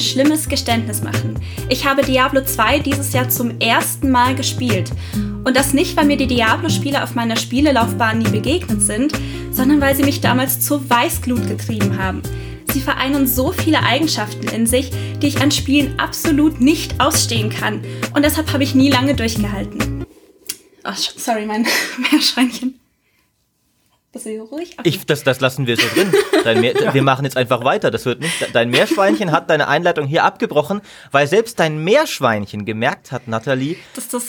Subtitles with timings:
[0.00, 1.38] schlimmes Geständnis machen.
[1.68, 4.90] Ich habe Diablo 2 dieses Jahr zum ersten Mal gespielt.
[5.44, 9.12] Und das nicht, weil mir die Diablo-Spiele auf meiner Spielelaufbahn nie begegnet sind,
[9.52, 12.22] sondern weil sie mich damals zur Weißglut getrieben haben.
[12.72, 14.90] Sie vereinen so viele Eigenschaften in sich,
[15.20, 17.82] die ich an Spielen absolut nicht ausstehen kann.
[18.14, 20.06] Und deshalb habe ich nie lange durchgehalten.
[20.84, 21.66] Oh, sorry, mein
[22.10, 22.79] Meerschweinchen.
[24.12, 24.76] Du ruhig?
[24.76, 24.88] Okay.
[24.88, 26.60] Ich, das, das lassen wir so drin.
[26.60, 26.92] Meer, ja.
[26.92, 27.92] Wir machen jetzt einfach weiter.
[27.92, 28.44] Das wird nicht.
[28.52, 30.80] Dein Meerschweinchen hat deine Einleitung hier abgebrochen,
[31.12, 33.76] weil selbst dein Meerschweinchen gemerkt hat, Nathalie,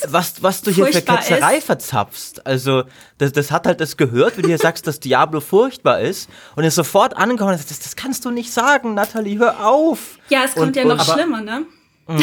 [0.06, 1.66] was, was du hier für Ketzerei ist.
[1.66, 2.46] verzapfst.
[2.46, 2.84] Also,
[3.18, 6.62] das, das hat halt das gehört, wie du hier sagst, dass Diablo furchtbar ist und
[6.62, 10.18] ist sofort angekommen und sagt, das, das kannst du nicht sagen, Nathalie, hör auf.
[10.28, 11.66] Ja, es kommt und, ja noch und, schlimmer, ne?
[12.06, 12.20] Mm.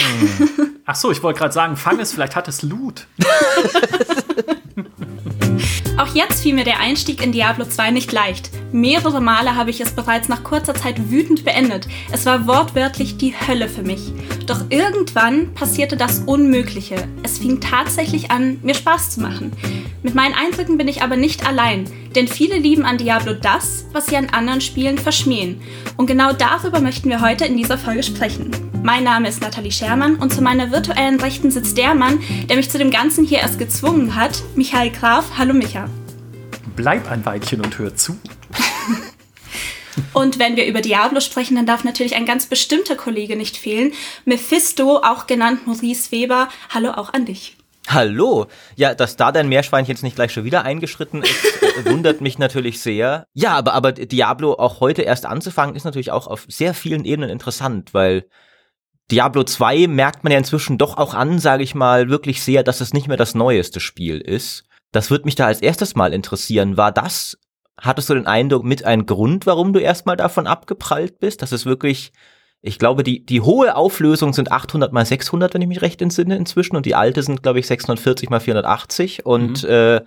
[0.85, 3.05] Ach so, ich wollte gerade sagen, fang es, vielleicht hat es Loot.
[5.97, 8.49] Auch jetzt fiel mir der Einstieg in Diablo 2 nicht leicht.
[8.71, 11.87] Mehrere Male habe ich es bereits nach kurzer Zeit wütend beendet.
[12.11, 14.13] Es war wortwörtlich die Hölle für mich.
[14.45, 17.07] Doch irgendwann passierte das Unmögliche.
[17.23, 19.51] Es fing tatsächlich an, mir Spaß zu machen.
[20.01, 21.83] Mit meinen Eindrücken bin ich aber nicht allein,
[22.15, 25.61] denn viele lieben an Diablo das, was sie an anderen Spielen verschmähen.
[25.97, 28.51] Und genau darüber möchten wir heute in dieser Folge sprechen.
[28.81, 32.69] Mein Name ist Nathalie Schermann und zu meiner virtuellen Rechten sitzt der Mann, der mich
[32.69, 35.25] zu dem Ganzen hier erst gezwungen hat, Michael Graf.
[35.37, 35.89] Hallo Micha.
[36.75, 38.17] Bleib ein Weilchen und hör zu.
[40.13, 43.93] Und wenn wir über Diablo sprechen, dann darf natürlich ein ganz bestimmter Kollege nicht fehlen.
[44.25, 46.49] Mephisto, auch genannt Maurice Weber.
[46.69, 47.57] Hallo auch an dich.
[47.87, 48.45] Hallo.
[48.75, 52.37] Ja, dass da dein Meerschweinchen jetzt nicht gleich schon wieder eingeschritten ist, äh, wundert mich
[52.37, 53.25] natürlich sehr.
[53.33, 57.31] Ja, aber, aber Diablo auch heute erst anzufangen, ist natürlich auch auf sehr vielen Ebenen
[57.31, 58.25] interessant, weil
[59.09, 62.79] Diablo 2 merkt man ja inzwischen doch auch an, sage ich mal, wirklich sehr, dass
[62.79, 64.65] es nicht mehr das neueste Spiel ist.
[64.91, 66.77] Das wird mich da als erstes mal interessieren.
[66.77, 67.37] War das,
[67.77, 71.41] hattest du den Eindruck, mit ein Grund, warum du erstmal davon abgeprallt bist?
[71.41, 72.11] Das ist wirklich,
[72.61, 76.35] ich glaube, die, die hohe Auflösung sind 800 mal 600, wenn ich mich recht entsinne
[76.35, 76.75] inzwischen.
[76.75, 79.25] Und die alte sind, glaube ich, 640 mal 480.
[79.25, 79.69] Und mhm.
[79.69, 80.01] äh,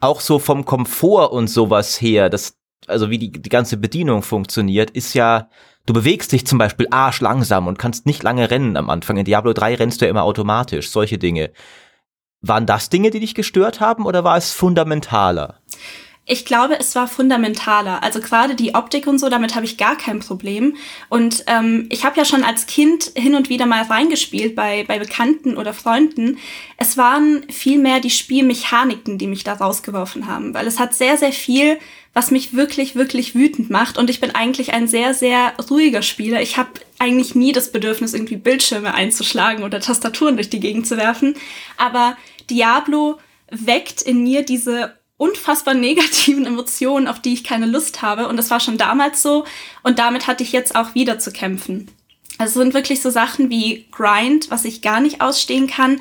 [0.00, 4.90] auch so vom Komfort und sowas her, das, also wie die, die ganze Bedienung funktioniert,
[4.90, 5.48] ist ja,
[5.86, 9.16] du bewegst dich zum Beispiel arschlangsam und kannst nicht lange rennen am Anfang.
[9.16, 11.52] In Diablo 3 rennst du ja immer automatisch, solche Dinge.
[12.42, 15.60] Waren das Dinge, die dich gestört haben oder war es fundamentaler?
[16.24, 18.02] Ich glaube, es war fundamentaler.
[18.04, 20.76] Also gerade die Optik und so, damit habe ich gar kein Problem.
[21.08, 25.00] Und ähm, ich habe ja schon als Kind hin und wieder mal reingespielt bei, bei
[25.00, 26.38] Bekannten oder Freunden.
[26.76, 31.32] Es waren vielmehr die Spielmechaniken, die mich da rausgeworfen haben, weil es hat sehr, sehr
[31.32, 31.78] viel,
[32.14, 33.98] was mich wirklich, wirklich wütend macht.
[33.98, 36.40] Und ich bin eigentlich ein sehr, sehr ruhiger Spieler.
[36.40, 36.70] Ich habe
[37.00, 41.34] eigentlich nie das Bedürfnis, irgendwie Bildschirme einzuschlagen oder Tastaturen durch die Gegend zu werfen.
[41.78, 42.16] Aber
[42.50, 43.18] Diablo
[43.50, 48.28] weckt in mir diese unfassbar negativen Emotionen, auf die ich keine Lust habe.
[48.28, 49.44] Und das war schon damals so.
[49.82, 51.90] Und damit hatte ich jetzt auch wieder zu kämpfen.
[52.38, 56.00] Also es sind wirklich so Sachen wie Grind, was ich gar nicht ausstehen kann.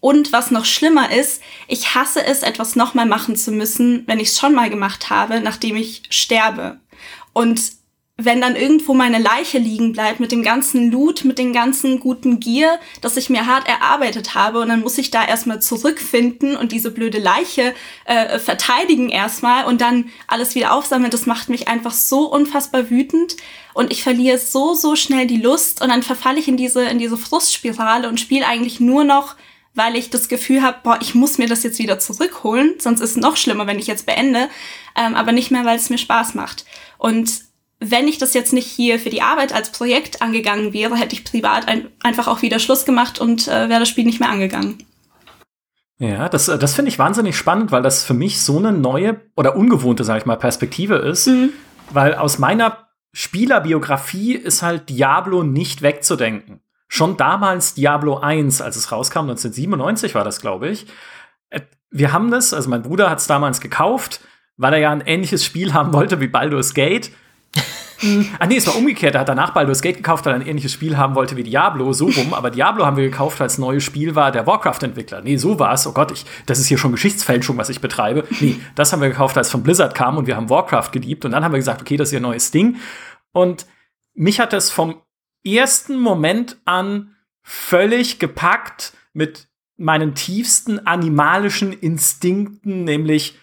[0.00, 4.28] Und was noch schlimmer ist, ich hasse es, etwas nochmal machen zu müssen, wenn ich
[4.28, 6.78] es schon mal gemacht habe, nachdem ich sterbe.
[7.32, 7.60] Und
[8.16, 12.38] wenn dann irgendwo meine Leiche liegen bleibt mit dem ganzen Loot, mit dem ganzen guten
[12.38, 16.70] Gear, das ich mir hart erarbeitet habe und dann muss ich da erstmal zurückfinden und
[16.70, 17.74] diese blöde Leiche
[18.04, 23.36] äh, verteidigen erstmal und dann alles wieder aufsammeln, das macht mich einfach so unfassbar wütend
[23.72, 27.00] und ich verliere so so schnell die Lust und dann verfalle ich in diese in
[27.00, 29.34] diese Frustspirale und spiele eigentlich nur noch
[29.76, 33.10] weil ich das Gefühl habe, boah, ich muss mir das jetzt wieder zurückholen, sonst ist
[33.10, 34.48] es noch schlimmer, wenn ich jetzt beende,
[34.94, 36.64] ähm, aber nicht mehr, weil es mir Spaß macht.
[36.96, 37.42] Und
[37.80, 41.24] wenn ich das jetzt nicht hier für die Arbeit als Projekt angegangen wäre, hätte ich
[41.24, 44.78] privat ein, einfach auch wieder Schluss gemacht und äh, wäre das Spiel nicht mehr angegangen.
[45.98, 49.20] Ja, das, äh, das finde ich wahnsinnig spannend, weil das für mich so eine neue
[49.36, 51.26] oder ungewohnte, sage ich mal, Perspektive ist.
[51.26, 51.50] Mhm.
[51.90, 56.60] Weil aus meiner Spielerbiografie ist halt Diablo nicht wegzudenken.
[56.88, 60.86] Schon damals Diablo 1, als es rauskam, 1997 war das, glaube ich.
[61.50, 61.60] Äh,
[61.90, 64.20] wir haben das, also mein Bruder hat es damals gekauft,
[64.56, 67.10] weil er ja ein ähnliches Spiel haben wollte wie Baldur's Gate.
[68.38, 69.14] ah nee, es war umgekehrt.
[69.14, 71.92] Er hat danach Baldur's Gate gekauft, weil er ein ähnliches Spiel haben wollte wie Diablo,
[71.92, 72.34] so rum.
[72.34, 75.22] Aber Diablo haben wir gekauft, als neues Spiel war der Warcraft-Entwickler.
[75.22, 75.86] Nee, so war es.
[75.86, 78.24] Oh Gott, ich, das ist hier schon Geschichtsfälschung, was ich betreibe.
[78.40, 81.24] Nee, das haben wir gekauft, als von Blizzard kam und wir haben Warcraft geliebt.
[81.24, 82.76] Und dann haben wir gesagt, okay, das ist ihr neues Ding.
[83.32, 83.66] Und
[84.14, 85.00] mich hat das vom
[85.44, 93.38] ersten Moment an völlig gepackt mit meinen tiefsten animalischen Instinkten, nämlich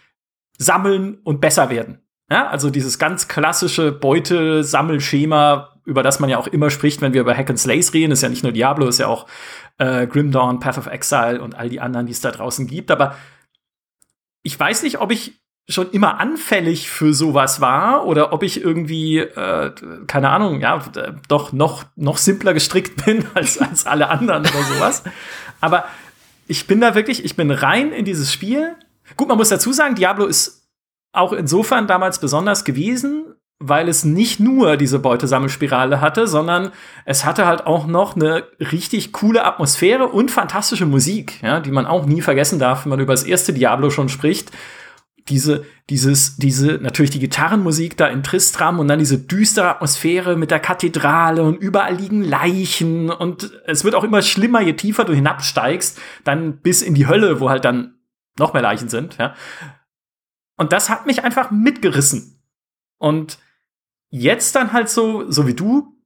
[0.57, 2.00] sammeln und besser werden.
[2.31, 7.19] Ja, also dieses ganz klassische Beutesammelschema, über das man ja auch immer spricht, wenn wir
[7.19, 9.27] über Hack and Slays reden, ist ja nicht nur Diablo, ist ja auch
[9.79, 12.89] äh, Grim Dawn, Path of Exile und all die anderen, die es da draußen gibt.
[12.89, 13.17] Aber
[14.43, 19.17] ich weiß nicht, ob ich schon immer anfällig für sowas war oder ob ich irgendwie,
[19.17, 19.73] äh,
[20.07, 20.81] keine Ahnung, ja,
[21.27, 25.03] doch noch, noch simpler gestrickt bin als, als alle anderen oder sowas.
[25.59, 25.83] Aber
[26.47, 28.77] ich bin da wirklich, ich bin rein in dieses Spiel.
[29.17, 30.60] Gut, man muss dazu sagen, Diablo ist
[31.13, 36.71] auch insofern damals besonders gewesen, weil es nicht nur diese Beutesammelspirale hatte, sondern
[37.05, 41.85] es hatte halt auch noch eine richtig coole Atmosphäre und fantastische Musik, ja, die man
[41.85, 44.51] auch nie vergessen darf, wenn man über das erste Diablo schon spricht.
[45.29, 50.49] Diese, dieses, diese, natürlich die Gitarrenmusik da in Tristram und dann diese düstere Atmosphäre mit
[50.49, 55.13] der Kathedrale und überall liegen Leichen und es wird auch immer schlimmer, je tiefer du
[55.13, 57.99] hinabsteigst, dann bis in die Hölle, wo halt dann
[58.39, 59.35] noch mehr Leichen sind, ja.
[60.61, 62.39] Und das hat mich einfach mitgerissen.
[62.99, 63.39] Und
[64.11, 65.97] jetzt dann halt so, so wie du,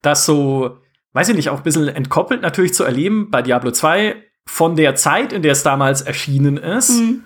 [0.00, 0.78] das so,
[1.12, 4.16] weiß ich nicht, auch ein bisschen entkoppelt natürlich zu erleben bei Diablo 2
[4.46, 6.98] von der Zeit, in der es damals erschienen ist.
[6.98, 7.24] Mhm.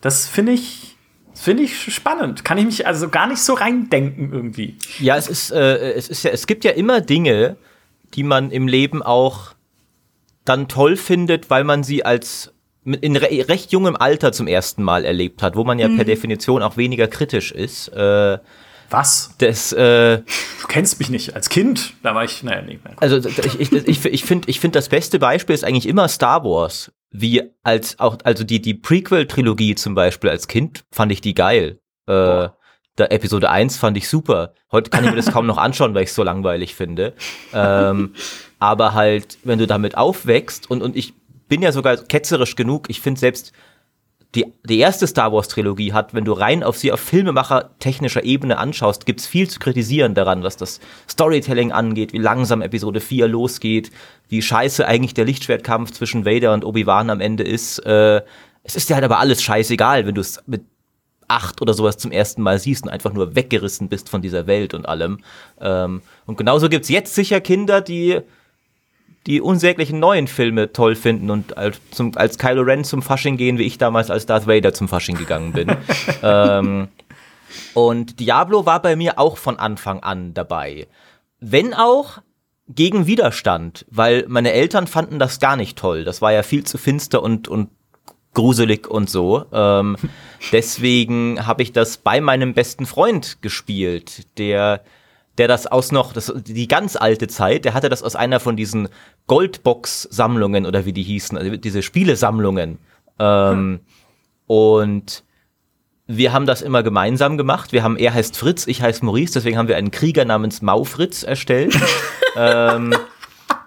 [0.00, 0.96] Das finde ich,
[1.34, 2.42] finde ich spannend.
[2.42, 4.78] Kann ich mich also gar nicht so reindenken irgendwie.
[4.98, 7.58] Ja, es ist, äh, es ist ja, es gibt ja immer Dinge,
[8.14, 9.52] die man im Leben auch
[10.46, 12.51] dann toll findet, weil man sie als
[12.84, 15.96] in re recht jungem Alter zum ersten Mal erlebt hat, wo man ja mhm.
[15.96, 17.88] per Definition auch weniger kritisch ist.
[17.88, 18.38] Äh,
[18.90, 19.34] was?
[19.38, 21.34] Das, äh, du kennst mich nicht.
[21.34, 22.78] Als Kind, da war ich, naja, nee.
[22.96, 26.44] Also ich, ich, ich, ich finde, ich find, das beste Beispiel ist eigentlich immer Star
[26.44, 26.92] Wars.
[27.10, 31.78] Wie als auch, also die, die Prequel-Trilogie zum Beispiel als Kind fand ich die geil.
[32.06, 32.48] Äh,
[32.98, 34.54] der Episode 1 fand ich super.
[34.70, 37.14] Heute kann ich mir das kaum noch anschauen, weil ich es so langweilig finde.
[37.54, 38.14] Ähm,
[38.58, 41.14] aber halt, wenn du damit aufwächst und, und ich
[41.52, 43.52] bin ja sogar ketzerisch genug, ich finde selbst
[44.34, 48.24] die, die erste Star Wars Trilogie hat, wenn du rein auf sie auf Filmemacher technischer
[48.24, 53.28] Ebene anschaust, gibt's viel zu kritisieren daran, was das Storytelling angeht, wie langsam Episode 4
[53.28, 53.90] losgeht,
[54.30, 57.80] wie scheiße eigentlich der Lichtschwertkampf zwischen Vader und Obi-Wan am Ende ist.
[57.80, 58.22] Äh,
[58.62, 60.62] es ist dir halt aber alles scheißegal, wenn du es mit
[61.28, 64.72] acht oder sowas zum ersten Mal siehst und einfach nur weggerissen bist von dieser Welt
[64.72, 65.18] und allem.
[65.60, 68.22] Ähm, und genauso gibt's jetzt sicher Kinder, die
[69.26, 73.58] die unsäglichen neuen Filme toll finden und als, zum, als Kylo Ren zum Fasching gehen,
[73.58, 75.76] wie ich damals als Darth Vader zum Fasching gegangen bin.
[76.22, 76.88] ähm,
[77.74, 80.88] und Diablo war bei mir auch von Anfang an dabei.
[81.38, 82.18] Wenn auch
[82.68, 86.04] gegen Widerstand, weil meine Eltern fanden das gar nicht toll.
[86.04, 87.70] Das war ja viel zu finster und, und
[88.34, 89.44] gruselig und so.
[89.52, 89.96] Ähm,
[90.52, 94.82] deswegen habe ich das bei meinem besten Freund gespielt, der
[95.38, 98.56] der das aus noch, das, die ganz alte Zeit, der hatte das aus einer von
[98.56, 98.88] diesen
[99.26, 102.78] Goldbox-Sammlungen oder wie die hießen, also diese Spielesammlungen.
[103.18, 103.80] Ähm, hm.
[104.46, 105.24] Und
[106.06, 107.72] wir haben das immer gemeinsam gemacht.
[107.72, 111.22] Wir haben, er heißt Fritz, ich heiße Maurice, deswegen haben wir einen Krieger namens Maufritz
[111.22, 111.74] erstellt.
[112.36, 112.94] ähm,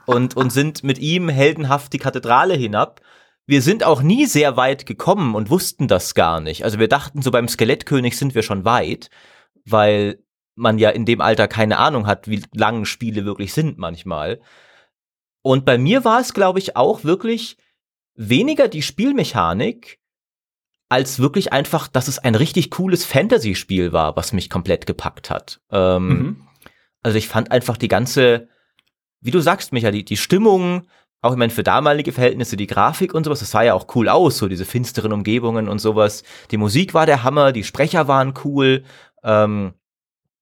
[0.05, 3.01] und, und sind mit ihm heldenhaft die Kathedrale hinab.
[3.47, 6.63] Wir sind auch nie sehr weit gekommen und wussten das gar nicht.
[6.63, 9.09] Also wir dachten, so beim Skelettkönig sind wir schon weit,
[9.65, 10.19] weil
[10.55, 14.39] man ja in dem Alter keine Ahnung hat, wie lang Spiele wirklich sind manchmal.
[15.41, 17.57] Und bei mir war es, glaube ich, auch wirklich
[18.15, 19.99] weniger die Spielmechanik,
[20.89, 25.59] als wirklich einfach, dass es ein richtig cooles Fantasy-Spiel war, was mich komplett gepackt hat.
[25.71, 26.47] Ähm, mhm.
[27.01, 28.47] Also ich fand einfach die ganze,
[29.19, 30.87] wie du sagst, Micha, die, die Stimmung,
[31.21, 34.09] auch ich meine, für damalige Verhältnisse, die Grafik und sowas, das sah ja auch cool
[34.09, 36.23] aus, so diese finsteren Umgebungen und sowas.
[36.51, 38.83] Die Musik war der Hammer, die Sprecher waren cool.
[39.23, 39.73] Ähm,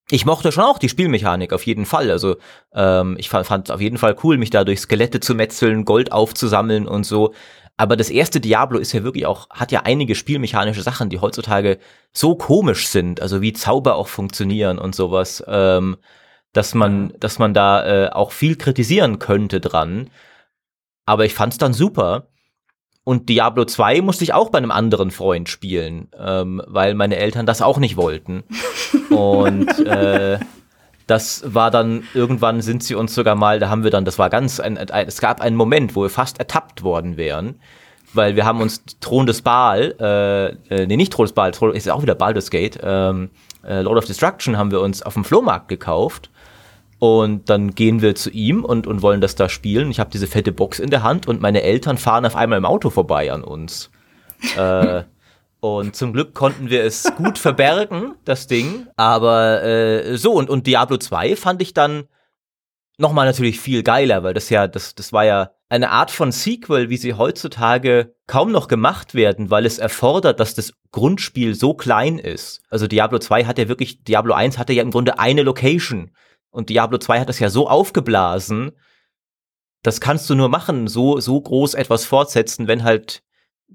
[0.09, 2.11] ich mochte schon auch die Spielmechanik, auf jeden Fall.
[2.11, 2.35] Also
[2.73, 6.11] ähm, ich fand es auf jeden Fall cool, mich da durch Skelette zu metzeln, Gold
[6.11, 7.33] aufzusammeln und so.
[7.77, 11.79] Aber das erste Diablo ist ja wirklich auch, hat ja einige spielmechanische Sachen, die heutzutage
[12.11, 15.97] so komisch sind, also wie Zauber auch funktionieren und sowas, ähm,
[16.51, 20.11] dass man, dass man da äh, auch viel kritisieren könnte dran.
[21.05, 22.27] Aber ich fand's dann super.
[23.05, 27.45] Und Diablo 2 musste ich auch bei einem anderen Freund spielen, ähm, weil meine Eltern
[27.45, 28.43] das auch nicht wollten.
[29.09, 30.39] Und äh,
[31.05, 34.29] das war dann, irgendwann sind sie uns sogar mal, da haben wir dann, das war
[34.29, 37.55] ganz, ein, ein, es gab einen Moment, wo wir fast ertappt worden wären,
[38.13, 41.73] weil wir haben uns Thron des Baal, äh, äh, nee, nicht Thron des Baal, Thron,
[41.73, 43.31] ist auch wieder Baldur's Gate, ähm,
[43.63, 46.29] äh, Lord of Destruction haben wir uns auf dem Flohmarkt gekauft
[47.03, 49.91] und dann gehen wir zu ihm und, und wollen das da spielen.
[49.91, 52.63] Ich habe diese fette Box in der Hand und meine Eltern fahren auf einmal im
[52.63, 53.91] Auto vorbei an uns.
[54.57, 55.03] äh,
[55.59, 58.87] und zum Glück konnten wir es gut verbergen, das Ding.
[58.95, 62.05] Aber äh, so, und, und Diablo 2 fand ich dann
[62.97, 66.89] nochmal natürlich viel geiler, weil das ja, das, das war ja eine Art von Sequel,
[66.89, 72.17] wie sie heutzutage kaum noch gemacht werden, weil es erfordert, dass das Grundspiel so klein
[72.17, 72.61] ist.
[72.69, 76.11] Also Diablo 2 hat ja wirklich, Diablo 1 hatte ja im Grunde eine Location.
[76.53, 78.71] Und Diablo 2 hat das ja so aufgeblasen,
[79.81, 83.21] das kannst du nur machen, so, so groß etwas fortsetzen, wenn halt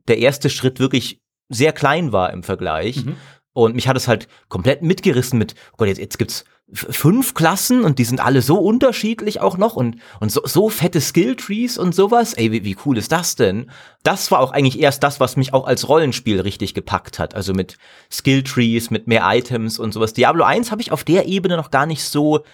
[0.07, 1.21] der erste Schritt wirklich
[1.51, 3.05] sehr klein war im Vergleich.
[3.05, 3.17] Mhm.
[3.53, 7.83] Und mich hat es halt komplett mitgerissen mit, oh Gott, jetzt, jetzt gibt's fünf Klassen
[7.83, 11.95] und die sind alle so unterschiedlich auch noch und, und so, so fette Skilltrees und
[11.95, 12.35] sowas.
[12.35, 13.71] Ey, wie, wie cool ist das denn?
[14.03, 17.35] Das war auch eigentlich erst das, was mich auch als Rollenspiel richtig gepackt hat.
[17.35, 17.79] Also mit
[18.13, 20.13] Skilltrees, mit mehr Items und sowas.
[20.13, 22.45] Diablo 1 habe ich auf der Ebene noch gar nicht so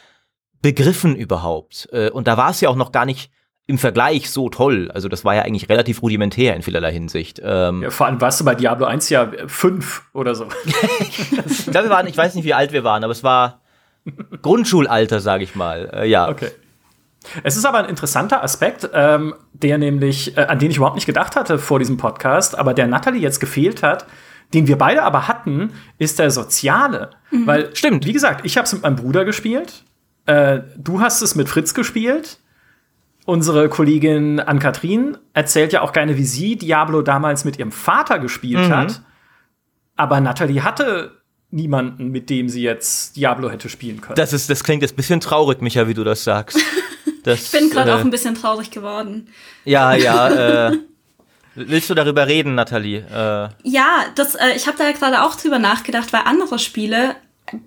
[0.65, 1.91] begriffen überhaupt.
[1.93, 3.31] Äh, und da war es ja auch noch gar nicht
[3.67, 4.91] im Vergleich so toll.
[4.95, 7.39] Also das war ja eigentlich relativ rudimentär in vielerlei Hinsicht.
[7.45, 10.47] Ähm ja, vor allem warst du bei Diablo 1 ja fünf oder so.
[11.01, 13.61] ich glaube, wir waren, ich weiß nicht, wie alt wir waren, aber es war
[14.41, 15.91] Grundschulalter, sage ich mal.
[15.93, 16.31] Äh, ja.
[16.31, 16.49] Okay.
[17.43, 21.07] Es ist aber ein interessanter Aspekt, ähm, der nämlich, äh, an den ich überhaupt nicht
[21.07, 24.07] gedacht hatte vor diesem Podcast, aber der Natalie jetzt gefehlt hat,
[24.55, 27.11] den wir beide aber hatten, ist der soziale.
[27.31, 27.47] Mhm.
[27.47, 29.85] Weil, stimmt, wie gesagt, ich habe es mit meinem Bruder gespielt,
[30.27, 32.39] äh, du hast es mit Fritz gespielt.
[33.27, 38.69] Unsere Kollegin Ann-Kathrin erzählt ja auch gerne, wie sie Diablo damals mit ihrem Vater gespielt
[38.69, 38.77] mhm.
[38.77, 39.03] hat.
[39.97, 44.17] Aber Natalie hatte niemanden, mit dem sie jetzt Diablo hätte spielen können.
[44.17, 46.59] Das, ist, das klingt jetzt ein bisschen traurig, Micha, wie du das sagst.
[47.23, 49.29] Das, ich bin gerade äh, auch ein bisschen traurig geworden.
[49.65, 50.69] Ja, ja.
[50.69, 50.79] Äh,
[51.55, 52.99] willst du darüber reden, Nathalie?
[52.99, 57.17] Äh, ja, das, äh, ich habe da gerade auch drüber nachgedacht, weil andere Spiele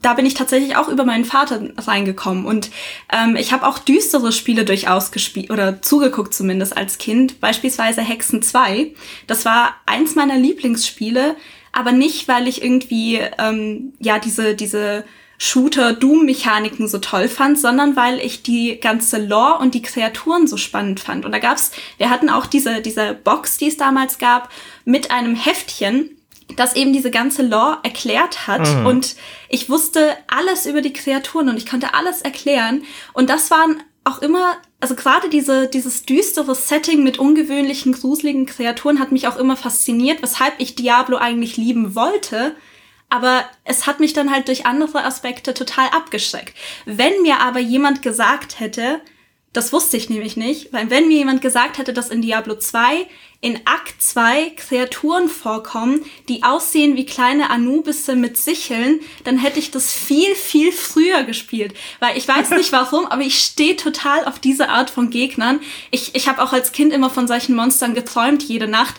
[0.02, 2.70] da bin ich tatsächlich auch über meinen Vater reingekommen und
[3.12, 8.42] ähm, ich habe auch düstere Spiele durchaus gespielt oder zugeguckt zumindest als Kind, beispielsweise Hexen
[8.42, 8.94] 2.
[9.28, 11.36] Das war eins meiner Lieblingsspiele,
[11.72, 15.04] aber nicht, weil ich irgendwie ähm, ja diese diese
[15.40, 21.00] Shooter-Doom-Mechaniken so toll fand, sondern weil ich die ganze Lore und die Kreaturen so spannend
[21.00, 21.26] fand.
[21.26, 24.50] Und da gab's, wir hatten auch diese, diese Box, die es damals gab,
[24.84, 26.17] mit einem Heftchen,
[26.56, 28.68] das eben diese ganze Lore erklärt hat.
[28.68, 28.86] Mhm.
[28.86, 29.16] Und
[29.50, 32.84] ich wusste alles über die Kreaturen und ich konnte alles erklären.
[33.14, 39.00] Und das waren auch immer, also gerade diese, dieses düstere Setting mit ungewöhnlichen, gruseligen Kreaturen
[39.00, 42.56] hat mich auch immer fasziniert, weshalb ich Diablo eigentlich lieben wollte.
[43.10, 46.56] Aber es hat mich dann halt durch andere Aspekte total abgeschreckt.
[46.86, 49.02] Wenn mir aber jemand gesagt hätte,
[49.54, 53.08] das wusste ich nämlich nicht, weil wenn mir jemand gesagt hätte, dass in Diablo 2
[53.40, 59.70] in Akt 2 Kreaturen vorkommen, die aussehen wie kleine Anubisse mit Sicheln, dann hätte ich
[59.70, 61.76] das viel, viel früher gespielt.
[62.00, 65.60] Weil ich weiß nicht warum, aber ich stehe total auf diese Art von Gegnern.
[65.92, 68.96] Ich, ich habe auch als Kind immer von solchen Monstern geträumt, jede Nacht.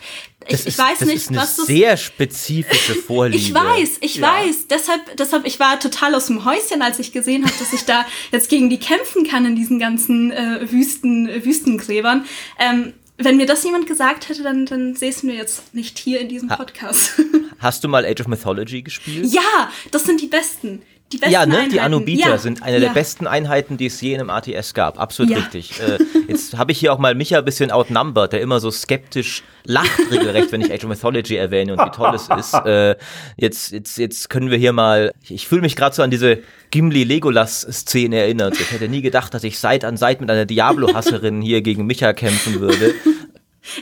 [0.47, 3.43] Ich, ich weiß das nicht, ist eine was das sehr spezifische Vorliebe.
[3.43, 4.33] Ich weiß, ich ja.
[4.33, 4.69] weiß.
[4.69, 8.07] Deshalb, deshalb, ich war total aus dem Häuschen, als ich gesehen habe, dass ich da
[8.31, 12.25] jetzt gegen die kämpfen kann in diesen ganzen äh, Wüsten, Wüstengräbern.
[12.59, 16.29] Ähm, wenn mir das jemand gesagt hätte, dann, dann säßen wir jetzt nicht hier in
[16.29, 17.21] diesem Podcast.
[17.59, 19.27] Hast du mal Age of Mythology gespielt?
[19.33, 20.83] Ja, das sind die besten.
[21.13, 21.55] Die besten ja, ne?
[21.55, 21.73] Einheiten.
[21.73, 22.39] die Anubiter ja.
[22.39, 22.81] sind eine ja.
[22.81, 25.01] der besten Einheiten, die es je in einem ATS gab.
[25.01, 25.39] Absolut ja.
[25.39, 25.81] richtig.
[25.81, 25.99] Äh,
[26.29, 29.99] jetzt habe ich hier auch mal Micha ein bisschen outnumbered, der immer so skeptisch lacht
[30.11, 32.55] regelrecht, wenn ich Age of Mythology erwähne und wie toll es ist.
[32.67, 32.97] Äh,
[33.37, 38.17] jetzt, jetzt, jetzt können wir hier mal, ich fühle mich gerade so an diese Gimli-Legolas-Szene
[38.17, 38.61] erinnert.
[38.61, 42.13] Ich hätte nie gedacht, dass ich Seit an Seit mit einer Diablo-Hasserin hier gegen Micha
[42.13, 42.95] kämpfen würde.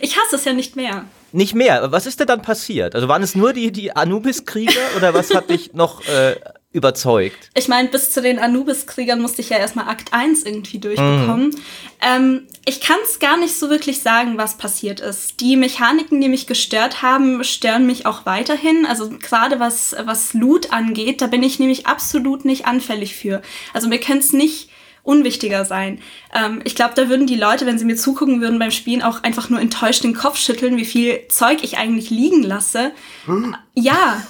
[0.00, 1.04] Ich hasse es ja nicht mehr.
[1.32, 1.92] Nicht mehr.
[1.92, 2.94] Was ist denn dann passiert?
[2.94, 6.36] Also waren es nur die, die Anubis-Krieger oder was hat dich noch äh,
[6.72, 7.50] überzeugt?
[7.54, 11.48] Ich meine, bis zu den Anubis-Kriegern musste ich ja erstmal Akt 1 irgendwie durchbekommen.
[11.48, 11.56] Mhm.
[12.02, 15.40] Ähm, ich kann es gar nicht so wirklich sagen, was passiert ist.
[15.40, 18.84] Die Mechaniken, die mich gestört haben, stören mich auch weiterhin.
[18.84, 23.42] Also gerade was, was Loot angeht, da bin ich nämlich absolut nicht anfällig für.
[23.72, 24.70] Also mir könnte es nicht
[25.06, 26.00] unwichtiger sein.
[26.34, 29.22] Ähm, ich glaube, da würden die Leute, wenn sie mir zugucken würden beim Spielen, auch
[29.22, 32.92] einfach nur enttäuscht den Kopf schütteln, wie viel Zeug ich eigentlich liegen lasse.
[33.26, 33.56] Hm?
[33.74, 34.22] Ja,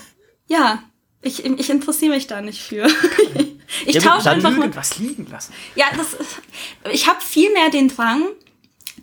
[0.47, 0.83] ja.
[1.23, 2.87] Ich, ich interessiere mich da nicht für.
[3.87, 4.75] ich ja, tausche einfach mal.
[4.77, 5.53] was liegen lassen.
[5.75, 6.17] Ja, das,
[6.93, 8.23] ich habe viel mehr den Drang,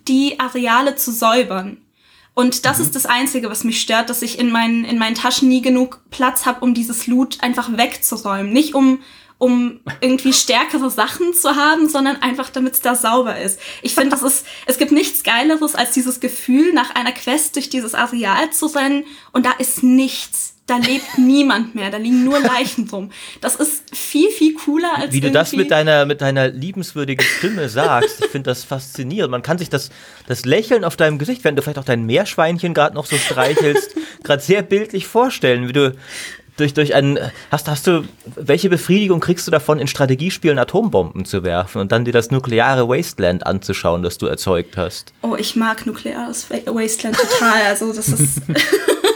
[0.08, 1.78] die Areale zu säubern.
[2.34, 2.84] Und das mhm.
[2.84, 6.00] ist das Einzige, was mich stört, dass ich in meinen, in meinen Taschen nie genug
[6.10, 8.52] Platz habe, um dieses Loot einfach wegzuräumen.
[8.52, 9.00] Nicht um
[9.36, 13.60] um irgendwie stärkere Sachen zu haben, sondern einfach, damit es da sauber ist.
[13.82, 17.94] Ich finde, ist, es gibt nichts Geileres als dieses Gefühl, nach einer Quest durch dieses
[17.94, 20.53] Areal zu rennen und da ist nichts.
[20.66, 23.10] Da lebt niemand mehr, da liegen nur Leichen rum.
[23.42, 25.12] Das ist viel, viel cooler als.
[25.12, 29.30] Wie du das mit deiner, mit deiner liebenswürdigen Stimme sagst, ich finde das faszinierend.
[29.30, 29.90] Man kann sich das,
[30.26, 33.94] das Lächeln auf deinem Gesicht, wenn du vielleicht auch dein Meerschweinchen gerade noch so streichelst,
[34.22, 35.94] gerade sehr bildlich vorstellen, wie du
[36.56, 37.18] durch, durch einen,
[37.50, 38.04] hast, hast du,
[38.36, 42.88] welche Befriedigung kriegst du davon, in Strategiespielen Atombomben zu werfen und dann dir das nukleare
[42.88, 45.12] Wasteland anzuschauen, das du erzeugt hast?
[45.20, 47.62] Oh, ich mag nukleares Wasteland total.
[47.68, 48.40] Also, das ist.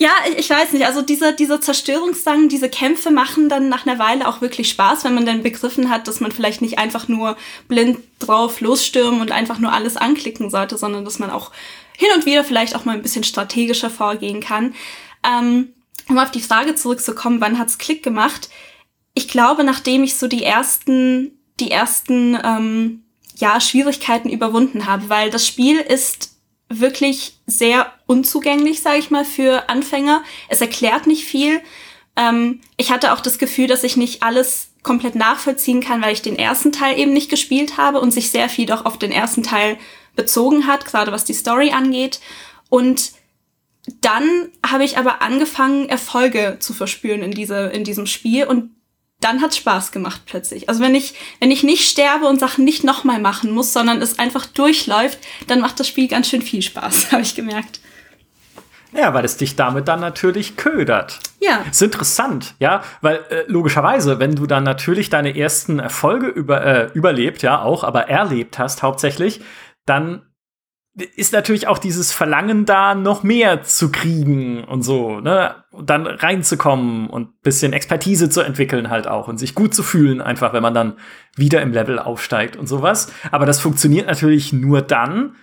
[0.00, 0.86] ja, ich weiß nicht.
[0.86, 5.14] Also, dieser, dieser Zerstörungsdrang, diese Kämpfe machen dann nach einer Weile auch wirklich Spaß, wenn
[5.14, 7.36] man dann begriffen hat, dass man vielleicht nicht einfach nur
[7.68, 11.50] blind drauf losstürmen und einfach nur alles anklicken sollte, sondern dass man auch
[11.98, 14.74] hin und wieder vielleicht auch mal ein bisschen strategischer vorgehen kann.
[15.22, 15.74] Ähm,
[16.08, 18.48] um auf die Frage zurückzukommen, wann hat's Klick gemacht?
[19.12, 23.04] Ich glaube, nachdem ich so die ersten, die ersten ähm,
[23.36, 26.29] ja, Schwierigkeiten überwunden habe, weil das Spiel ist
[26.70, 30.22] wirklich sehr unzugänglich, sage ich mal, für Anfänger.
[30.48, 31.60] Es erklärt nicht viel.
[32.16, 36.22] Ähm, ich hatte auch das Gefühl, dass ich nicht alles komplett nachvollziehen kann, weil ich
[36.22, 39.42] den ersten Teil eben nicht gespielt habe und sich sehr viel doch auf den ersten
[39.42, 39.76] Teil
[40.16, 42.20] bezogen hat, gerade was die Story angeht.
[42.70, 43.12] Und
[44.00, 48.70] dann habe ich aber angefangen, Erfolge zu verspüren in, diese, in diesem Spiel und
[49.20, 50.68] dann hat Spaß gemacht plötzlich.
[50.68, 54.18] Also wenn ich, wenn ich nicht sterbe und Sachen nicht nochmal machen muss, sondern es
[54.18, 57.80] einfach durchläuft, dann macht das Spiel ganz schön viel Spaß, habe ich gemerkt.
[58.92, 61.20] Ja, weil es dich damit dann natürlich ködert.
[61.40, 61.62] Ja.
[61.70, 66.90] Ist interessant, ja, weil äh, logischerweise, wenn du dann natürlich deine ersten Erfolge über, äh,
[66.92, 69.42] überlebt, ja, auch, aber erlebt hast hauptsächlich,
[69.86, 70.22] dann
[71.00, 75.56] ist natürlich auch dieses Verlangen da, noch mehr zu kriegen und so, ne?
[75.70, 80.20] Und dann reinzukommen und bisschen Expertise zu entwickeln halt auch und sich gut zu fühlen,
[80.20, 80.94] einfach, wenn man dann
[81.36, 83.12] wieder im Level aufsteigt und sowas.
[83.30, 85.36] Aber das funktioniert natürlich nur dann,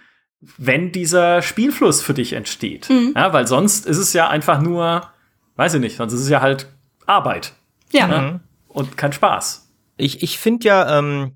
[0.57, 2.89] wenn dieser Spielfluss für dich entsteht.
[2.89, 3.13] Mhm.
[3.15, 5.09] Ja, weil sonst ist es ja einfach nur,
[5.55, 6.67] weiß ich nicht, sonst ist es ja halt
[7.05, 7.53] Arbeit.
[7.91, 8.07] Ja.
[8.07, 8.21] Ne?
[8.21, 8.39] Mhm.
[8.67, 9.71] Und kein Spaß.
[9.97, 11.33] Ich, ich finde ja, ähm,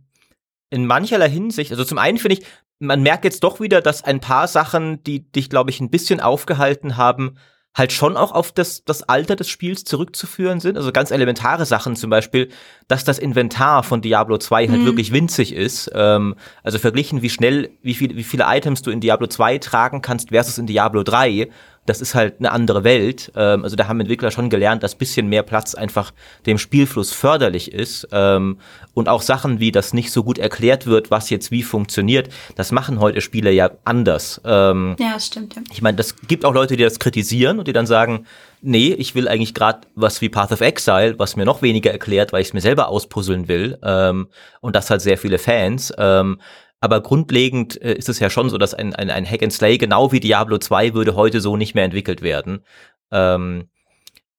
[0.70, 2.46] in mancherlei Hinsicht, also zum einen finde ich,
[2.82, 6.20] man merkt jetzt doch wieder, dass ein paar Sachen, die dich, glaube ich, ein bisschen
[6.20, 7.38] aufgehalten haben,
[7.74, 10.76] halt schon auch auf das, das Alter des Spiels zurückzuführen sind.
[10.78, 12.50] Also ganz elementare Sachen zum Beispiel,
[12.90, 14.86] dass das Inventar von Diablo 2 halt mhm.
[14.86, 15.90] wirklich winzig ist.
[15.94, 20.02] Ähm, also verglichen, wie schnell, wie, viel, wie viele Items du in Diablo 2 tragen
[20.02, 21.50] kannst versus in Diablo 3,
[21.86, 23.32] das ist halt eine andere Welt.
[23.36, 26.12] Ähm, also da haben Entwickler schon gelernt, dass bisschen mehr Platz einfach
[26.46, 28.08] dem Spielfluss förderlich ist.
[28.12, 28.60] Ähm,
[28.94, 32.72] und auch Sachen wie, dass nicht so gut erklärt wird, was jetzt wie funktioniert, das
[32.72, 34.42] machen heute Spiele ja anders.
[34.46, 35.56] Ähm, ja, stimmt.
[35.56, 35.62] Ja.
[35.72, 38.26] Ich meine, das gibt auch Leute, die das kritisieren und die dann sagen,
[38.62, 42.32] nee, ich will eigentlich gerade was wie Path of Exile, was mir noch weniger erklärt,
[42.32, 43.80] weil ich es mir selber auspuzzeln will.
[43.84, 44.28] Ähm,
[44.62, 45.92] und das hat sehr viele Fans.
[45.98, 46.40] Ähm,
[46.82, 49.78] aber grundlegend äh, ist es ja schon so, dass ein, ein, ein Hack and Slay,
[49.78, 52.66] genau wie Diablo 2, würde heute so nicht mehr entwickelt werden.
[53.12, 53.70] Ähm,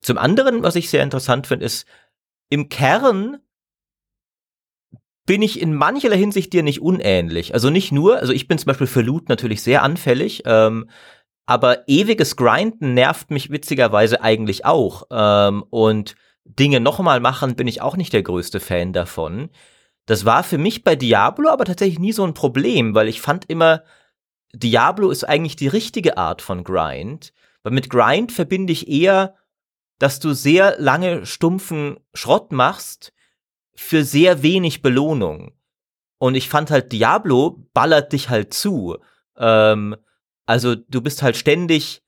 [0.01, 1.87] zum anderen, was ich sehr interessant finde, ist,
[2.49, 3.39] im Kern
[5.25, 7.53] bin ich in mancherlei Hinsicht dir nicht unähnlich.
[7.53, 10.89] Also nicht nur, also ich bin zum Beispiel für Loot natürlich sehr anfällig, ähm,
[11.45, 15.03] aber ewiges Grinden nervt mich witzigerweise eigentlich auch.
[15.11, 19.49] Ähm, und Dinge nochmal machen bin ich auch nicht der größte Fan davon.
[20.05, 23.49] Das war für mich bei Diablo aber tatsächlich nie so ein Problem, weil ich fand
[23.49, 23.83] immer,
[24.53, 27.33] Diablo ist eigentlich die richtige Art von Grind.
[27.63, 29.35] Weil mit Grind verbinde ich eher,
[29.99, 33.13] dass du sehr lange stumpfen Schrott machst
[33.75, 35.53] für sehr wenig Belohnung.
[36.17, 38.97] Und ich fand halt, Diablo ballert dich halt zu.
[39.37, 39.95] Ähm,
[40.45, 42.03] also du bist halt ständig,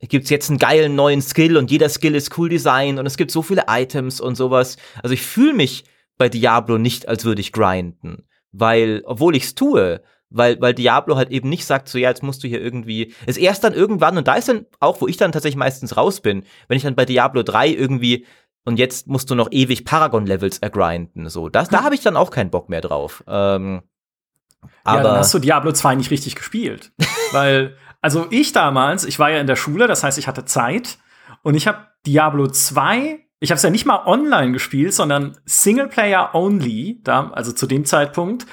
[0.00, 3.30] gibt's jetzt einen geilen neuen Skill und jeder Skill ist cool Design und es gibt
[3.30, 4.76] so viele Items und sowas.
[5.02, 5.84] Also ich fühle mich
[6.16, 8.28] bei Diablo nicht, als würde ich grinden.
[8.52, 12.42] Weil, obwohl ich's tue, weil, weil Diablo halt eben nicht sagt, so ja, jetzt musst
[12.42, 15.32] du hier irgendwie, ist erst dann irgendwann, und da ist dann auch, wo ich dann
[15.32, 18.26] tatsächlich meistens raus bin, wenn ich dann bei Diablo 3 irgendwie,
[18.64, 21.84] und jetzt musst du noch ewig Paragon-Levels ergrinden, so, das, da hm.
[21.84, 23.22] habe ich dann auch keinen Bock mehr drauf.
[23.26, 23.82] Ähm,
[24.82, 26.92] aber ja, dann hast du Diablo 2 nicht richtig gespielt.
[27.32, 30.98] weil, also ich damals, ich war ja in der Schule, das heißt, ich hatte Zeit,
[31.42, 36.34] und ich habe Diablo 2 ich habe es ja nicht mal online gespielt, sondern Singleplayer
[36.34, 38.46] only, da, also zu dem Zeitpunkt.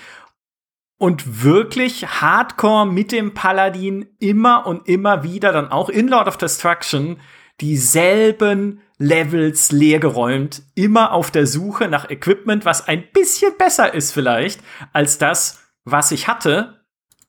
[0.97, 6.35] Und wirklich hardcore mit dem Paladin immer und immer wieder, dann auch in Lord of
[6.35, 7.21] Destruction,
[7.61, 14.59] dieselben Levels leergeräumt, immer auf der Suche nach Equipment, was ein bisschen besser ist vielleicht
[14.91, 16.80] als das, was ich hatte.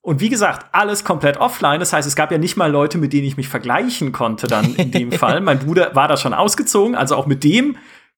[0.05, 1.79] Und wie gesagt, alles komplett offline.
[1.79, 4.75] Das heißt, es gab ja nicht mal Leute, mit denen ich mich vergleichen konnte dann
[4.75, 5.41] in dem Fall.
[5.41, 7.77] Mein Bruder war da schon ausgezogen, also auch mit dem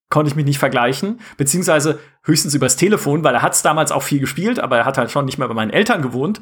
[0.08, 4.02] konnte ich mich nicht vergleichen, beziehungsweise höchstens übers Telefon, weil er hat es damals auch
[4.02, 6.40] viel gespielt, aber er hat halt schon nicht mehr bei meinen Eltern gewohnt.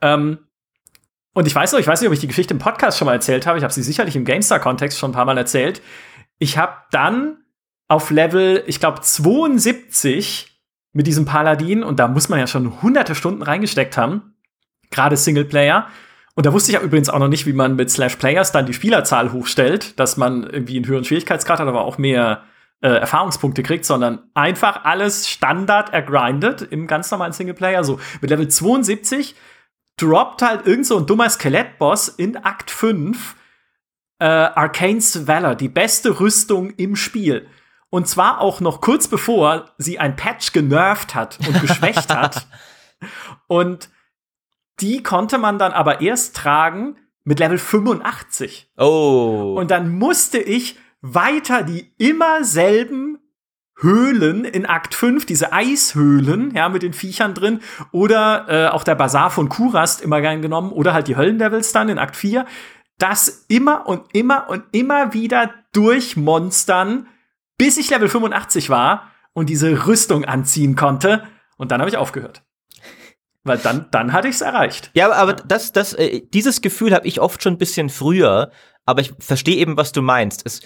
[0.00, 0.38] Ähm,
[1.34, 3.12] und ich weiß noch, ich weiß nicht, ob ich die Geschichte im Podcast schon mal
[3.12, 3.58] erzählt habe.
[3.58, 5.82] Ich habe sie sicherlich im GameStar-Kontext schon ein paar Mal erzählt.
[6.38, 7.38] Ich habe dann
[7.88, 13.14] auf Level, ich glaube, 72 mit diesem Paladin, und da muss man ja schon hunderte
[13.14, 14.33] Stunden reingesteckt haben,
[14.90, 15.88] gerade Singleplayer.
[16.34, 18.66] Und da wusste ich ja übrigens auch noch nicht, wie man mit Slash Players dann
[18.66, 22.42] die Spielerzahl hochstellt, dass man irgendwie einen höheren Schwierigkeitsgrad hat, aber auch mehr
[22.80, 27.84] äh, Erfahrungspunkte kriegt, sondern einfach alles Standard ergrindet im ganz normalen Singleplayer.
[27.84, 29.36] So mit Level 72
[29.96, 33.36] droppt halt irgend so ein dummer Skelettboss in Akt 5
[34.18, 37.46] äh, Arcane's Valor, die beste Rüstung im Spiel.
[37.90, 42.46] Und zwar auch noch kurz bevor sie ein Patch genervt hat und geschwächt hat.
[43.46, 43.88] Und
[44.80, 48.70] die konnte man dann aber erst tragen, mit Level 85.
[48.76, 49.56] Oh.
[49.58, 53.18] Und dann musste ich weiter die immer selben
[53.76, 57.60] Höhlen in Akt 5, diese Eishöhlen, ja, mit den Viechern drin,
[57.90, 61.88] oder äh, auch der Bazar von Kurast immer gern genommen, oder halt die Höllendevils dann
[61.88, 62.46] in Akt 4,
[62.98, 67.08] das immer und immer und immer wieder durchmonstern,
[67.58, 71.24] bis ich Level 85 war und diese Rüstung anziehen konnte.
[71.56, 72.43] Und dann habe ich aufgehört.
[73.44, 74.90] Weil dann, dann hatte ich es erreicht.
[74.94, 78.50] Ja, aber, das, das, äh, dieses Gefühl habe ich oft schon ein bisschen früher,
[78.86, 80.42] aber ich verstehe eben, was du meinst.
[80.46, 80.62] Es,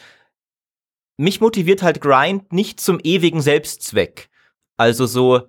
[1.16, 4.30] mich motiviert halt Grind nicht zum ewigen Selbstzweck.
[4.76, 5.48] Also so,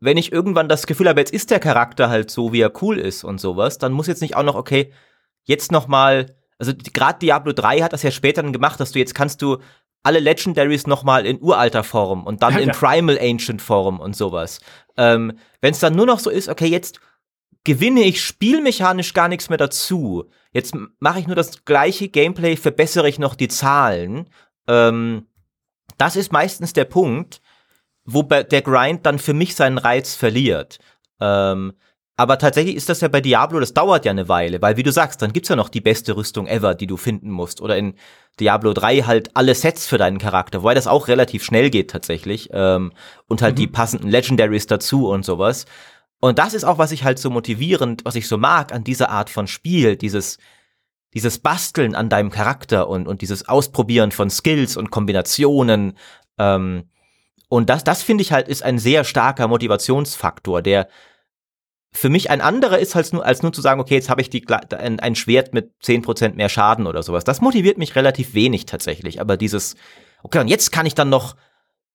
[0.00, 2.98] wenn ich irgendwann das Gefühl habe, jetzt ist der Charakter halt so, wie er cool
[2.98, 4.92] ist und sowas, dann muss jetzt nicht auch noch, okay,
[5.44, 8.98] jetzt noch mal, also gerade Diablo 3 hat das ja später dann gemacht, dass du
[8.98, 9.58] jetzt kannst du
[10.06, 14.60] alle Legendaries noch mal in uralter Form und dann in Primal Ancient Form und sowas.
[14.96, 17.00] Ähm, wenn es dann nur noch so ist, okay, jetzt
[17.64, 20.30] gewinne ich spielmechanisch gar nichts mehr dazu.
[20.52, 24.30] Jetzt mache ich nur das gleiche Gameplay, verbessere ich noch die Zahlen
[24.66, 25.26] ähm,
[25.98, 27.40] das ist meistens der Punkt,
[28.04, 30.78] wo der Grind dann für mich seinen Reiz verliert.
[31.20, 31.72] Ähm,
[32.16, 34.90] aber tatsächlich ist das ja bei Diablo, das dauert ja eine Weile, weil wie du
[34.90, 37.60] sagst, dann gibt's ja noch die beste Rüstung ever, die du finden musst.
[37.60, 37.94] Oder in
[38.40, 42.48] Diablo 3 halt alle Sets für deinen Charakter, wobei das auch relativ schnell geht tatsächlich.
[42.52, 42.92] Ähm,
[43.28, 43.60] und halt mhm.
[43.60, 45.66] die passenden Legendaries dazu und sowas.
[46.18, 49.10] Und das ist auch, was ich halt so motivierend, was ich so mag an dieser
[49.10, 50.38] Art von Spiel, dieses,
[51.12, 55.98] dieses Basteln an deinem Charakter und, und dieses Ausprobieren von Skills und Kombinationen.
[56.38, 56.84] Ähm,
[57.48, 60.88] und das, das finde ich halt, ist ein sehr starker Motivationsfaktor, der
[61.96, 64.28] für mich ein anderer ist, als nur, als nur zu sagen, okay, jetzt habe ich
[64.28, 67.24] die, ein, ein Schwert mit zehn Prozent mehr Schaden oder sowas.
[67.24, 69.20] Das motiviert mich relativ wenig tatsächlich.
[69.20, 69.76] Aber dieses,
[70.22, 71.36] okay, und jetzt kann ich dann noch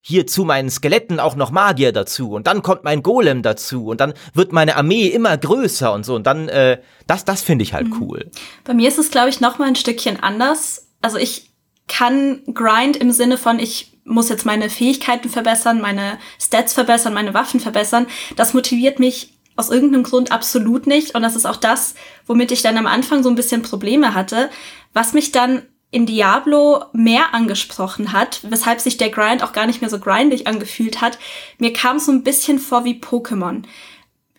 [0.03, 4.01] hier zu meinen Skeletten auch noch Magier dazu und dann kommt mein Golem dazu und
[4.01, 7.75] dann wird meine Armee immer größer und so und dann äh, das das finde ich
[7.75, 7.97] halt mhm.
[8.01, 8.31] cool.
[8.63, 10.87] Bei mir ist es glaube ich noch mal ein Stückchen anders.
[11.03, 11.51] Also ich
[11.87, 17.35] kann Grind im Sinne von ich muss jetzt meine Fähigkeiten verbessern, meine Stats verbessern, meine
[17.35, 18.07] Waffen verbessern.
[18.35, 21.93] Das motiviert mich aus irgendeinem Grund absolut nicht und das ist auch das,
[22.25, 24.49] womit ich dann am Anfang so ein bisschen Probleme hatte,
[24.91, 29.81] was mich dann in Diablo mehr angesprochen hat, weshalb sich der Grind auch gar nicht
[29.81, 31.19] mehr so grindig angefühlt hat.
[31.59, 33.63] Mir kam so ein bisschen vor wie Pokémon.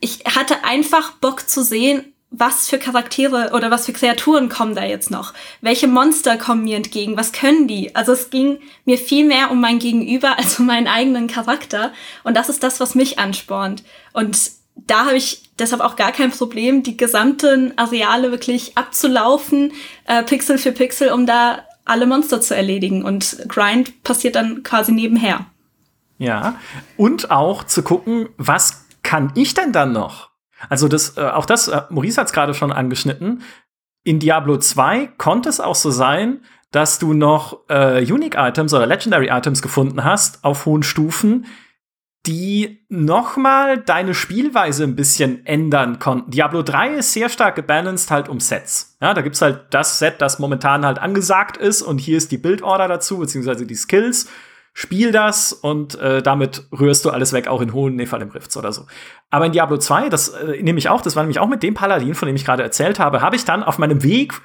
[0.00, 4.84] Ich hatte einfach Bock zu sehen, was für Charaktere oder was für Kreaturen kommen da
[4.84, 5.34] jetzt noch?
[5.60, 7.18] Welche Monster kommen mir entgegen?
[7.18, 7.94] Was können die?
[7.94, 11.92] Also es ging mir viel mehr um mein Gegenüber als um meinen eigenen Charakter.
[12.24, 13.84] Und das ist das, was mich anspornt.
[14.14, 14.38] Und
[14.74, 19.72] da habe ich deshalb auch gar kein Problem, die gesamten Areale wirklich abzulaufen,
[20.06, 23.04] äh, Pixel für Pixel, um da alle Monster zu erledigen.
[23.04, 25.46] Und Grind passiert dann quasi nebenher.
[26.18, 26.56] Ja,
[26.96, 30.30] und auch zu gucken, was kann ich denn dann noch?
[30.68, 33.42] Also das, äh, auch das, äh, Maurice hat es gerade schon angeschnitten.
[34.04, 38.86] In Diablo 2 konnte es auch so sein, dass du noch äh, Unique Items oder
[38.86, 41.46] Legendary Items gefunden hast auf hohen Stufen,
[42.26, 46.30] die nochmal deine Spielweise ein bisschen ändern konnten.
[46.30, 48.96] Diablo 3 ist sehr stark gebalanced halt um Sets.
[49.00, 52.38] Ja, da gibt's halt das Set, das momentan halt angesagt ist und hier ist die
[52.38, 54.28] Bildorder dazu, beziehungsweise die Skills.
[54.74, 58.72] Spiel das und äh, damit rührst du alles weg, auch in hohen Nephalem Rifts oder
[58.72, 58.86] so.
[59.28, 61.74] Aber in Diablo 2, das äh, nehme ich auch, das war nämlich auch mit dem
[61.74, 64.40] Paladin, von dem ich gerade erzählt habe, habe ich dann auf meinem Weg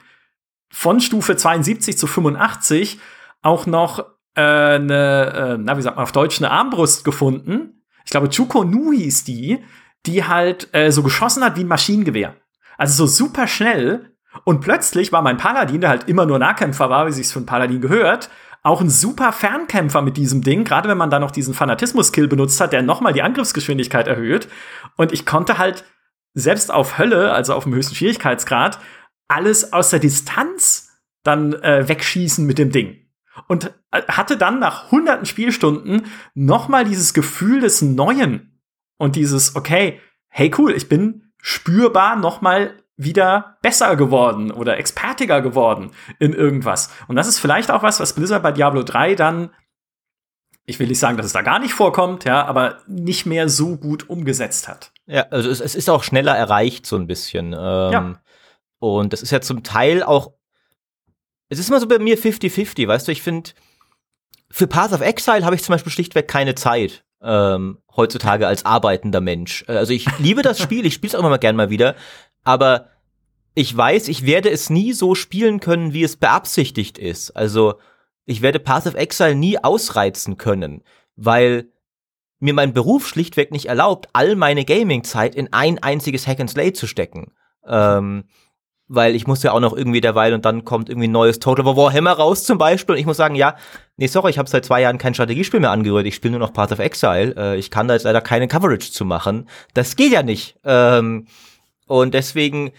[0.69, 2.99] von Stufe 72 zu 85
[3.41, 4.05] auch noch
[4.37, 7.83] eine, äh, na, wie sagt man auf Deutsch, eine Armbrust gefunden.
[8.05, 9.63] Ich glaube, Chuko Nu hieß die,
[10.05, 12.35] die halt äh, so geschossen hat wie ein Maschinengewehr.
[12.77, 14.13] Also so super schnell.
[14.45, 17.47] Und plötzlich war mein Paladin, der halt immer nur Nahkämpfer war, wie sich's für einen
[17.47, 18.29] Paladin gehört,
[18.61, 22.59] auch ein super Fernkämpfer mit diesem Ding, gerade wenn man da noch diesen Fanatismus-Skill benutzt
[22.61, 24.47] hat, der nochmal die Angriffsgeschwindigkeit erhöht.
[24.95, 25.85] Und ich konnte halt
[26.33, 28.79] selbst auf Hölle, also auf dem höchsten Schwierigkeitsgrad,
[29.27, 30.89] alles aus der Distanz
[31.23, 33.06] dann äh, wegschießen mit dem Ding
[33.47, 38.59] und äh, hatte dann nach hunderten Spielstunden nochmal dieses Gefühl des Neuen
[38.97, 45.91] und dieses, okay, hey cool, ich bin spürbar nochmal wieder besser geworden oder expertiger geworden
[46.19, 46.91] in irgendwas.
[47.07, 49.51] Und das ist vielleicht auch was, was Blizzard bei Diablo 3 dann,
[50.65, 53.77] ich will nicht sagen, dass es da gar nicht vorkommt, ja, aber nicht mehr so
[53.77, 54.91] gut umgesetzt hat.
[55.05, 57.53] Ja, also es, es ist auch schneller erreicht, so ein bisschen.
[57.53, 58.19] Ähm, ja.
[58.79, 60.33] Und das ist ja zum Teil auch
[61.49, 63.51] es ist immer so bei mir 50-50, weißt du, ich finde,
[64.49, 67.03] für Path of Exile habe ich zum Beispiel schlichtweg keine Zeit.
[67.21, 69.65] Ähm, heutzutage als arbeitender Mensch.
[69.67, 71.95] Äh, also ich liebe das Spiel, ich spiele es auch immer gern mal wieder,
[72.43, 72.89] aber
[73.55, 77.31] ich weiß, ich werde es nie so spielen können, wie es beabsichtigt ist.
[77.31, 77.79] Also
[78.25, 80.83] ich werde Path of Exile nie ausreizen können,
[81.15, 81.71] weil
[82.39, 86.71] mir mein Beruf schlichtweg nicht erlaubt, all meine Gaming-Zeit in ein einziges Hack and Slay
[86.71, 87.31] zu stecken.
[87.65, 88.25] Ähm,
[88.87, 91.65] weil ich muss ja auch noch irgendwie derweil und dann kommt irgendwie ein neues Total
[91.65, 93.55] War Warhammer raus zum Beispiel und ich muss sagen, ja,
[93.97, 96.53] nee, sorry, ich habe seit zwei Jahren kein Strategiespiel mehr angerührt, ich spiele nur noch
[96.53, 100.13] Path of Exile, äh, ich kann da jetzt leider keine Coverage zu machen, das geht
[100.13, 101.27] ja nicht ähm,
[101.87, 102.71] und deswegen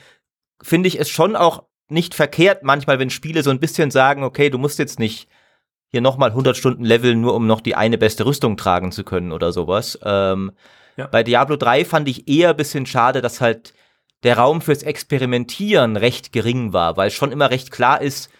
[0.62, 4.50] finde ich es schon auch nicht verkehrt manchmal, wenn Spiele so ein bisschen sagen, okay,
[4.50, 5.28] du musst jetzt nicht
[5.90, 9.32] hier nochmal 100 Stunden leveln, nur um noch die eine beste Rüstung tragen zu können
[9.32, 9.98] oder sowas.
[10.02, 10.52] Ähm,
[10.96, 11.06] ja.
[11.06, 13.72] Bei Diablo 3 fand ich eher ein bisschen schade, dass halt
[14.22, 18.30] der Raum fürs Experimentieren recht gering war, weil schon immer recht klar ist,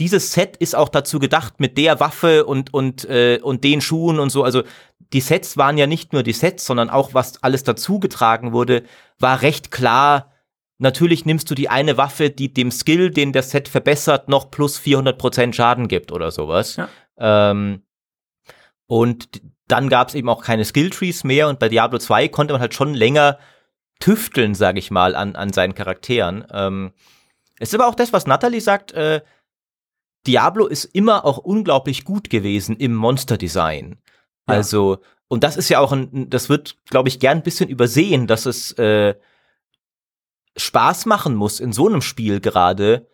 [0.00, 4.18] dieses Set ist auch dazu gedacht mit der Waffe und und äh, und den Schuhen
[4.18, 4.42] und so.
[4.42, 4.64] Also
[5.12, 8.82] die Sets waren ja nicht nur die Sets, sondern auch was alles dazu getragen wurde,
[9.18, 10.32] war recht klar.
[10.78, 14.80] Natürlich nimmst du die eine Waffe, die dem Skill, den das Set verbessert, noch plus
[14.80, 16.76] 400% Schaden gibt oder sowas.
[16.76, 16.88] Ja.
[17.18, 17.82] Ähm,
[18.86, 22.60] und dann gab es eben auch keine Skilltrees mehr und bei Diablo 2 konnte man
[22.60, 23.38] halt schon länger
[24.00, 26.44] tüfteln, sage ich mal, an, an seinen Charakteren.
[26.50, 26.92] Ähm,
[27.58, 29.22] es ist aber auch das, was Natalie sagt, äh,
[30.26, 33.98] Diablo ist immer auch unglaublich gut gewesen im Monsterdesign.
[34.48, 34.54] Ja.
[34.54, 38.26] Also, und das ist ja auch ein, das wird, glaube ich, gern ein bisschen übersehen,
[38.26, 39.14] dass es äh,
[40.56, 43.06] Spaß machen muss in so einem Spiel gerade,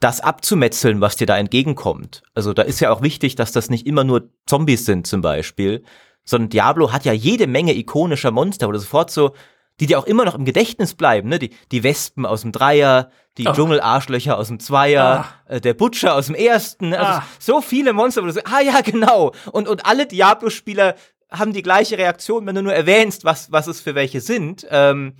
[0.00, 2.22] das abzumetzeln, was dir da entgegenkommt.
[2.34, 5.82] Also da ist ja auch wichtig, dass das nicht immer nur Zombies sind zum Beispiel,
[6.24, 9.34] sondern Diablo hat ja jede Menge ikonischer Monster, wo du sofort so
[9.80, 11.38] die dir auch immer noch im Gedächtnis bleiben, ne?
[11.38, 13.52] Die, die Wespen aus dem Dreier, die oh.
[13.52, 15.52] Dschungelarschlöcher aus dem Zweier, ah.
[15.54, 16.90] äh, der Butcher aus dem Ersten.
[16.90, 16.98] Ne?
[16.98, 17.24] Also ah.
[17.40, 19.32] so viele Monster, wo du sagst, ah ja, genau.
[19.50, 20.94] Und, und alle Diablo-Spieler
[21.30, 24.66] haben die gleiche Reaktion, wenn du nur erwähnst, was, was es für welche sind.
[24.70, 25.14] Ähm,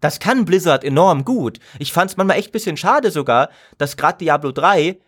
[0.00, 1.58] das kann Blizzard enorm gut.
[1.78, 4.98] Ich fand es manchmal echt bisschen schade sogar, dass gerade Diablo 3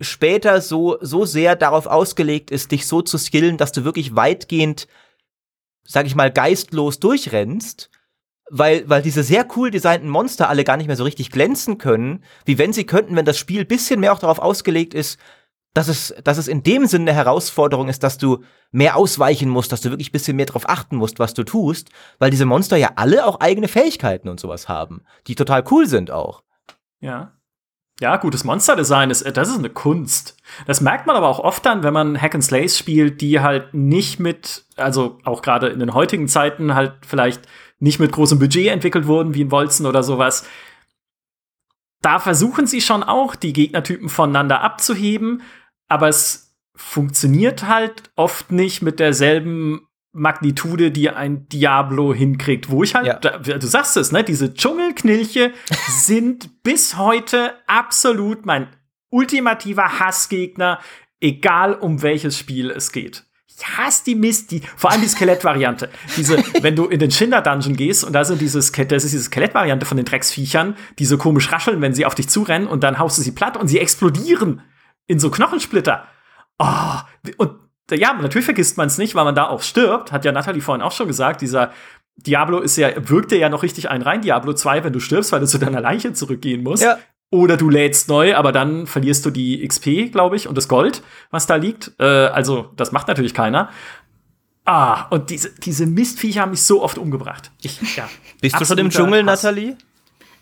[0.00, 4.88] später so, so sehr darauf ausgelegt ist, dich so zu skillen, dass du wirklich weitgehend
[5.86, 7.90] sag ich mal, geistlos durchrennst,
[8.50, 12.24] weil, weil diese sehr cool designten Monster alle gar nicht mehr so richtig glänzen können,
[12.44, 15.18] wie wenn sie könnten, wenn das Spiel bisschen mehr auch darauf ausgelegt ist,
[15.74, 19.72] dass es, dass es in dem Sinne eine Herausforderung ist, dass du mehr ausweichen musst,
[19.72, 22.92] dass du wirklich bisschen mehr darauf achten musst, was du tust, weil diese Monster ja
[22.96, 26.44] alle auch eigene Fähigkeiten und sowas haben, die total cool sind auch.
[27.00, 27.32] Ja.
[28.00, 30.36] Ja, gutes Monsterdesign ist, das ist eine Kunst.
[30.66, 33.72] Das merkt man aber auch oft dann, wenn man Hack and Slays spielt, die halt
[33.72, 37.42] nicht mit, also auch gerade in den heutigen Zeiten halt vielleicht
[37.78, 40.44] nicht mit großem Budget entwickelt wurden, wie in Wolzen oder sowas.
[42.02, 45.42] Da versuchen sie schon auch, die Gegnertypen voneinander abzuheben,
[45.88, 52.94] aber es funktioniert halt oft nicht mit derselben Magnitude, die ein Diablo hinkriegt, wo ich
[52.94, 53.18] halt, ja.
[53.18, 55.52] du sagst es, ne, diese Dschungelknilche
[55.88, 58.68] sind bis heute absolut mein
[59.10, 60.80] ultimativer Hassgegner,
[61.20, 63.24] egal um welches Spiel es geht.
[63.46, 65.88] Ich hasse die Mist, die, vor allem die Skelettvariante.
[66.16, 69.24] Diese, wenn du in den Schinder Dungeon gehst und da sind diese, das ist diese
[69.24, 72.98] Skelettvariante von den Drecksviechern, die so komisch rascheln, wenn sie auf dich zurennen und dann
[72.98, 74.62] haust du sie platt und sie explodieren
[75.06, 76.06] in so Knochensplitter.
[76.58, 76.98] Oh,
[77.36, 80.62] und ja, natürlich vergisst man es nicht, weil man da auch stirbt, hat ja Natalie
[80.62, 81.72] vorhin auch schon gesagt, dieser
[82.16, 85.40] Diablo ist ja, wirkte ja noch richtig ein rein, Diablo 2, wenn du stirbst, weil
[85.40, 86.82] du zu deiner Leiche zurückgehen musst.
[86.82, 86.98] Ja.
[87.30, 91.02] Oder du lädst neu, aber dann verlierst du die XP, glaube ich, und das Gold,
[91.30, 91.92] was da liegt.
[91.98, 93.70] Äh, also, das macht natürlich keiner.
[94.64, 97.50] Ah, und diese, diese Mistviecher haben mich so oft umgebracht.
[97.60, 98.08] Ich, ja,
[98.40, 99.42] Bist du schon im Dschungel, Hass.
[99.42, 99.76] Natalie?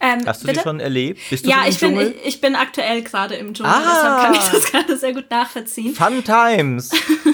[0.05, 0.59] Ähm, Hast du bitte?
[0.59, 1.21] die schon erlebt?
[1.31, 4.35] Bist du ja, ich bin, ich, ich, bin aktuell gerade im Dschungel, ah, deshalb kann
[4.35, 5.95] ich das gerade sehr gut nachvollziehen.
[5.95, 6.91] Fun Times.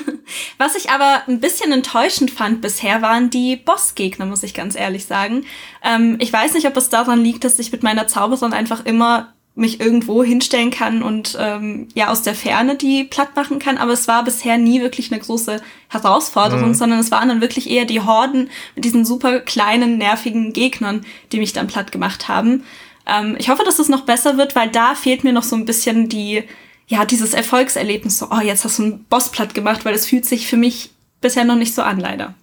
[0.59, 5.07] Was ich aber ein bisschen enttäuschend fand bisher, waren die Bossgegner, muss ich ganz ehrlich
[5.07, 5.47] sagen.
[5.83, 9.33] Ähm, ich weiß nicht, ob es daran liegt, dass ich mit meiner Zauberin einfach immer
[9.59, 13.77] mich irgendwo hinstellen kann und ähm, ja aus der Ferne die platt machen kann.
[13.77, 16.75] Aber es war bisher nie wirklich eine große Herausforderung, mhm.
[16.75, 21.39] sondern es waren dann wirklich eher die Horden mit diesen super kleinen, nervigen Gegnern, die
[21.39, 22.65] mich dann platt gemacht haben.
[23.05, 25.65] Ähm, ich hoffe, dass es noch besser wird, weil da fehlt mir noch so ein
[25.65, 26.45] bisschen die,
[26.87, 30.25] ja, dieses Erfolgserlebnis, so, oh, jetzt hast du einen Boss platt gemacht, weil es fühlt
[30.25, 30.91] sich für mich
[31.21, 32.35] bisher noch nicht so an, leider.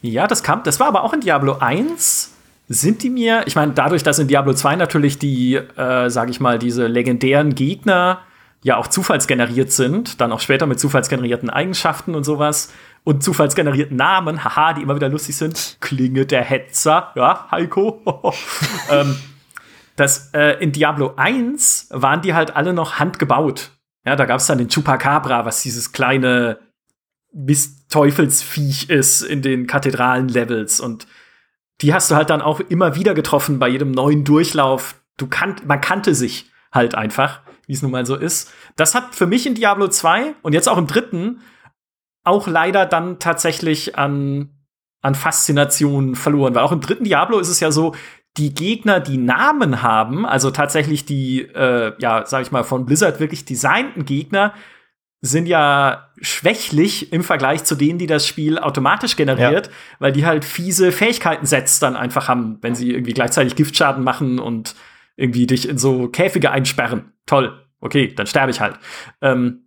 [0.00, 2.30] Ja, das kam, das war aber auch in Diablo 1
[2.72, 6.38] sind die mir, ich meine, dadurch, dass in Diablo 2 natürlich die, äh, sage ich
[6.38, 8.20] mal, diese legendären Gegner
[8.62, 14.44] ja auch zufallsgeneriert sind, dann auch später mit zufallsgenerierten Eigenschaften und sowas und zufallsgenerierten Namen,
[14.44, 15.78] haha, die immer wieder lustig sind.
[15.80, 18.02] Klinge der Hetzer, ja, Heiko.
[18.90, 19.16] ähm,
[19.96, 23.72] das, äh, in Diablo 1 waren die halt alle noch handgebaut.
[24.06, 26.60] Ja, da gab es dann den Chupacabra, was dieses kleine
[27.88, 31.08] Teufelsviech ist in den Kathedralen-Levels und
[31.82, 34.96] die hast du halt dann auch immer wieder getroffen bei jedem neuen Durchlauf.
[35.16, 38.52] Du kannt, man kannte sich halt einfach, wie es nun mal so ist.
[38.76, 41.40] Das hat für mich in Diablo 2 und jetzt auch im dritten
[42.22, 44.50] auch leider dann tatsächlich an,
[45.00, 46.54] an Faszination verloren.
[46.54, 47.94] Weil auch im dritten Diablo ist es ja so,
[48.36, 53.18] die Gegner, die Namen haben, also tatsächlich die, äh, ja, sag ich mal, von Blizzard
[53.18, 54.54] wirklich designten Gegner,
[55.22, 59.72] sind ja schwächlich im Vergleich zu denen, die das Spiel automatisch generiert, ja.
[59.98, 64.74] weil die halt fiese Fähigkeiten-Sets dann einfach haben, wenn sie irgendwie gleichzeitig Giftschaden machen und
[65.16, 67.12] irgendwie dich in so Käfige einsperren.
[67.26, 68.76] Toll, okay, dann sterbe ich halt.
[69.20, 69.66] Ähm,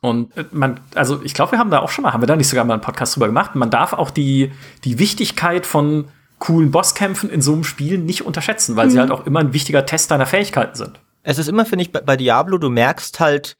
[0.00, 2.36] und äh, man, also ich glaube, wir haben da auch schon mal, haben wir da
[2.36, 3.54] nicht sogar mal einen Podcast drüber gemacht?
[3.54, 4.50] Man darf auch die,
[4.84, 8.90] die Wichtigkeit von coolen Bosskämpfen in so einem Spiel nicht unterschätzen, weil mhm.
[8.90, 11.00] sie halt auch immer ein wichtiger Test deiner Fähigkeiten sind.
[11.22, 13.56] Es ist immer, finde ich, bei Diablo, du merkst halt,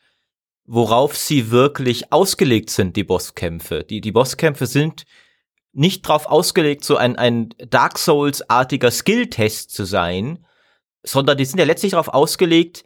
[0.66, 3.84] worauf sie wirklich ausgelegt sind, die Bosskämpfe.
[3.84, 5.04] Die, die Bosskämpfe sind
[5.72, 10.44] nicht darauf ausgelegt, so ein, ein Dark Souls-artiger Skill-Test zu sein,
[11.02, 12.84] sondern die sind ja letztlich darauf ausgelegt,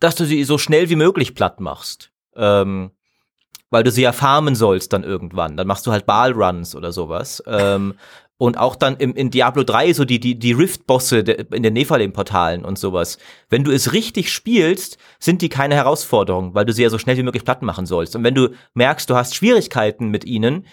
[0.00, 2.10] dass du sie so schnell wie möglich platt machst.
[2.34, 2.90] Ähm,
[3.70, 5.56] weil du sie ja farmen sollst dann irgendwann.
[5.56, 7.42] Dann machst du halt Ball-Runs oder sowas.
[7.46, 7.94] ähm,
[8.36, 12.64] und auch dann im, in Diablo 3 so die, die, die Rift-Bosse in den Nephalem-Portalen
[12.64, 13.18] und sowas.
[13.48, 17.16] Wenn du es richtig spielst, sind die keine Herausforderung, weil du sie ja so schnell
[17.16, 18.16] wie möglich platt machen sollst.
[18.16, 20.66] Und wenn du merkst, du hast Schwierigkeiten mit ihnen,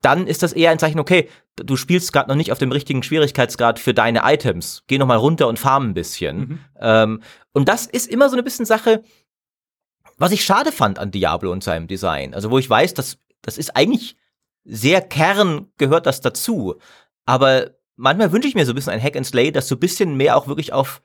[0.00, 3.02] dann ist das eher ein Zeichen, okay, du spielst gerade noch nicht auf dem richtigen
[3.02, 4.82] Schwierigkeitsgrad für deine Items.
[4.86, 6.38] Geh noch mal runter und farm ein bisschen.
[6.38, 6.58] Mhm.
[6.80, 9.02] Ähm, und das ist immer so eine bisschen Sache,
[10.18, 12.34] was ich schade fand an Diablo und seinem Design.
[12.34, 14.16] Also wo ich weiß, dass das ist eigentlich
[14.64, 16.76] sehr Kern gehört das dazu.
[17.24, 19.80] Aber manchmal wünsche ich mir so ein bisschen ein Hack and Slay, das so ein
[19.80, 21.02] bisschen mehr auch wirklich auf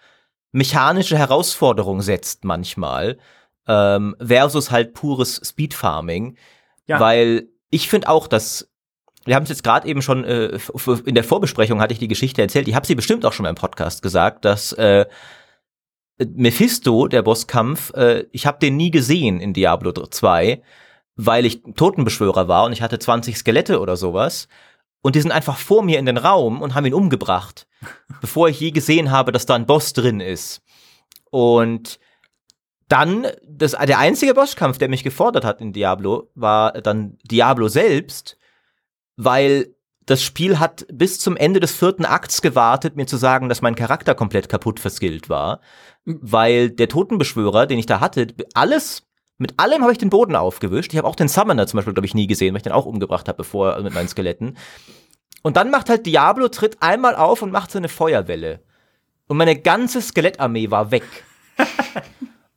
[0.51, 3.17] mechanische Herausforderungen setzt manchmal,
[3.67, 6.37] ähm, versus halt pures Speedfarming.
[6.87, 6.99] Ja.
[6.99, 8.69] Weil ich finde auch, dass
[9.25, 10.57] wir haben es jetzt gerade eben schon äh,
[11.05, 12.69] in der Vorbesprechung hatte ich die Geschichte erzählt.
[12.69, 15.05] Ich habe sie bestimmt auch schon mal im Podcast gesagt, dass äh,
[16.17, 20.61] Mephisto, der Bosskampf, äh, ich habe den nie gesehen in Diablo 2
[21.17, 24.47] weil ich Totenbeschwörer war und ich hatte 20 Skelette oder sowas.
[25.01, 27.67] Und die sind einfach vor mir in den Raum und haben ihn umgebracht,
[28.21, 30.61] bevor ich je gesehen habe, dass da ein Boss drin ist.
[31.29, 31.99] Und
[32.87, 38.37] dann, das, der einzige Bosskampf, der mich gefordert hat in Diablo, war dann Diablo selbst,
[39.17, 39.75] weil
[40.05, 43.75] das Spiel hat bis zum Ende des vierten Akts gewartet, mir zu sagen, dass mein
[43.75, 45.59] Charakter komplett kaputt verskillt war,
[46.05, 49.06] weil der Totenbeschwörer, den ich da hatte, alles
[49.37, 50.93] mit allem habe ich den Boden aufgewischt.
[50.93, 52.85] Ich habe auch den Summoner zum Beispiel, glaube ich, nie gesehen, weil ich den auch
[52.85, 54.57] umgebracht habe, bevor mit meinen Skeletten.
[55.43, 58.61] Und dann macht halt Diablo, tritt einmal auf und macht so eine Feuerwelle.
[59.27, 61.03] Und meine ganze Skelettarmee war weg.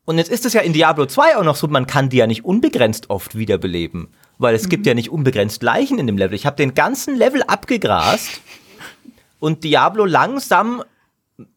[0.07, 2.27] und jetzt ist es ja in Diablo 2 auch noch so, man kann die ja
[2.27, 4.09] nicht unbegrenzt oft wiederbeleben.
[4.39, 4.69] Weil es mhm.
[4.71, 6.35] gibt ja nicht unbegrenzt Leichen in dem Level.
[6.35, 8.41] Ich habe den ganzen Level abgegrast
[9.39, 10.83] und Diablo langsam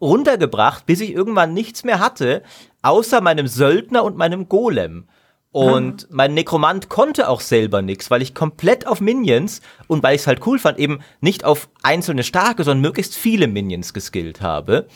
[0.01, 2.43] runtergebracht, bis ich irgendwann nichts mehr hatte,
[2.81, 5.07] außer meinem Söldner und meinem Golem.
[5.53, 10.21] Und mein Nekromant konnte auch selber nichts, weil ich komplett auf Minions und weil ich
[10.21, 14.87] es halt cool fand, eben nicht auf einzelne starke, sondern möglichst viele Minions geskillt habe.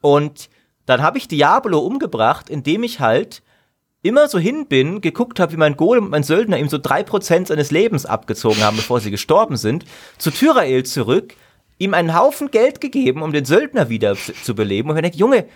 [0.00, 0.50] Und
[0.84, 3.44] dann habe ich Diablo umgebracht, indem ich halt
[4.02, 7.04] immer so hin bin, geguckt habe, wie mein Golem und mein Söldner ihm so drei
[7.04, 9.84] Prozent seines Lebens abgezogen haben, bevor sie gestorben sind,
[10.18, 11.36] zu Tyrael zurück,
[11.78, 14.90] ihm einen Haufen Geld gegeben, um den Söldner wieder zu beleben.
[14.90, 15.46] Und ich denke, Junge,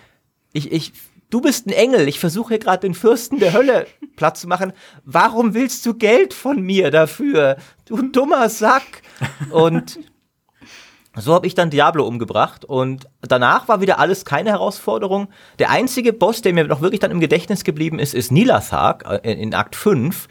[0.53, 0.93] ich, ich
[1.29, 4.73] du bist ein Engel, ich versuche hier gerade den Fürsten der Hölle Platz zu machen.
[5.05, 7.57] Warum willst du Geld von mir dafür?
[7.85, 9.01] Du dummer Sack.
[9.51, 9.99] Und
[11.15, 15.27] so habe ich dann Diablo umgebracht und danach war wieder alles keine Herausforderung.
[15.57, 19.31] Der einzige Boss, der mir noch wirklich dann im Gedächtnis geblieben ist, ist Nilathak äh,
[19.31, 20.27] in, in Akt 5,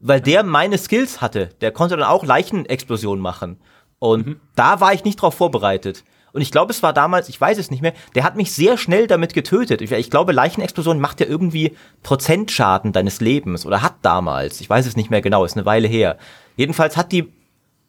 [0.00, 1.50] weil der meine Skills hatte.
[1.60, 3.60] Der konnte dann auch Leichenexplosionen machen.
[3.98, 4.40] Und mhm.
[4.54, 6.04] da war ich nicht drauf vorbereitet.
[6.36, 8.76] Und ich glaube, es war damals, ich weiß es nicht mehr, der hat mich sehr
[8.76, 9.80] schnell damit getötet.
[9.80, 14.60] Ich, ich glaube, Leichenexplosion macht ja irgendwie Prozentschaden deines Lebens oder hat damals.
[14.60, 16.18] Ich weiß es nicht mehr genau, ist eine Weile her.
[16.56, 17.32] Jedenfalls hat die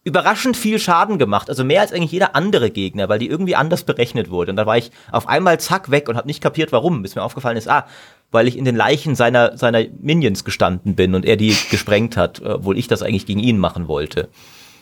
[0.05, 3.83] überraschend viel Schaden gemacht, also mehr als eigentlich jeder andere Gegner, weil die irgendwie anders
[3.83, 4.51] berechnet wurde.
[4.51, 7.23] Und da war ich auf einmal zack weg und habe nicht kapiert, warum, bis mir
[7.23, 7.86] aufgefallen ist, ah,
[8.31, 12.41] weil ich in den Leichen seiner, seiner Minions gestanden bin und er die gesprengt hat,
[12.41, 14.29] obwohl ich das eigentlich gegen ihn machen wollte.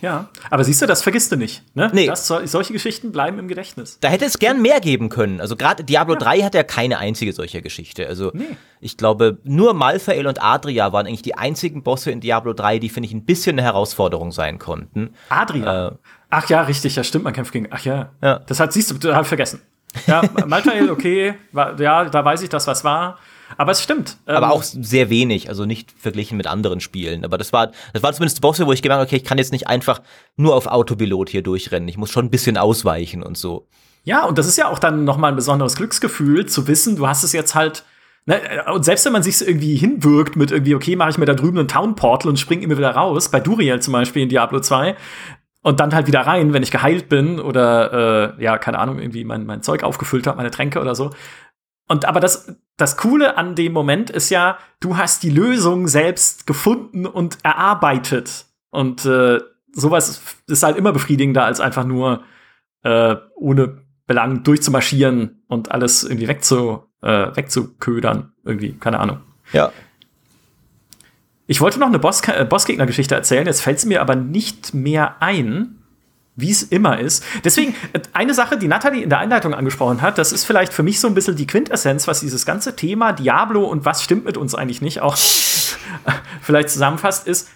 [0.02, 1.64] Ja, aber siehst du, das vergisst du nicht.
[1.76, 1.90] Ne?
[1.94, 2.08] Nee.
[2.08, 3.98] Das, solche Geschichten bleiben im Gedächtnis.
[4.02, 5.42] Da hätte es gern mehr geben können.
[5.42, 6.20] Also gerade Diablo ja.
[6.20, 8.08] 3 hat ja keine einzige solcher Geschichte.
[8.08, 8.44] Also nee.
[8.82, 12.90] ich glaube, nur Malfael und Adria waren eigentlich die einzigen Bosse in Diablo 3, die,
[12.90, 15.14] finde ich, ein bisschen eine Herausforderung sein konnten.
[15.30, 15.88] Adria?
[15.88, 15.92] Äh,
[16.30, 17.68] Ach ja, richtig, ja, stimmt, man kämpft gegen.
[17.72, 18.12] Ach ja.
[18.22, 18.40] ja.
[18.40, 19.62] Das hat, siehst du, da habe ich vergessen.
[20.08, 23.18] Ja, Malfael, okay, war, ja, da weiß ich, dass was war.
[23.58, 24.18] Aber es stimmt.
[24.26, 27.24] Aber ähm, auch sehr wenig, also nicht verglichen mit anderen Spielen.
[27.24, 29.52] Aber das war, das war zumindest Bosse, wo ich gemerkt habe, okay, ich kann jetzt
[29.52, 30.02] nicht einfach
[30.36, 31.88] nur auf Autopilot hier durchrennen.
[31.88, 33.68] Ich muss schon ein bisschen ausweichen und so.
[34.04, 37.24] Ja, und das ist ja auch dann nochmal ein besonderes Glücksgefühl, zu wissen, du hast
[37.24, 37.84] es jetzt halt
[38.28, 38.42] Ne,
[38.74, 41.60] und selbst wenn man sich irgendwie hinwirkt mit irgendwie, okay, mache ich mir da drüben
[41.60, 44.96] einen Town Portal und springe immer wieder raus, bei Duriel zum Beispiel in Diablo 2,
[45.66, 49.24] und dann halt wieder rein, wenn ich geheilt bin oder äh, ja, keine Ahnung, irgendwie
[49.24, 51.10] mein, mein Zeug aufgefüllt habe, meine Tränke oder so.
[51.88, 56.48] Und aber das, das Coole an dem Moment ist ja, du hast die Lösung selbst
[56.48, 58.46] gefunden und erarbeitet.
[58.72, 59.40] Und äh,
[59.72, 62.24] sowas ist halt immer befriedigender, als einfach nur
[62.84, 68.34] äh, ohne Belang durchzumarschieren und alles irgendwie wegzu, äh, wegzuködern.
[68.44, 69.20] Irgendwie, keine Ahnung.
[69.54, 69.72] Ja.
[71.48, 75.22] Ich wollte noch eine Boss äh, Bossgegner-Geschichte erzählen, jetzt fällt es mir aber nicht mehr
[75.22, 75.75] ein
[76.36, 77.24] wie es immer ist.
[77.44, 80.84] Deswegen, äh, eine Sache, die Nathalie in der Einleitung angesprochen hat, das ist vielleicht für
[80.84, 84.38] mich so ein bisschen die Quintessenz, was dieses ganze Thema Diablo und was stimmt mit
[84.38, 85.18] uns eigentlich nicht auch
[86.42, 87.50] vielleicht zusammenfasst, ist,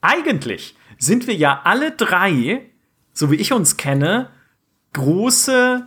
[0.00, 2.70] eigentlich sind wir ja alle drei,
[3.12, 4.30] so wie ich uns kenne,
[4.92, 5.86] große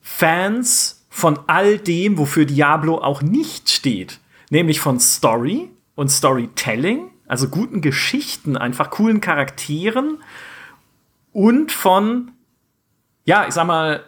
[0.00, 4.20] Fans von all dem, wofür Diablo auch nicht steht.
[4.50, 10.18] Nämlich von Story und Storytelling, also guten Geschichten, einfach coolen Charakteren
[11.34, 12.30] und von,
[13.24, 14.04] ja, ich sag mal,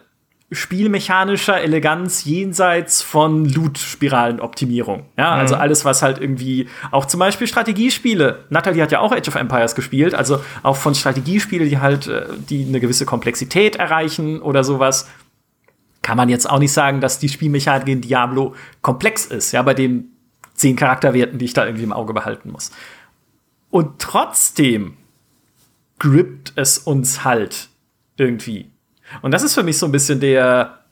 [0.49, 5.05] spielmechanischer Eleganz jenseits von Loot-Spiralenoptimierung.
[5.17, 5.41] Ja, mhm.
[5.41, 8.45] also alles, was halt irgendwie auch zum Beispiel Strategiespiele.
[8.49, 12.27] Natalie hat ja auch Age of Empires gespielt, also auch von Strategiespielen, die halt, äh,
[12.49, 15.09] die eine gewisse Komplexität erreichen oder sowas.
[16.01, 19.73] Kann man jetzt auch nicht sagen, dass die Spielmechanik in Diablo komplex ist, ja, bei
[19.73, 20.13] den
[20.53, 22.71] zehn Charakterwerten, die ich da irgendwie im Auge behalten muss.
[23.69, 24.95] Und trotzdem
[25.99, 27.69] grippt es uns halt
[28.17, 28.71] irgendwie.
[29.21, 30.83] Und das ist für mich so ein bisschen der,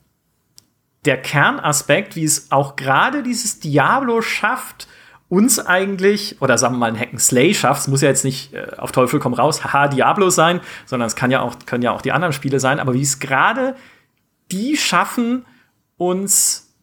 [1.06, 4.88] der Kernaspekt, wie es auch gerade dieses Diablo schafft,
[5.28, 8.54] uns eigentlich, oder sagen wir mal, ein Hacken Slay schafft, es muss ja jetzt nicht
[8.54, 11.92] äh, auf Teufel komm raus, haha, Diablo sein, sondern es kann ja auch, können ja
[11.92, 13.76] auch die anderen Spiele sein, aber wie es gerade
[14.52, 15.46] die schaffen,
[15.98, 16.76] uns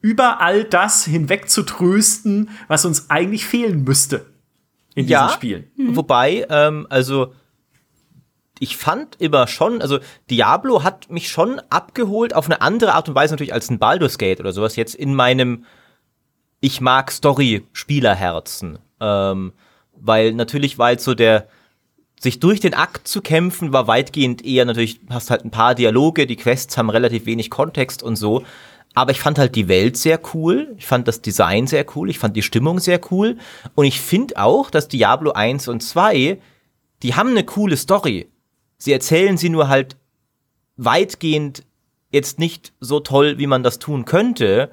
[0.00, 4.26] über all das hinweg zu trösten, was uns eigentlich fehlen müsste
[4.98, 5.70] in ja, diesen Spielen.
[5.76, 5.96] Mhm.
[5.96, 7.32] Wobei, ähm, also
[8.60, 9.98] ich fand immer schon, also
[10.30, 14.18] Diablo hat mich schon abgeholt auf eine andere Art und Weise natürlich als ein Baldur's
[14.18, 15.64] Gate oder sowas jetzt in meinem
[16.60, 18.80] ich mag Story-Spielerherzen.
[19.00, 19.52] Ähm,
[19.94, 21.46] weil natürlich war jetzt so der,
[22.18, 26.26] sich durch den Akt zu kämpfen, war weitgehend eher natürlich, hast halt ein paar Dialoge,
[26.26, 28.42] die Quests haben relativ wenig Kontext und so.
[28.98, 32.18] Aber ich fand halt die Welt sehr cool, ich fand das Design sehr cool, ich
[32.18, 33.36] fand die Stimmung sehr cool.
[33.76, 36.40] Und ich finde auch, dass Diablo 1 und 2,
[37.04, 38.28] die haben eine coole Story.
[38.76, 39.94] Sie erzählen sie nur halt
[40.76, 41.62] weitgehend
[42.10, 44.72] jetzt nicht so toll, wie man das tun könnte.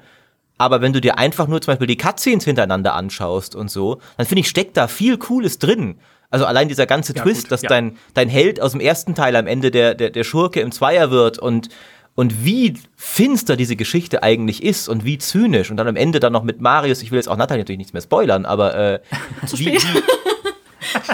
[0.58, 4.26] Aber wenn du dir einfach nur zum Beispiel die Cutscenes hintereinander anschaust und so, dann
[4.26, 6.00] finde ich, steckt da viel Cooles drin.
[6.30, 7.68] Also allein dieser ganze ja, Twist, gut, dass ja.
[7.68, 11.12] dein, dein Held aus dem ersten Teil am Ende der, der, der Schurke im Zweier
[11.12, 11.68] wird und,
[12.16, 15.70] und wie finster diese Geschichte eigentlich ist und wie zynisch.
[15.70, 17.92] Und dann am Ende dann noch mit Marius, ich will jetzt auch Nathalie natürlich nichts
[17.92, 19.00] mehr spoilern, aber äh,
[19.52, 20.02] wie, wie,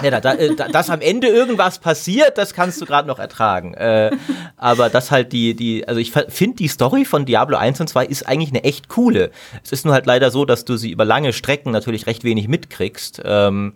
[0.01, 3.73] ja, da, äh, da, dass am Ende irgendwas passiert, das kannst du gerade noch ertragen.
[3.73, 4.11] Äh,
[4.55, 8.05] aber das halt die, die, also ich finde die Story von Diablo 1 und 2
[8.05, 9.31] ist eigentlich eine echt coole.
[9.63, 12.47] Es ist nur halt leider so, dass du sie über lange Strecken natürlich recht wenig
[12.47, 13.21] mitkriegst.
[13.25, 13.73] Ähm,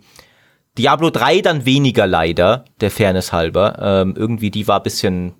[0.78, 3.78] Diablo 3 dann weniger leider, der Fairness halber.
[3.80, 5.34] Ähm, irgendwie die war bisschen,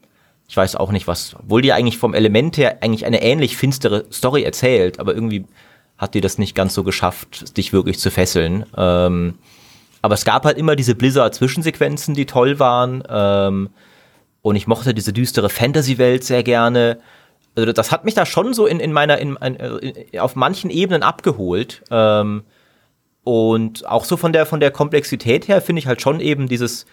[0.49, 4.07] ich weiß auch nicht was, obwohl die eigentlich vom Element her eigentlich eine ähnlich finstere
[4.11, 5.44] Story erzählt, aber irgendwie
[5.99, 8.64] hat die das nicht ganz so geschafft, dich wirklich zu fesseln.
[8.76, 9.34] Ähm,
[10.01, 13.03] aber es gab halt immer diese Blizzard-Zwischensequenzen, die toll waren.
[13.09, 13.68] Ähm,
[14.40, 17.01] und ich mochte diese düstere Fantasy-Welt sehr gerne.
[17.55, 21.03] Also das hat mich da schon so in, in meiner, in, in, auf manchen Ebenen
[21.03, 21.82] abgeholt.
[21.90, 22.44] Ähm,
[23.24, 26.86] und auch so von der, von der Komplexität her finde ich halt schon eben dieses,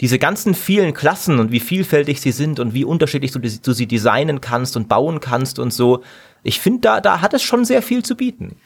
[0.00, 3.86] diese ganzen vielen Klassen und wie vielfältig sie sind und wie unterschiedlich du, du sie
[3.86, 6.02] designen kannst und bauen kannst und so.
[6.42, 8.56] Ich finde, da, da hat es schon sehr viel zu bieten.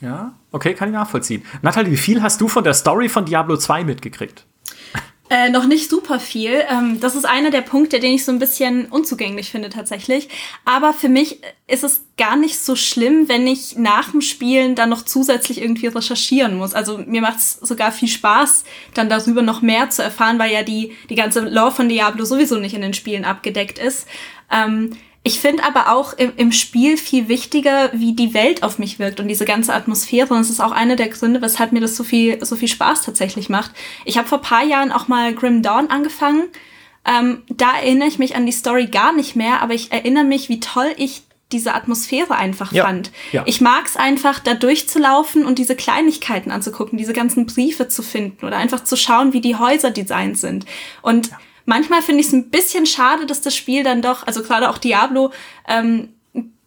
[0.00, 1.44] Ja, okay, kann ich nachvollziehen.
[1.60, 4.46] Nathalie, wie viel hast du von der Story von Diablo 2 mitgekriegt?
[5.32, 6.62] Äh, noch nicht super viel.
[6.68, 10.28] Ähm, das ist einer der Punkte, den ich so ein bisschen unzugänglich finde tatsächlich.
[10.66, 14.90] Aber für mich ist es gar nicht so schlimm, wenn ich nach dem Spielen dann
[14.90, 16.74] noch zusätzlich irgendwie recherchieren muss.
[16.74, 20.64] Also mir macht es sogar viel Spaß, dann darüber noch mehr zu erfahren, weil ja
[20.64, 24.06] die, die ganze Lore von Diablo sowieso nicht in den Spielen abgedeckt ist.
[24.52, 24.90] Ähm,
[25.24, 29.20] ich finde aber auch im, im, Spiel viel wichtiger, wie die Welt auf mich wirkt
[29.20, 30.34] und diese ganze Atmosphäre.
[30.34, 33.02] Und es ist auch einer der Gründe, weshalb mir das so viel, so viel Spaß
[33.02, 33.70] tatsächlich macht.
[34.04, 36.48] Ich habe vor paar Jahren auch mal Grim Dawn angefangen.
[37.04, 40.48] Ähm, da erinnere ich mich an die Story gar nicht mehr, aber ich erinnere mich,
[40.48, 43.12] wie toll ich diese Atmosphäre einfach ja, fand.
[43.30, 43.44] Ja.
[43.46, 48.44] Ich mag es einfach, da durchzulaufen und diese Kleinigkeiten anzugucken, diese ganzen Briefe zu finden
[48.44, 50.64] oder einfach zu schauen, wie die Häuser designt sind.
[51.02, 54.42] Und ja Manchmal finde ich es ein bisschen schade, dass das Spiel dann doch, also
[54.42, 55.30] gerade auch Diablo,
[55.68, 56.08] ähm,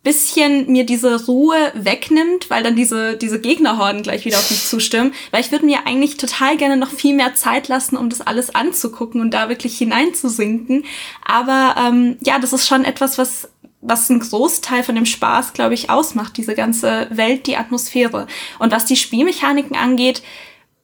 [0.06, 5.14] bisschen mir diese Ruhe wegnimmt, weil dann diese, diese Gegnerhorden gleich wieder auf mich zustimmen.
[5.32, 8.54] Weil ich würde mir eigentlich total gerne noch viel mehr Zeit lassen, um das alles
[8.54, 10.86] anzugucken und da wirklich hineinzusinken.
[11.26, 13.50] Aber ähm, ja, das ist schon etwas, was
[13.88, 18.26] was ein Großteil von dem Spaß, glaube ich, ausmacht, diese ganze Welt, die Atmosphäre.
[18.58, 20.24] Und was die Spielmechaniken angeht,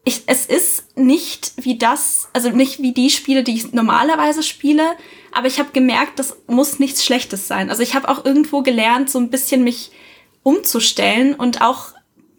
[0.03, 4.95] ich, es ist nicht wie das, also nicht wie die Spiele, die ich normalerweise spiele,
[5.31, 7.69] aber ich habe gemerkt, das muss nichts Schlechtes sein.
[7.69, 9.91] Also ich habe auch irgendwo gelernt, so ein bisschen mich
[10.43, 11.89] umzustellen und auch,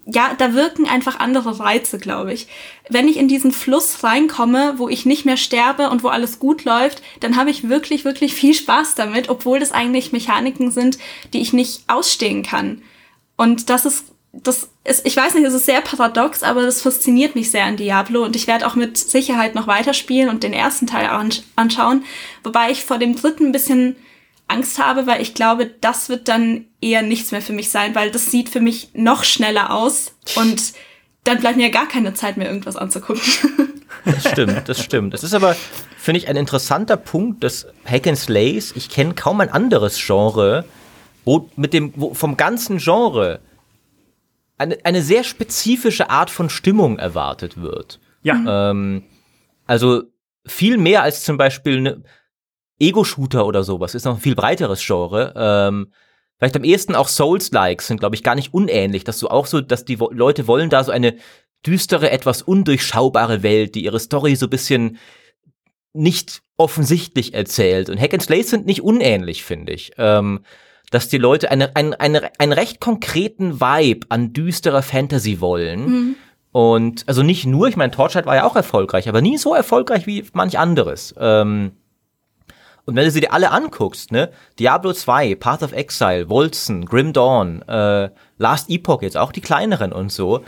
[0.04, 2.48] ja, da wirken einfach andere Reize, glaube ich.
[2.88, 6.64] Wenn ich in diesen Fluss reinkomme, wo ich nicht mehr sterbe und wo alles gut
[6.64, 10.98] läuft, dann habe ich wirklich, wirklich viel Spaß damit, obwohl das eigentlich Mechaniken sind,
[11.32, 12.82] die ich nicht ausstehen kann.
[13.36, 17.34] Und das ist das ist, ich weiß nicht, es ist sehr paradox, aber das fasziniert
[17.34, 20.86] mich sehr an Diablo und ich werde auch mit Sicherheit noch weiterspielen und den ersten
[20.86, 21.08] Teil
[21.54, 22.04] anschauen,
[22.42, 23.96] wobei ich vor dem dritten ein bisschen
[24.48, 28.10] Angst habe, weil ich glaube, das wird dann eher nichts mehr für mich sein, weil
[28.10, 30.72] das sieht für mich noch schneller aus und
[31.24, 33.22] dann bleibt mir gar keine Zeit mehr, irgendwas anzugucken.
[34.04, 35.14] Das stimmt, das stimmt.
[35.14, 35.54] Das ist aber,
[35.96, 38.72] finde ich, ein interessanter Punkt des Hack and Slays.
[38.74, 40.64] Ich kenne kaum ein anderes Genre,
[41.24, 43.38] wo mit dem, wo vom ganzen Genre
[44.58, 48.00] eine, eine sehr spezifische Art von Stimmung erwartet wird.
[48.22, 48.70] Ja.
[48.70, 49.04] Ähm,
[49.66, 50.04] also
[50.46, 52.02] viel mehr als zum Beispiel eine
[52.78, 55.32] Ego-Shooter oder sowas, ist noch ein viel breiteres Genre.
[55.36, 55.92] Ähm,
[56.38, 59.60] vielleicht am ehesten auch Souls-Likes sind, glaube ich, gar nicht unähnlich, dass du auch so,
[59.60, 61.16] dass die Leute wollen da so eine
[61.64, 64.98] düstere, etwas undurchschaubare Welt, die ihre Story so bisschen
[65.92, 67.88] nicht offensichtlich erzählt.
[67.88, 69.92] Und Hack and Slay sind nicht unähnlich, finde ich.
[69.98, 70.40] Ähm,
[70.92, 75.86] dass die Leute eine, eine, eine, einen recht konkreten Vibe an düsterer Fantasy wollen.
[75.86, 76.16] Mhm.
[76.52, 80.06] Und also nicht nur, ich meine, Torchlight war ja auch erfolgreich, aber nie so erfolgreich
[80.06, 81.14] wie manch anderes.
[81.18, 81.72] Ähm,
[82.84, 87.14] und wenn du sie dir alle anguckst, ne, Diablo 2, Path of Exile, Wolzen, Grim
[87.14, 90.44] Dawn, äh, Last Epoch jetzt, auch die kleineren und so,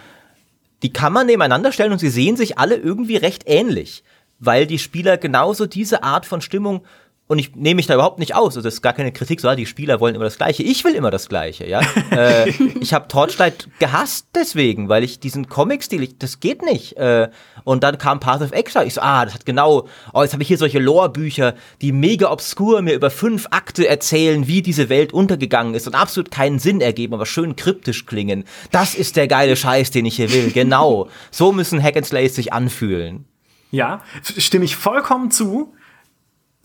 [0.83, 4.05] die kann man nebeneinander stellen und sie sehen sich alle irgendwie recht ähnlich,
[4.41, 6.85] weil die Spieler genauso diese Art von Stimmung
[7.27, 8.57] und ich nehme mich da überhaupt nicht aus.
[8.57, 10.63] Also das ist gar keine Kritik, so, ah, die Spieler wollen immer das Gleiche.
[10.63, 11.81] Ich will immer das Gleiche, ja.
[12.11, 12.51] äh,
[12.81, 16.99] ich habe Torchlight gehasst deswegen, weil ich diesen Comic-Stil, das geht nicht.
[16.99, 17.31] Äh,
[17.65, 18.85] und dann kam Path of Exile.
[18.85, 22.31] Ich so, ah, das hat genau, oh, jetzt habe ich hier solche Lore-Bücher, die mega
[22.31, 26.83] obskur mir über fünf Akte erzählen, wie diese Welt untergegangen ist und absolut keinen Sinn
[26.83, 28.45] ergeben, aber schön kryptisch klingen.
[28.71, 30.51] Das ist der geile Scheiß, den ich hier will.
[30.51, 31.09] Genau.
[31.31, 33.25] So müssen Hack and Slays sich anfühlen.
[33.71, 35.75] Ja, stimme ich vollkommen zu.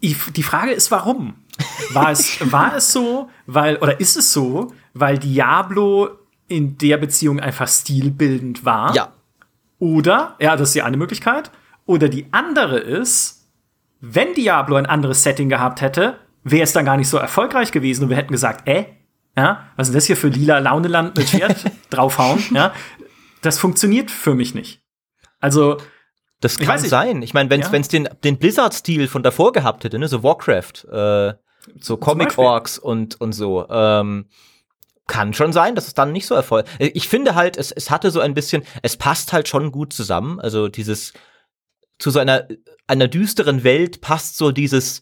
[0.02, 1.36] Die Frage ist, warum?
[1.91, 6.10] War es, war es so, weil, oder ist es so, weil Diablo
[6.47, 8.95] in der Beziehung einfach stilbildend war?
[8.95, 9.14] Ja.
[9.80, 11.52] Oder, ja, das ist die eine Möglichkeit.
[11.86, 13.47] Oder die andere ist,
[14.02, 18.04] wenn Diablo ein anderes Setting gehabt hätte, wäre es dann gar nicht so erfolgreich gewesen
[18.04, 18.86] und wir hätten gesagt, äh,
[19.36, 22.74] ja, was ist das hier für lila Launeland mit Schwert draufhauen, ja?
[23.41, 24.82] Das funktioniert für mich nicht.
[25.39, 25.78] Also,
[26.40, 27.22] das kann ich sein.
[27.22, 27.80] Ich meine, wenn es ja.
[27.80, 31.34] den, den Blizzard-Stil von davor gehabt hätte, ne, so Warcraft, äh,
[31.80, 34.26] so Comic-Orks und, und so, ähm,
[35.08, 36.70] kann schon sein, dass es dann nicht so erfolgt.
[36.80, 40.40] Ich finde halt, es, es hatte so ein bisschen, es passt halt schon gut zusammen.
[40.40, 41.14] Also dieses,
[41.98, 42.48] zu so einer,
[42.88, 45.02] einer düsteren Welt passt so dieses,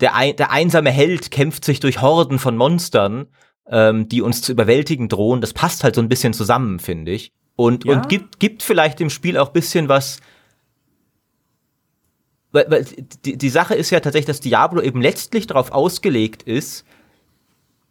[0.00, 3.28] der, ein, der einsame Held kämpft sich durch Horden von Monstern,
[3.68, 5.40] ähm, die uns zu überwältigen drohen.
[5.40, 7.32] Das passt halt so ein bisschen zusammen, finde ich.
[7.54, 7.92] Und, ja.
[7.92, 10.20] und gibt, gibt vielleicht dem Spiel auch bisschen was,
[12.52, 12.86] weil, weil
[13.24, 16.84] die, die Sache ist ja tatsächlich, dass Diablo eben letztlich darauf ausgelegt ist,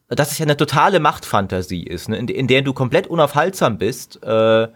[0.08, 4.22] dass es ja eine totale Machtfantasie ist, ne, in, in, der du komplett unaufhaltsam bist
[4.24, 4.68] äh,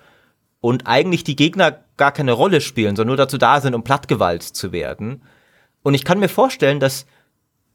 [0.61, 4.55] und eigentlich die Gegner gar keine Rolle spielen, sondern nur dazu da sind, um plattgewalzt
[4.55, 5.21] zu werden.
[5.83, 7.05] Und ich kann mir vorstellen, dass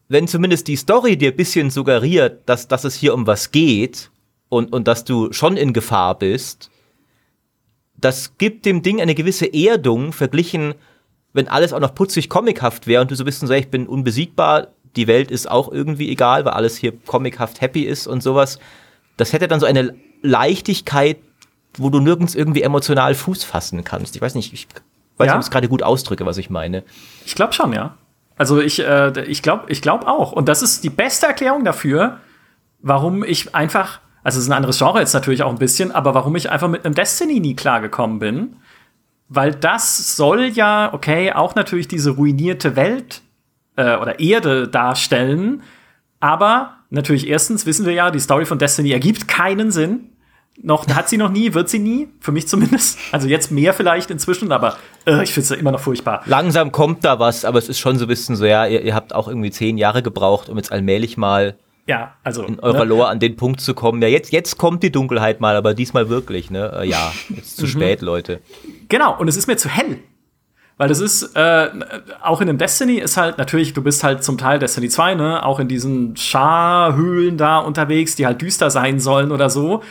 [0.09, 4.11] wenn zumindest die Story dir bisschen suggeriert, dass, dass es hier um was geht
[4.49, 6.71] und, und dass du schon in Gefahr bist,
[7.97, 10.75] das gibt dem Ding eine gewisse Erdung verglichen
[11.33, 14.69] wenn alles auch noch putzig comichaft wäre und du so bist so, ich bin unbesiegbar,
[14.97, 18.59] die Welt ist auch irgendwie egal, weil alles hier comichaft happy ist und sowas,
[19.17, 21.19] das hätte dann so eine Leichtigkeit,
[21.77, 24.17] wo du nirgends irgendwie emotional Fuß fassen kannst.
[24.17, 24.67] Ich weiß nicht, ich
[25.17, 25.33] weiß ja?
[25.33, 26.83] nicht, ob ich es gerade gut ausdrücke, was ich meine.
[27.25, 27.97] Ich glaube schon, ja.
[28.37, 30.33] Also ich, äh, ich glaube ich glaub auch.
[30.33, 32.19] Und das ist die beste Erklärung dafür,
[32.81, 36.15] warum ich einfach, also es ist ein anderes Genre jetzt natürlich auch ein bisschen, aber
[36.15, 38.57] warum ich einfach mit einem Destiny nie klargekommen bin
[39.31, 43.23] weil das soll ja, okay, auch natürlich diese ruinierte Welt
[43.77, 45.63] äh, oder Erde darstellen.
[46.19, 50.11] Aber natürlich erstens wissen wir ja, die Story von Destiny ergibt keinen Sinn.
[50.63, 52.99] Noch hat sie noch nie, wird sie nie, für mich zumindest.
[53.13, 54.77] Also jetzt mehr vielleicht inzwischen, aber
[55.07, 56.23] äh, ich finde es ja immer noch furchtbar.
[56.27, 58.95] Langsam kommt da was, aber es ist schon so ein bisschen so, ja, ihr, ihr
[58.97, 61.57] habt auch irgendwie zehn Jahre gebraucht, um jetzt allmählich mal
[61.87, 62.45] Ja, also.
[62.45, 62.85] In eurer ne?
[62.85, 64.01] Lore an den Punkt zu kommen.
[64.03, 66.73] Ja, jetzt, jetzt kommt die Dunkelheit mal, aber diesmal wirklich, ne?
[66.81, 67.71] Äh, ja, jetzt zu mhm.
[67.71, 68.41] spät, Leute.
[68.89, 69.99] Genau, und es ist mir zu hell.
[70.77, 71.69] Weil das ist, äh,
[72.23, 75.45] auch in dem Destiny ist halt, natürlich, du bist halt zum Teil Destiny 2, ne,
[75.45, 79.83] auch in diesen Scharhöhlen da unterwegs, die halt düster sein sollen oder so.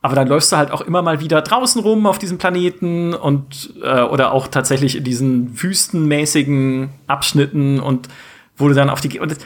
[0.00, 3.74] Aber dann läufst du halt auch immer mal wieder draußen rum auf diesem Planeten und
[3.82, 8.08] äh, oder auch tatsächlich in diesen wüstenmäßigen Abschnitten und
[8.56, 9.36] wo du dann auf die und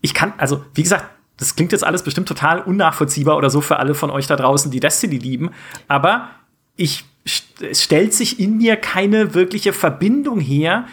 [0.00, 1.06] ich kann also wie gesagt
[1.36, 4.70] das klingt jetzt alles bestimmt total unnachvollziehbar oder so für alle von euch da draußen,
[4.70, 5.50] die Destiny lieben,
[5.88, 6.28] aber
[6.76, 10.86] ich es stellt sich in mir keine wirkliche Verbindung her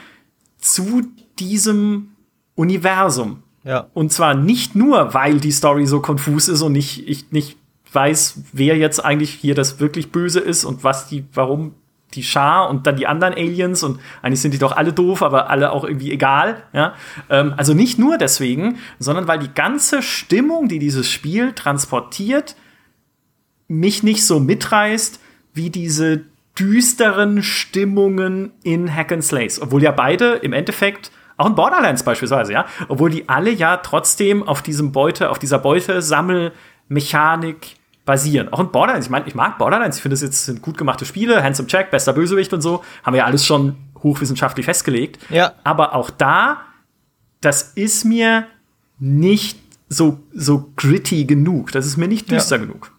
[0.58, 1.04] zu
[1.40, 2.12] diesem
[2.56, 3.44] Universum.
[3.64, 3.88] Ja.
[3.94, 7.58] Und zwar nicht nur, weil die Story so konfus ist und nicht, ich nicht
[7.92, 11.74] weiß, wer jetzt eigentlich hier das wirklich Böse ist und was die, warum
[12.14, 15.49] die Schar und dann die anderen Aliens und eigentlich sind die doch alle doof, aber
[15.49, 16.64] alle auch irgendwie egal.
[16.74, 16.93] Ja?
[17.30, 22.55] Ähm, also nicht nur deswegen, sondern weil die ganze Stimmung, die dieses Spiel transportiert,
[23.68, 25.20] mich nicht so mitreißt
[25.53, 26.22] wie diese
[26.57, 32.51] düsteren Stimmungen in Hack and Slays, obwohl ja beide im Endeffekt auch in Borderlands beispielsweise,
[32.51, 37.79] ja, obwohl die alle ja trotzdem auf diesem Beute, auf dieser Beutesammelmechanik
[38.10, 38.51] basieren.
[38.51, 41.05] Auch in Borderlands, ich meine, ich mag Borderlands, ich finde es jetzt sind gut gemachte
[41.05, 45.20] Spiele, Handsome Check, bester Bösewicht und so, haben wir ja alles schon hochwissenschaftlich festgelegt.
[45.30, 45.53] Ja.
[45.64, 46.62] Aber auch da,
[47.39, 48.47] das ist mir
[48.97, 51.72] nicht so, so gritty genug.
[51.72, 52.64] Das ist mir nicht düster ja.
[52.64, 52.91] genug.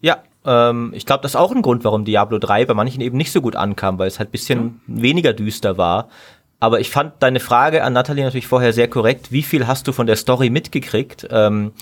[0.00, 3.18] Ja, ähm, ich glaube, das ist auch ein Grund, warum Diablo 3 bei manchen eben
[3.18, 5.02] nicht so gut ankam, weil es halt ein bisschen ja.
[5.02, 6.08] weniger düster war.
[6.58, 9.30] Aber ich fand deine Frage an Nathalie natürlich vorher sehr korrekt.
[9.30, 11.28] Wie viel hast du von der Story mitgekriegt?
[11.30, 11.72] Ähm,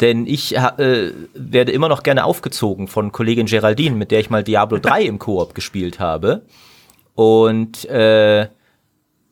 [0.00, 4.44] denn ich äh, werde immer noch gerne aufgezogen von Kollegin Geraldine, mit der ich mal
[4.44, 6.42] Diablo 3 im Koop gespielt habe.
[7.14, 8.48] Und äh,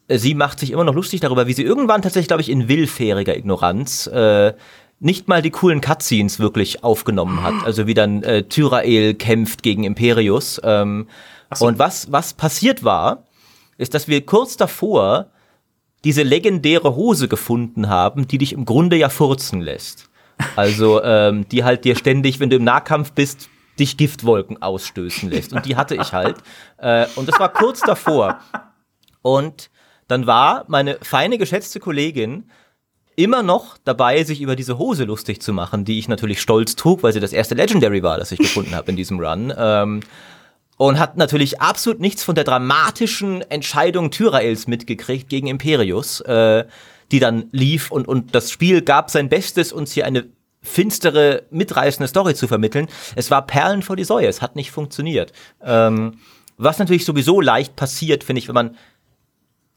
[0.09, 3.37] sie macht sich immer noch lustig darüber, wie sie irgendwann tatsächlich, glaube ich, in willfähriger
[3.37, 4.55] Ignoranz äh,
[4.99, 7.55] nicht mal die coolen Cutscenes wirklich aufgenommen hat.
[7.65, 10.61] Also wie dann äh, Tyrael kämpft gegen Imperius.
[10.65, 11.09] Ähm,
[11.55, 11.67] so.
[11.67, 13.25] Und was, was passiert war,
[13.79, 15.31] ist, dass wir kurz davor
[16.05, 20.09] diese legendäre Hose gefunden haben, die dich im Grunde ja furzen lässt.
[20.55, 25.53] Also ähm, die halt dir ständig, wenn du im Nahkampf bist, dich Giftwolken ausstößen lässt.
[25.53, 26.37] Und die hatte ich halt.
[26.79, 28.41] Äh, und das war kurz davor.
[29.23, 29.71] Und
[30.09, 32.51] dann war meine feine, geschätzte Kollegin
[33.17, 37.03] immer noch dabei, sich über diese Hose lustig zu machen, die ich natürlich stolz trug,
[37.03, 39.53] weil sie das erste Legendary war, das ich gefunden habe in diesem Run.
[39.57, 40.01] Ähm,
[40.77, 46.65] und hat natürlich absolut nichts von der dramatischen Entscheidung Tyraels mitgekriegt gegen Imperius, äh,
[47.13, 50.27] die dann lief und, und das Spiel gab sein Bestes, uns hier eine
[50.63, 52.89] finstere, mitreißende Story zu vermitteln.
[53.15, 55.33] Es war Perlen vor die Säue, es hat nicht funktioniert.
[55.63, 56.19] Ähm,
[56.57, 58.77] was natürlich sowieso leicht passiert, finde ich, wenn man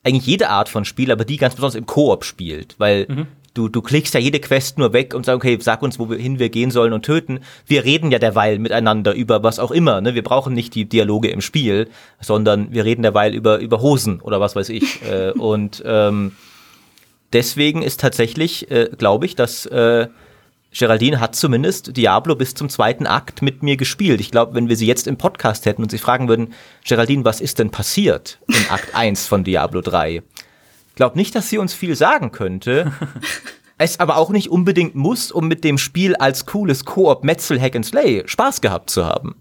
[0.03, 3.27] eigentlich jede Art von Spiel, aber die ganz besonders im Koop spielt, weil mhm.
[3.53, 6.49] du, du klickst ja jede Quest nur weg und sagst, okay, sag uns, wohin wir
[6.49, 7.41] gehen sollen und töten.
[7.65, 10.15] Wir reden ja derweil miteinander über was auch immer, ne?
[10.15, 11.89] Wir brauchen nicht die Dialoge im Spiel,
[12.21, 15.01] sondern wir reden derweil über, über Hosen oder was weiß ich.
[15.09, 16.32] äh, und ähm,
[17.34, 20.07] deswegen ist tatsächlich, äh, glaube ich, dass äh,
[20.71, 24.21] Geraldine hat zumindest Diablo bis zum zweiten Akt mit mir gespielt.
[24.21, 26.53] Ich glaube, wenn wir sie jetzt im Podcast hätten und sie fragen würden,
[26.86, 30.21] Geraldine, was ist denn passiert in Akt 1 von Diablo 3?
[30.89, 32.91] Ich glaube nicht, dass sie uns viel sagen könnte.
[33.80, 37.75] es aber auch nicht unbedingt muss, um mit dem Spiel als cooles Koop Metzel Hack
[37.75, 39.36] and Slay Spaß gehabt zu haben.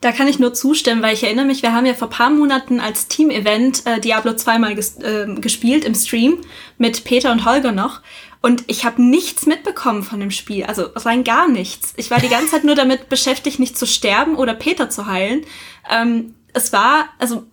[0.00, 2.78] Da kann ich nur zustimmen, weil ich erinnere mich, wir haben ja vor paar Monaten
[2.78, 6.38] als Team-Event äh, Diablo zweimal ges äh, gespielt im Stream
[6.78, 8.00] mit Peter und Holger noch.
[8.40, 11.94] Und ich habe nichts mitbekommen von dem Spiel, also rein gar nichts.
[11.96, 15.44] Ich war die ganze Zeit nur damit beschäftigt, nicht zu sterben oder Peter zu heilen.
[15.90, 17.46] Ähm, es war, also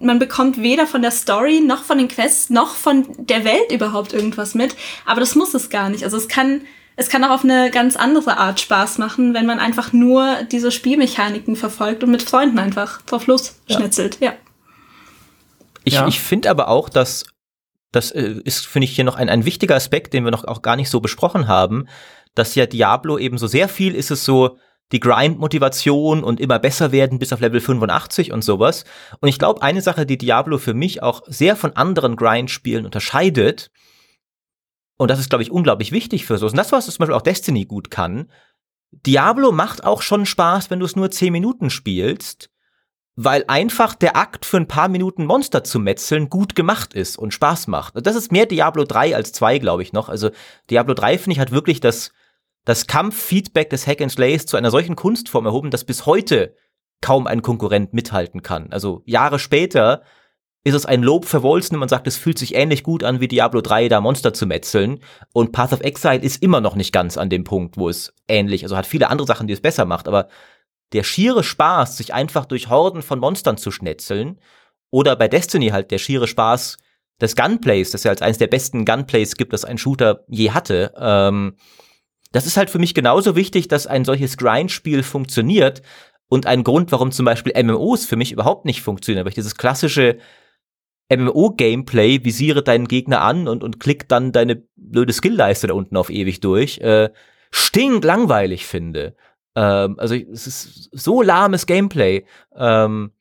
[0.00, 4.14] man bekommt weder von der Story noch von den Quests noch von der Welt überhaupt
[4.14, 4.74] irgendwas mit.
[5.04, 6.04] Aber das muss es gar nicht.
[6.04, 6.62] Also es kann,
[7.00, 10.70] es kann auch auf eine ganz andere Art Spaß machen, wenn man einfach nur diese
[10.70, 14.20] Spielmechaniken verfolgt und mit Freunden einfach drauf losschnitzelt.
[14.20, 14.32] Ja.
[14.32, 14.36] ja.
[15.84, 16.06] Ich, ja.
[16.06, 17.24] ich finde aber auch, dass
[17.90, 20.60] das äh, ist, finde ich, hier noch ein, ein wichtiger Aspekt, den wir noch auch
[20.60, 21.88] gar nicht so besprochen haben,
[22.34, 24.58] dass ja Diablo eben so sehr viel ist es so,
[24.92, 28.84] die Grind-Motivation und immer besser werden bis auf Level 85 und sowas.
[29.20, 33.70] Und ich glaube, eine Sache, die Diablo für mich auch sehr von anderen Grind-Spielen unterscheidet,
[35.00, 37.22] und das ist, glaube ich, unglaublich wichtig für so, und das, was zum Beispiel auch
[37.22, 38.30] Destiny gut kann,
[38.90, 42.50] Diablo macht auch schon Spaß, wenn du es nur 10 Minuten spielst,
[43.16, 47.32] weil einfach der Akt für ein paar Minuten Monster zu metzeln gut gemacht ist und
[47.32, 47.94] Spaß macht.
[48.06, 50.10] Das ist mehr Diablo 3 als 2, glaube ich noch.
[50.10, 50.32] Also
[50.68, 52.12] Diablo 3 finde ich hat wirklich das,
[52.66, 56.54] das Kampffeedback des Hack and Slays zu einer solchen Kunstform erhoben, dass bis heute
[57.00, 58.70] kaum ein Konkurrent mithalten kann.
[58.70, 60.02] Also Jahre später
[60.62, 63.20] ist es ein Lob für Wolzen und man sagt, es fühlt sich ähnlich gut an
[63.20, 65.00] wie Diablo 3, da Monster zu metzeln.
[65.32, 68.62] Und Path of Exile ist immer noch nicht ganz an dem Punkt, wo es ähnlich,
[68.64, 70.28] also hat viele andere Sachen, die es besser macht, aber
[70.92, 74.40] der schiere Spaß, sich einfach durch Horden von Monstern zu schnetzeln,
[74.90, 76.76] oder bei Destiny halt der schiere Spaß
[77.20, 80.92] des Gunplays, das ja als eines der besten Gunplays gibt, das ein Shooter je hatte,
[80.98, 81.56] ähm,
[82.32, 85.82] das ist halt für mich genauso wichtig, dass ein solches Grindspiel funktioniert
[86.28, 89.56] und ein Grund, warum zum Beispiel MMOs für mich überhaupt nicht funktionieren, weil ich dieses
[89.56, 90.18] klassische
[91.10, 96.10] MMO-Gameplay, visiere deinen Gegner an und, und klick dann deine blöde Skillleiste da unten auf
[96.10, 97.10] ewig durch, äh,
[97.50, 99.16] stinkt langweilig finde.
[99.56, 102.24] Ähm, also es ist so lahmes Gameplay,
[102.56, 103.12] ähm,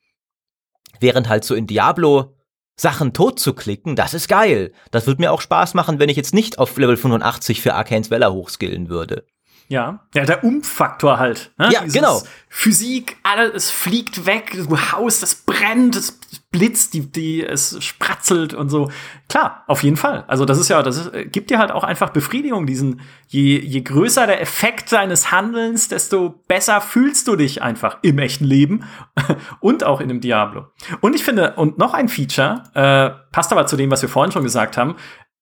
[0.99, 2.35] während halt so in Diablo
[2.75, 4.71] Sachen tot zu klicken, das ist geil.
[4.91, 8.09] Das würde mir auch Spaß machen, wenn ich jetzt nicht auf Level 85 für Arcane's
[8.09, 9.25] Vella hochskillen würde.
[9.67, 11.51] Ja, ja, der Umfaktor halt.
[11.57, 11.69] Ne?
[11.71, 12.23] Ja, Dieses genau.
[12.47, 16.18] Physik, alles, es fliegt weg, du Haus, das brennt, es
[16.51, 18.89] blitzt, die, die, es spratzelt und so.
[19.27, 20.23] Klar, auf jeden Fall.
[20.27, 22.65] Also das ist ja, das ist, gibt dir halt auch einfach Befriedigung.
[22.65, 28.17] Diesen, je, je größer der Effekt deines Handelns, desto besser fühlst du dich einfach im
[28.17, 28.83] echten Leben
[29.59, 30.67] und auch in dem Diablo.
[31.01, 34.31] Und ich finde, und noch ein Feature, äh, passt aber zu dem, was wir vorhin
[34.31, 34.95] schon gesagt haben,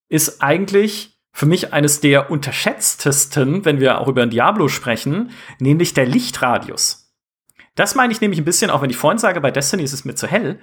[0.10, 5.30] ist eigentlich für mich eines der unterschätztesten, wenn wir auch über ein Diablo sprechen,
[5.60, 7.14] nämlich der Lichtradius.
[7.76, 10.04] Das meine ich nämlich ein bisschen, auch wenn ich vorhin sage, bei Destiny ist es
[10.04, 10.60] mir zu hell.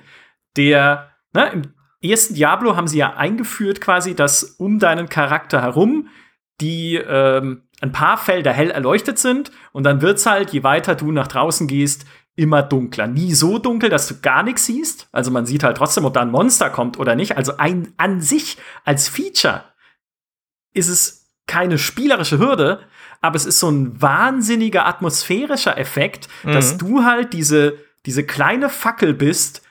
[0.57, 1.63] Der, ne, im
[2.03, 6.09] ersten Diablo haben sie ja eingeführt quasi, dass um deinen Charakter herum
[6.61, 11.11] die ähm, ein paar Felder hell erleuchtet sind und dann wird's halt, je weiter du
[11.11, 13.07] nach draußen gehst, immer dunkler.
[13.07, 15.09] Nie so dunkel, dass du gar nichts siehst.
[15.13, 17.37] Also man sieht halt trotzdem, ob da ein Monster kommt oder nicht.
[17.37, 19.65] Also ein an sich als Feature
[20.73, 22.81] ist es keine spielerische Hürde,
[23.21, 26.53] aber es ist so ein wahnsinniger atmosphärischer Effekt, mhm.
[26.53, 29.63] dass du halt diese, diese kleine Fackel bist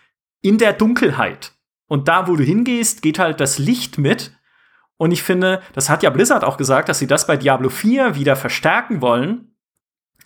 [0.43, 1.53] in der Dunkelheit.
[1.87, 4.37] Und da, wo du hingehst, geht halt das Licht mit.
[4.97, 8.15] Und ich finde, das hat ja Blizzard auch gesagt, dass sie das bei Diablo 4
[8.15, 9.55] wieder verstärken wollen,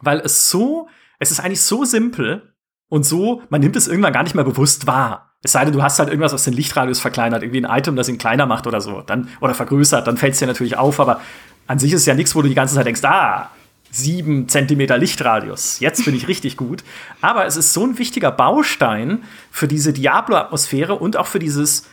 [0.01, 0.89] weil es so,
[1.19, 2.53] es ist eigentlich so simpel
[2.89, 5.35] und so, man nimmt es irgendwann gar nicht mehr bewusst wahr.
[5.43, 8.09] Es sei denn, du hast halt irgendwas, was den Lichtradius verkleinert, irgendwie ein Item, das
[8.09, 11.21] ihn kleiner macht oder so, dann, oder vergrößert, dann fällt es dir natürlich auf, aber
[11.67, 13.51] an sich ist es ja nichts, wo du die ganze Zeit denkst, ah,
[13.91, 16.83] sieben Zentimeter Lichtradius, jetzt bin ich richtig gut.
[17.21, 21.87] Aber es ist so ein wichtiger Baustein für diese Diablo-Atmosphäre und auch für dieses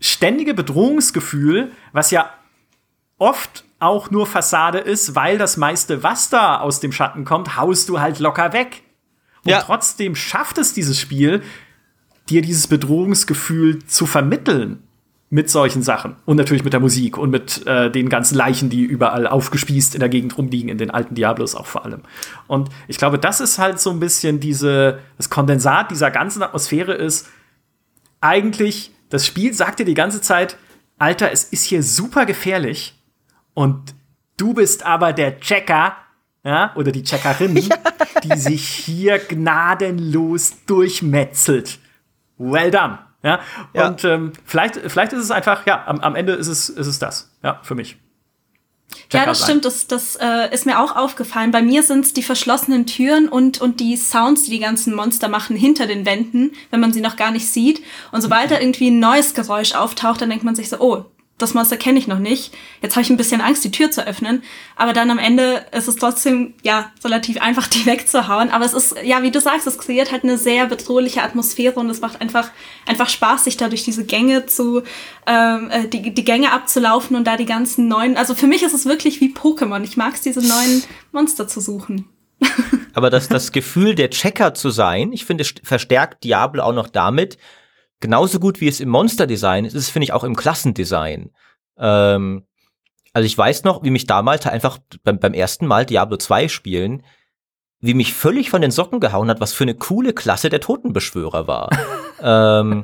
[0.00, 2.30] ständige Bedrohungsgefühl, was ja
[3.18, 7.88] oft auch nur Fassade ist, weil das meiste, was da aus dem Schatten kommt, haust
[7.88, 8.82] du halt locker weg.
[9.44, 9.60] Und ja.
[9.60, 11.42] trotzdem schafft es dieses Spiel,
[12.28, 14.82] dir dieses Bedrohungsgefühl zu vermitteln
[15.32, 18.82] mit solchen Sachen und natürlich mit der Musik und mit äh, den ganzen Leichen, die
[18.82, 22.02] überall aufgespießt in der Gegend rumliegen, in den alten Diablos auch vor allem.
[22.48, 26.92] Und ich glaube, das ist halt so ein bisschen diese, das Kondensat dieser ganzen Atmosphäre
[26.92, 27.30] ist,
[28.20, 30.58] eigentlich, das Spiel sagt dir die ganze Zeit,
[30.98, 33.02] Alter, es ist hier super gefährlich
[33.54, 33.94] und
[34.36, 35.96] du bist aber der Checker,
[36.44, 37.76] ja, oder die Checkerin, ja.
[38.22, 41.78] die sich hier gnadenlos durchmetzelt
[42.36, 42.98] well done.
[43.22, 43.40] Ja,
[43.72, 43.86] ja.
[43.86, 46.98] und ähm, vielleicht, vielleicht ist es einfach, ja, am, am Ende ist es, ist es
[46.98, 47.96] das, ja, für mich.
[49.08, 49.64] Check ja, das stimmt.
[49.64, 51.50] Das, das äh, ist mir auch aufgefallen.
[51.50, 55.28] Bei mir sind es die verschlossenen Türen und, und die Sounds, die die ganzen Monster
[55.28, 57.82] machen hinter den Wänden, wenn man sie noch gar nicht sieht.
[58.10, 61.06] Und sobald da irgendwie ein neues Geräusch auftaucht, dann denkt man sich so, oh,
[61.42, 62.54] das Monster kenne ich noch nicht.
[62.80, 64.42] Jetzt habe ich ein bisschen Angst, die Tür zu öffnen.
[64.76, 68.50] Aber dann am Ende ist es trotzdem, ja, relativ einfach, die wegzuhauen.
[68.50, 71.90] Aber es ist, ja, wie du sagst, es kreiert halt eine sehr bedrohliche Atmosphäre und
[71.90, 72.50] es macht einfach,
[72.86, 74.82] einfach Spaß, sich da durch diese Gänge zu,
[75.26, 78.74] ähm, äh, die, die Gänge abzulaufen und da die ganzen neuen, also für mich ist
[78.74, 79.82] es wirklich wie Pokémon.
[79.82, 82.08] Ich mag es, diese neuen Monster zu suchen.
[82.94, 87.38] Aber das, das Gefühl, der Checker zu sein, ich finde, verstärkt Diablo auch noch damit,
[88.02, 91.30] genauso gut wie es im Monster-Design ist, ist es, finde ich, auch im Klassendesign.
[91.78, 92.44] Ähm,
[93.14, 97.02] also ich weiß noch, wie mich damals einfach beim, beim ersten Mal Diablo 2 spielen,
[97.80, 101.46] wie mich völlig von den Socken gehauen hat, was für eine coole Klasse der Totenbeschwörer
[101.46, 101.70] war.
[102.20, 102.82] ähm,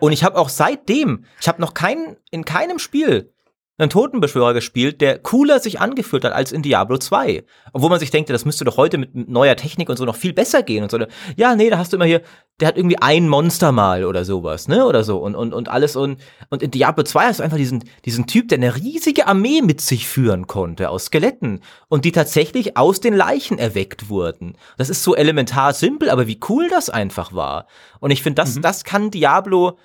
[0.00, 3.32] und ich habe auch seitdem, ich habe noch keinen, in keinem Spiel
[3.78, 7.44] einen Totenbeschwörer gespielt, der cooler sich angefühlt hat als in Diablo 2.
[7.72, 10.32] Obwohl man sich denkt, das müsste doch heute mit neuer Technik und so noch viel
[10.32, 10.98] besser gehen und so.
[11.36, 12.22] Ja, nee, da hast du immer hier,
[12.58, 14.86] der hat irgendwie ein Monster mal oder sowas, ne?
[14.86, 15.18] Oder so.
[15.18, 15.94] Und, und, und alles.
[15.94, 19.60] Und, und in Diablo 2 hast du einfach diesen, diesen Typ, der eine riesige Armee
[19.60, 24.56] mit sich führen konnte aus Skeletten und die tatsächlich aus den Leichen erweckt wurden.
[24.78, 27.66] Das ist so elementar simpel, aber wie cool das einfach war.
[28.00, 28.62] Und ich finde, das, mhm.
[28.62, 29.76] das kann Diablo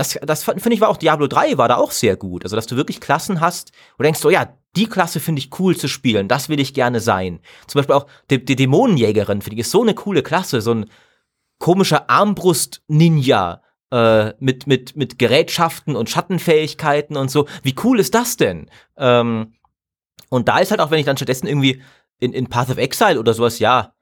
[0.00, 2.44] das, das finde ich war auch Diablo 3 war da auch sehr gut.
[2.44, 5.60] Also, dass du wirklich Klassen hast, wo du denkst, oh ja, die Klasse finde ich
[5.60, 7.40] cool zu spielen, das will ich gerne sein.
[7.66, 10.86] Zum Beispiel auch die, die Dämonenjägerin, finde ich, ist so eine coole Klasse, so ein
[11.58, 17.46] komischer Armbrust-Ninja, äh, mit, mit, mit Gerätschaften und Schattenfähigkeiten und so.
[17.62, 18.70] Wie cool ist das denn?
[18.96, 19.54] Ähm,
[20.30, 21.82] und da ist halt auch, wenn ich dann stattdessen irgendwie
[22.20, 23.92] in, in Path of Exile oder sowas, ja,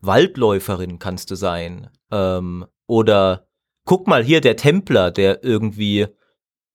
[0.00, 1.90] Waldläuferin kannst du sein.
[2.10, 3.47] Ähm, oder
[3.88, 6.08] guck mal hier, der Templer, der irgendwie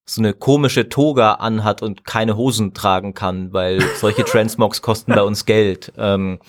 [0.04, 5.22] so eine komische Toga anhat und keine Hosen tragen kann, weil solche Transmogs kosten bei
[5.22, 5.94] uns Geld.
[5.96, 6.40] Ähm,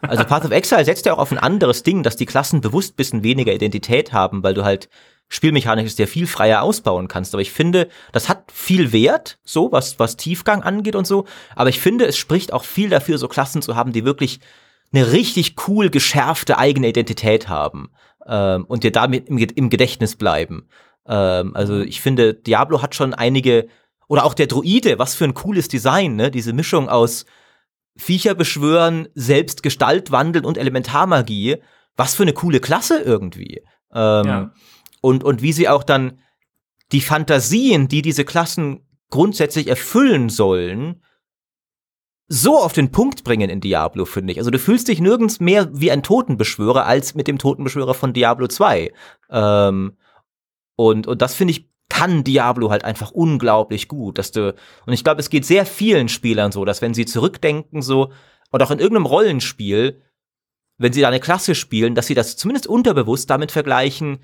[0.00, 2.96] also Path of Exile setzt ja auch auf ein anderes Ding, dass die Klassen bewusst
[2.96, 4.88] bisschen weniger Identität haben, weil du halt
[5.28, 7.32] spielmechanisch sehr viel freier ausbauen kannst.
[7.32, 11.26] Aber ich finde, das hat viel Wert, so was, was Tiefgang angeht und so.
[11.54, 14.40] Aber ich finde, es spricht auch viel dafür, so Klassen zu haben, die wirklich
[14.92, 17.90] eine richtig cool geschärfte eigene Identität haben
[18.26, 20.68] ähm, und dir damit im, im Gedächtnis bleiben.
[21.06, 23.68] Ähm, also ich finde, Diablo hat schon einige,
[24.08, 26.30] oder auch der Druide, was für ein cooles Design, ne?
[26.30, 27.24] Diese Mischung aus
[27.96, 31.58] Viecher beschwören, selbst Gestalt wandeln und Elementarmagie.
[31.96, 33.62] Was für eine coole Klasse irgendwie.
[33.94, 34.52] Ähm, ja.
[35.02, 36.20] und, und wie sie auch dann
[36.92, 41.02] die Fantasien, die diese Klassen grundsätzlich erfüllen sollen,
[42.34, 44.38] so auf den Punkt bringen in Diablo, finde ich.
[44.38, 48.48] Also du fühlst dich nirgends mehr wie ein Totenbeschwörer als mit dem Totenbeschwörer von Diablo
[48.48, 48.90] 2.
[49.30, 49.96] Ähm,
[50.76, 54.54] und, und das finde ich kann Diablo halt einfach unglaublich gut, dass du
[54.86, 58.10] und ich glaube, es geht sehr vielen Spielern so, dass wenn sie zurückdenken so
[58.50, 60.00] und auch in irgendeinem Rollenspiel,
[60.78, 64.20] wenn sie da eine Klasse spielen, dass sie das zumindest unterbewusst damit vergleichen,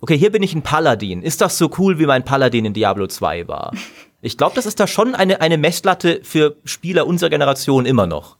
[0.00, 1.22] okay, hier bin ich ein Paladin.
[1.22, 3.72] Ist das so cool, wie mein Paladin in Diablo 2 war?
[4.22, 8.36] Ich glaube, das ist da schon eine, eine Messlatte für Spieler unserer Generation immer noch.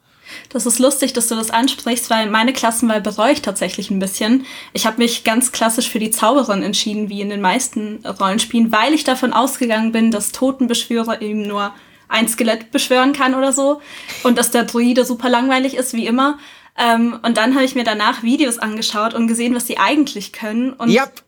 [0.49, 4.47] Das ist lustig, dass du das ansprichst, weil meine Klassenwahl bereue ich tatsächlich ein bisschen.
[4.73, 8.95] Ich habe mich ganz klassisch für die Zauberin entschieden, wie in den meisten Rollenspielen, weil
[8.95, 11.75] ich davon ausgegangen bin, dass Totenbeschwörer eben nur
[12.09, 13.83] ein Skelett beschwören kann oder so
[14.23, 16.39] und dass der Druide super langweilig ist, wie immer.
[16.79, 20.73] Ähm, und dann habe ich mir danach Videos angeschaut und gesehen, was sie eigentlich können.
[20.73, 21.22] Und yep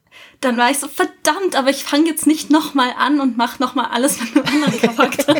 [0.44, 3.86] dann war ich so, verdammt, aber ich fange jetzt nicht nochmal an und mache nochmal
[3.90, 5.36] alles mit einem anderen Charakter.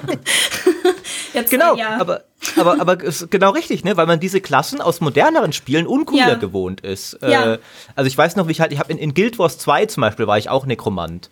[1.35, 1.99] jetzt, genau, ja.
[2.01, 2.25] aber,
[2.57, 3.97] aber, aber ist genau richtig, ne?
[3.97, 6.35] weil man diese Klassen aus moderneren Spielen uncooler ja.
[6.35, 7.19] gewohnt ist.
[7.23, 7.55] Ja.
[7.55, 7.59] Äh,
[7.95, 10.01] also ich weiß noch, wie ich halt, ich habe in, in Guild Wars 2 zum
[10.01, 11.31] Beispiel war ich auch Nekromant.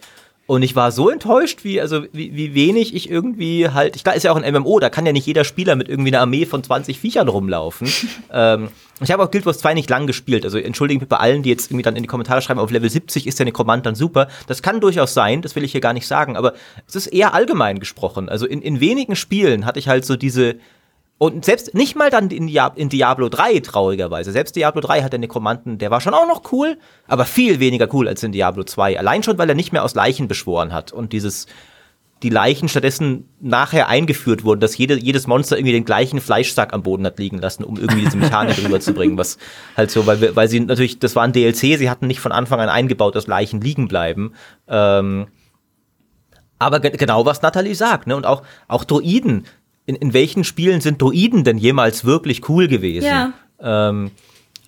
[0.53, 4.15] Und ich war so enttäuscht, wie, also, wie, wie wenig ich irgendwie halt, ich, klar,
[4.15, 6.45] ist ja auch ein MMO, da kann ja nicht jeder Spieler mit irgendwie einer Armee
[6.45, 7.91] von 20 Viechern rumlaufen.
[8.31, 8.69] ähm,
[9.01, 11.49] ich habe auch Guild Wars 2 nicht lang gespielt, also entschuldigen mich bei allen, die
[11.49, 14.29] jetzt irgendwie dann in die Kommentare schreiben, auf Level 70 ist der Nekromant dann super.
[14.47, 16.53] Das kann durchaus sein, das will ich hier gar nicht sagen, aber
[16.87, 18.29] es ist eher allgemein gesprochen.
[18.29, 20.57] Also in, in wenigen Spielen hatte ich halt so diese,
[21.23, 24.33] und selbst nicht mal dann in, Diab in, Diablo 3, traurigerweise.
[24.33, 27.87] Selbst Diablo 3 hat der Nekromanten, der war schon auch noch cool, aber viel weniger
[27.95, 28.99] cool als in Diablo 2.
[28.99, 31.47] Allein schon, weil er nicht mehr aus Leichen beschworen hat und dieses,
[32.25, 36.83] die Leichen stattdessen nachher eingeführt wurden, dass jede, jedes Monster irgendwie den gleichen Fleischsack am
[36.83, 39.39] Boden hat liegen lassen, um irgendwie diese Mechanik rüberzubringen, was
[39.77, 42.59] halt so, weil, weil sie natürlich, das war ein DLC, sie hatten nicht von Anfang
[42.59, 44.33] an eingebaut, dass Leichen liegen bleiben.
[44.66, 45.29] Ähm,
[46.59, 48.16] aber genau, was Natalie sagt, ne?
[48.16, 49.47] Und auch, auch Droiden
[49.87, 53.07] in, in welchen Spielen sind Druiden denn jemals wirklich cool gewesen?
[53.07, 53.33] Ja.
[53.61, 54.11] Ähm,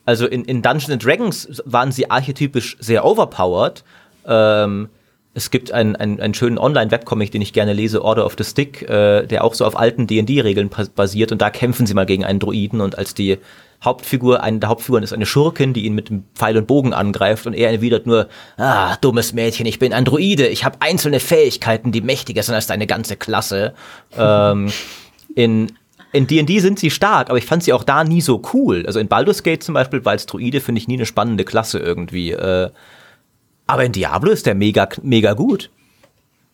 [0.04, 3.84] also in, in Dungeons Dragons waren sie archetypisch sehr overpowered.
[4.26, 4.88] Ähm,
[5.36, 8.82] es gibt einen, einen, einen schönen Online-Webcomic, den ich gerne lese, Order of the Stick,
[8.88, 12.38] äh, der auch so auf alten D&D-Regeln basiert und da kämpfen sie mal gegen einen
[12.38, 13.38] Druiden und als die
[13.82, 17.46] Hauptfigur, eine der Hauptfiguren ist eine Schurkin, die ihn mit dem Pfeil und Bogen angreift
[17.46, 21.90] und er erwidert nur, ah, dummes Mädchen, ich bin ein Druide, ich habe einzelne Fähigkeiten,
[21.90, 23.74] die mächtiger sind als deine ganze Klasse.
[24.16, 24.72] ähm,
[25.35, 25.72] in
[26.14, 28.85] in D&D sind sie stark, aber ich fand sie auch da nie so cool.
[28.87, 32.30] Also in Baldur's Gate zum Beispiel, weil Druide finde ich nie eine spannende Klasse irgendwie.
[32.30, 32.70] Äh,
[33.66, 35.70] aber in Diablo ist der mega, mega gut.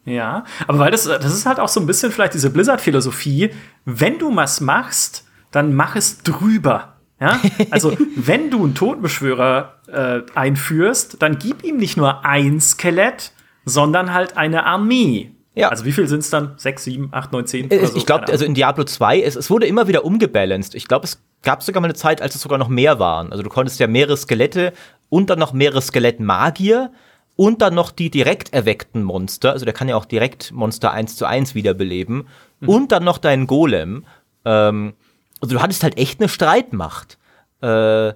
[0.06, 3.50] Ja, aber weil das, das ist halt auch so ein bisschen vielleicht diese Blizzard-Philosophie.
[3.84, 6.94] Wenn du was machst, dann mach es drüber.
[7.20, 7.38] Ja?
[7.70, 13.32] Also, wenn du einen Totenbeschwörer äh, einführst, dann gib ihm nicht nur ein Skelett,
[13.66, 15.32] sondern halt eine Armee.
[15.54, 15.68] Ja.
[15.68, 16.54] Also wie viel sind es dann?
[16.56, 17.68] Sechs, sieben, acht, neun, zehn?
[17.68, 17.96] So?
[17.96, 20.74] Ich glaube, also in Diablo 2, es, es wurde immer wieder umgebalanced.
[20.74, 23.32] Ich glaube, es gab sogar mal eine Zeit, als es sogar noch mehr waren.
[23.32, 24.72] Also du konntest ja mehrere Skelette
[25.08, 26.92] und dann noch mehrere Skelettmagier
[27.36, 29.52] und dann noch die direkt erweckten Monster.
[29.52, 32.28] Also der kann ja auch direkt Monster 1 zu 1 wiederbeleben.
[32.60, 32.68] Mhm.
[32.68, 34.04] Und dann noch deinen Golem.
[34.44, 34.94] Ähm,
[35.40, 37.18] also du hattest halt echt eine Streitmacht.
[37.60, 38.12] Äh,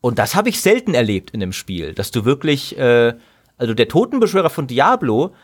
[0.00, 3.14] und das habe ich selten erlebt in dem Spiel, dass du wirklich, äh,
[3.56, 5.34] also der Totenbeschwörer von Diablo,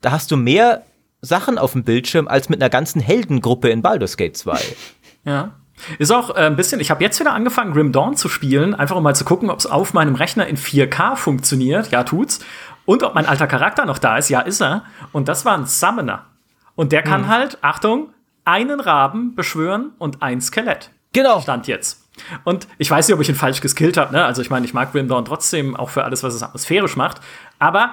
[0.00, 0.82] da hast du mehr
[1.20, 4.58] Sachen auf dem Bildschirm als mit einer ganzen Heldengruppe in Baldur's Gate 2.
[5.24, 5.52] ja.
[5.98, 8.96] Ist auch äh, ein bisschen, ich habe jetzt wieder angefangen, Grim Dawn zu spielen, einfach
[8.96, 11.90] um mal zu gucken, ob es auf meinem Rechner in 4K funktioniert.
[11.90, 12.40] Ja, tut's.
[12.84, 14.28] Und ob mein alter Charakter noch da ist.
[14.28, 14.84] Ja, ist er.
[15.12, 16.26] Und das war ein Summoner.
[16.74, 17.28] Und der kann hm.
[17.28, 18.10] halt, Achtung,
[18.44, 20.90] einen Raben beschwören und ein Skelett.
[21.12, 21.40] Genau.
[21.40, 22.08] Stand jetzt.
[22.44, 24.12] Und ich weiß nicht, ob ich ihn falsch geskillt habe.
[24.12, 24.24] Ne?
[24.24, 27.20] Also ich meine, ich mag Grim Dawn trotzdem auch für alles, was es atmosphärisch macht.
[27.58, 27.92] Aber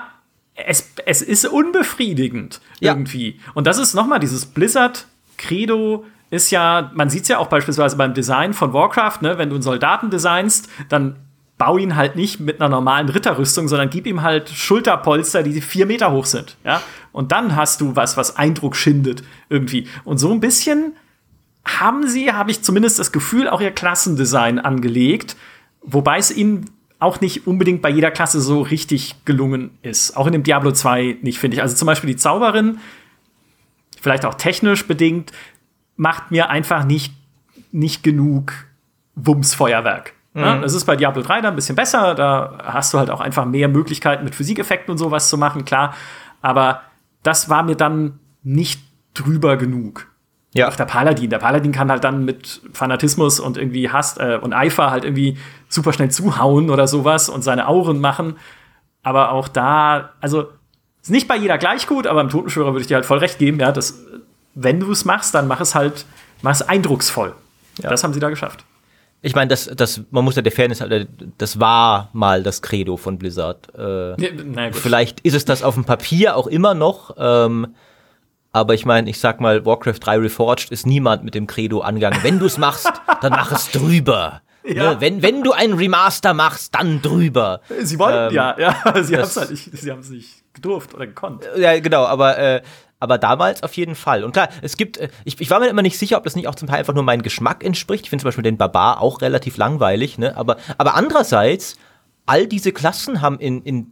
[0.65, 2.91] es, es ist unbefriedigend ja.
[2.91, 3.39] irgendwie.
[3.53, 8.13] Und das ist nochmal dieses Blizzard-Credo, ist ja, man sieht es ja auch beispielsweise beim
[8.13, 11.15] Design von Warcraft, ne, wenn du einen Soldaten designst, dann
[11.57, 15.85] bau ihn halt nicht mit einer normalen Ritterrüstung, sondern gib ihm halt Schulterpolster, die vier
[15.85, 16.81] Meter hoch sind, ja.
[17.11, 19.87] Und dann hast du was, was Eindruck schindet irgendwie.
[20.03, 20.93] Und so ein bisschen
[21.65, 25.35] haben sie, habe ich zumindest das Gefühl, auch ihr Klassendesign angelegt,
[25.81, 26.69] wobei es ihnen
[26.99, 30.17] auch nicht unbedingt bei jeder Klasse so richtig gelungen ist.
[30.17, 31.61] Auch in dem Diablo 2 nicht, finde ich.
[31.61, 32.79] Also zum Beispiel die Zauberin,
[34.01, 35.31] vielleicht auch technisch bedingt,
[35.95, 37.13] macht mir einfach nicht,
[37.71, 38.53] nicht genug
[39.15, 40.13] Wumms-Feuerwerk.
[40.33, 40.41] Mhm.
[40.41, 42.15] Ja, das ist bei Diablo 3 dann ein bisschen besser.
[42.15, 45.95] Da hast du halt auch einfach mehr Möglichkeiten mit Physikeffekten und sowas zu machen, klar.
[46.41, 46.81] Aber
[47.23, 48.81] das war mir dann nicht
[49.13, 50.07] drüber genug.
[50.53, 50.69] Ja.
[50.69, 51.29] Auch der Paladin.
[51.29, 55.37] Der Paladin kann halt dann mit Fanatismus und irgendwie Hass äh, und Eifer halt irgendwie
[55.69, 58.37] super schnell zuhauen oder sowas und seine Auren machen.
[59.03, 60.47] Aber auch da, also
[61.01, 63.39] ist nicht bei jeder gleich gut, aber im Totenschwörer würde ich dir halt voll recht
[63.39, 64.03] geben, ja, dass
[64.55, 66.05] wenn du es machst, dann mach es halt,
[66.41, 67.33] mach es eindrucksvoll.
[67.81, 67.89] Ja.
[67.89, 68.65] Das haben sie da geschafft.
[69.21, 70.83] Ich meine, das, das, man muss ja der Fairness,
[71.37, 73.67] das war mal das Credo von Blizzard.
[73.77, 77.15] Äh, ja, vielleicht ist es das auf dem Papier auch immer noch.
[77.17, 77.75] Ähm,
[78.51, 82.19] aber ich meine, ich sag mal, Warcraft 3 Reforged ist niemand mit dem Credo angegangen.
[82.23, 82.91] Wenn du es machst,
[83.21, 84.41] dann mach es drüber.
[84.67, 84.93] Ja.
[84.93, 85.01] Ne?
[85.01, 87.61] Wenn, wenn du einen Remaster machst, dann drüber.
[87.81, 90.93] Sie wollten ähm, ja, ja, sie haben es halt nicht, sie haben es nicht gedurft
[90.93, 91.47] oder gekonnt.
[91.55, 92.61] Ja, genau, aber äh,
[92.99, 94.23] aber damals auf jeden Fall.
[94.23, 96.47] Und klar, es gibt, äh, ich, ich war mir immer nicht sicher, ob das nicht
[96.47, 98.05] auch zum Teil einfach nur meinem Geschmack entspricht.
[98.05, 100.35] Ich finde zum Beispiel den Barbar auch relativ langweilig, ne?
[100.35, 101.77] Aber, aber andererseits,
[102.25, 103.91] all diese Klassen haben in, in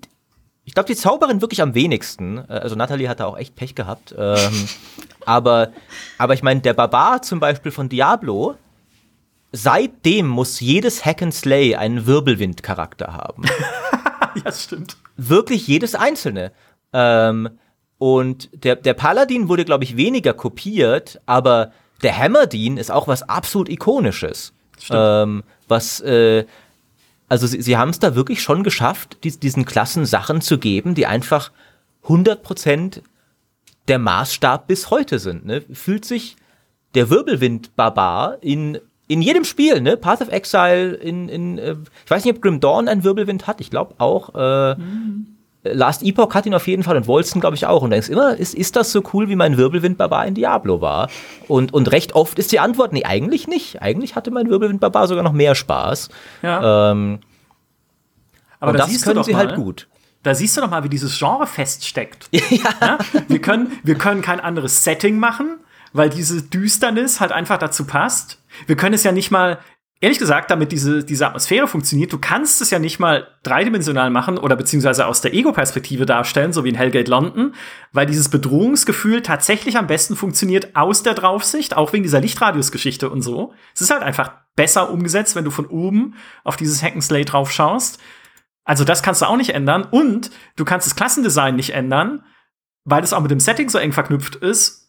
[0.67, 2.39] ich glaube, die Zauberin wirklich am wenigsten.
[2.49, 4.15] Äh, also Natalie hatte auch echt Pech gehabt.
[4.17, 4.67] Ähm,
[5.25, 5.71] aber,
[6.17, 8.55] aber ich meine, der Barbar zum Beispiel von Diablo,
[9.55, 13.43] seitdem muss jedes Hack and Slay einen Wirbelwind-Charakter haben.
[14.35, 14.97] ja, das stimmt.
[15.15, 16.51] Wirklich jedes einzelne.
[16.91, 17.49] Ähm,
[17.97, 21.71] und der, der Paladin wurde, glaube ich, weniger kopiert, aber
[22.03, 24.53] der Hammerdin ist auch was absolut Ikonisches.
[24.89, 26.45] Ähm, was, äh,
[27.29, 30.95] also sie, sie haben es da wirklich schon geschafft, die, diesen Klassen Sachen zu geben,
[30.95, 31.51] die einfach
[32.03, 33.01] 100%
[33.87, 35.45] der Maßstab bis heute sind.
[35.45, 35.61] Ne?
[35.71, 36.35] Fühlt sich
[36.93, 39.97] der Wirbelwind-Barbar in, in jedem Spiel, ne?
[39.97, 43.61] Path of Exile, in, in äh, ich weiß nicht, ob Grim Dawn einen Wirbelwind hat,
[43.61, 44.33] ich glaube auch.
[44.33, 45.27] Äh, mhm.
[45.63, 47.81] Last Epoch hat ihn auf jeden Fall und Wolsten, glaube ich, auch.
[47.81, 51.09] Und denkst immer, ist, ist das so cool, wie mein Wirbelwind-Barbar in Diablo war?
[51.47, 53.81] Und, und recht oft ist die Antwort, nee, eigentlich nicht.
[53.81, 56.09] Eigentlich hatte mein Wirbelwind-Barbar sogar noch mehr Spaß.
[56.43, 56.91] Ja.
[56.91, 57.19] Ähm,
[58.59, 59.87] Aber da das können sie mal, halt gut.
[60.21, 62.29] Da siehst du doch mal, wie dieses Genre feststeckt.
[62.31, 62.69] ja.
[62.81, 62.97] ja.
[63.27, 65.57] Wir, können, wir können kein anderes Setting machen,
[65.93, 68.39] weil diese Düsternis halt einfach dazu passt.
[68.67, 69.59] Wir können es ja nicht mal
[70.01, 74.37] ehrlich gesagt, damit diese, diese Atmosphäre funktioniert, du kannst es ja nicht mal dreidimensional machen
[74.37, 77.55] oder beziehungsweise aus der Ego-Perspektive darstellen, so wie in Hellgate London,
[77.91, 83.21] weil dieses Bedrohungsgefühl tatsächlich am besten funktioniert aus der Draufsicht, auch wegen dieser Lichtradius-Geschichte und
[83.21, 83.53] so.
[83.73, 87.99] Es ist halt einfach besser umgesetzt, wenn du von oben auf dieses Hack'n'Slay drauf schaust.
[88.63, 92.23] Also das kannst du auch nicht ändern und du kannst das Klassendesign nicht ändern,
[92.83, 94.84] weil das auch mit dem Setting so eng verknüpft ist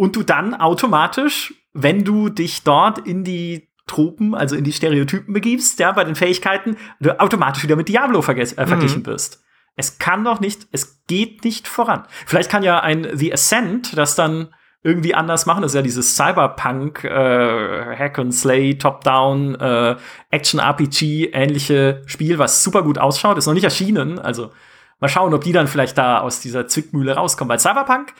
[0.00, 5.34] und du dann automatisch, wenn du dich dort in die Tropen, also in die Stereotypen
[5.34, 9.06] begibst, ja, bei den Fähigkeiten, du automatisch wieder mit Diablo äh, verglichen mhm.
[9.06, 9.44] wirst.
[9.76, 12.04] Es kann doch nicht, es geht nicht voran.
[12.24, 15.60] Vielleicht kann ja ein The Ascent das dann irgendwie anders machen.
[15.60, 19.96] Das ist ja dieses Cyberpunk, äh, Hack and Slay, Top-Down, äh,
[20.30, 23.36] Action-RPG ähnliche Spiel, was super gut ausschaut.
[23.36, 24.18] Ist noch nicht erschienen.
[24.18, 24.50] Also
[24.98, 27.50] mal schauen, ob die dann vielleicht da aus dieser Zwickmühle rauskommen.
[27.50, 28.14] Weil Cyberpunk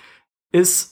[0.52, 0.89] ist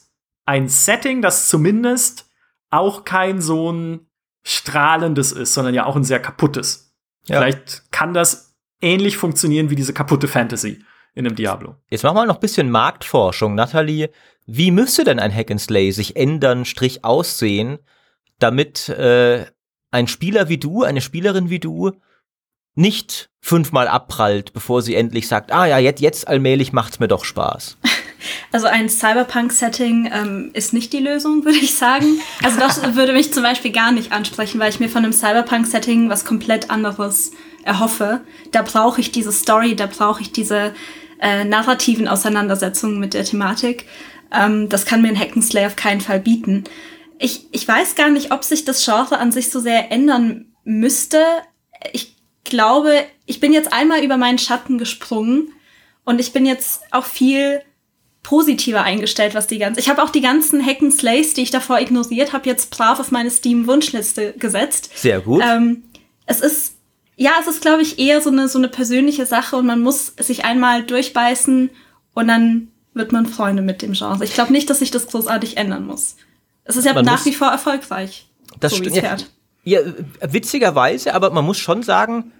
[0.49, 2.27] ein Setting, das zumindest
[2.71, 4.07] auch kein so ein
[4.41, 6.91] strahlendes ist, sondern ja auch ein sehr kaputtes.
[7.27, 7.37] Ja.
[7.37, 10.83] Vielleicht kann das ähnlich funktionieren wie diese kaputte Fantasy
[11.13, 11.75] in einem Diablo.
[11.91, 13.53] Jetzt machen wir noch ein bisschen Marktforschung.
[13.53, 14.09] Nathalie,
[14.47, 17.77] wie müsste denn ein Hack and Slay sich ändern, Strich aussehen,
[18.39, 19.45] damit äh,
[19.91, 21.91] ein Spieler wie du, eine Spielerin wie du
[22.73, 27.23] nicht fünfmal abprallt, bevor sie endlich sagt, ah ja, jetzt, jetzt allmählich macht's mir doch
[27.23, 27.77] Spaß.
[28.51, 32.19] Also ein Cyberpunk-Setting ähm, ist nicht die Lösung, würde ich sagen.
[32.43, 36.09] Also das würde mich zum Beispiel gar nicht ansprechen, weil ich mir von einem Cyberpunk-Setting
[36.09, 37.31] was komplett anderes
[37.63, 38.21] erhoffe.
[38.51, 40.73] Da brauche ich diese Story, da brauche ich diese
[41.19, 43.85] äh, narrativen Auseinandersetzungen mit der Thematik.
[44.31, 46.63] Ähm, das kann mir ein Hackenslay auf keinen Fall bieten.
[47.17, 51.21] Ich, ich weiß gar nicht, ob sich das Genre an sich so sehr ändern müsste.
[51.91, 52.15] Ich
[52.45, 55.53] glaube, ich bin jetzt einmal über meinen Schatten gesprungen
[56.05, 57.61] und ich bin jetzt auch viel
[58.29, 59.79] positiver eingestellt, was die ganze.
[59.79, 63.09] Ich habe auch die ganzen Hacken Slays, die ich davor ignoriert habe, jetzt brav auf
[63.09, 64.91] meine Steam-Wunschliste gesetzt.
[64.95, 65.43] Sehr gut.
[65.43, 65.83] Ähm,
[66.27, 66.75] es ist,
[67.15, 70.13] ja, es ist, glaube ich, eher so eine, so eine persönliche Sache und man muss
[70.19, 71.71] sich einmal durchbeißen,
[72.13, 74.23] und dann wird man Freunde mit dem Genre.
[74.23, 76.17] Ich glaube nicht, dass sich das großartig ändern muss.
[76.65, 78.27] Es ist ja man nach wie vor erfolgreich.
[78.59, 78.95] Das so stimmt.
[78.97, 79.17] Ja,
[79.63, 79.79] ja,
[80.21, 82.31] witzigerweise, aber man muss schon sagen,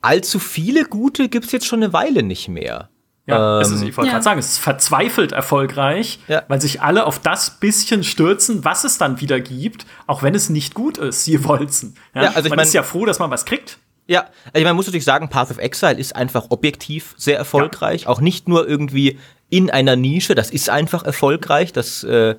[0.00, 2.88] allzu viele gute gibt es jetzt schon eine Weile nicht mehr.
[3.26, 4.14] Ja, ähm, es ist, ich wollte ja.
[4.14, 6.42] gerade sagen, es ist verzweifelt erfolgreich, ja.
[6.48, 10.48] weil sich alle auf das bisschen stürzen, was es dann wieder gibt, auch wenn es
[10.48, 11.96] nicht gut ist, sie Wolzen.
[12.14, 12.24] Ja?
[12.24, 13.78] ja also man mein, ist ja froh, dass man was kriegt.
[14.08, 18.08] Ja, also man muss natürlich sagen, Path of Exile ist einfach objektiv sehr erfolgreich.
[18.08, 19.18] Auch nicht nur irgendwie
[19.48, 21.72] in einer Nische, das ist einfach erfolgreich.
[21.72, 22.34] Das äh,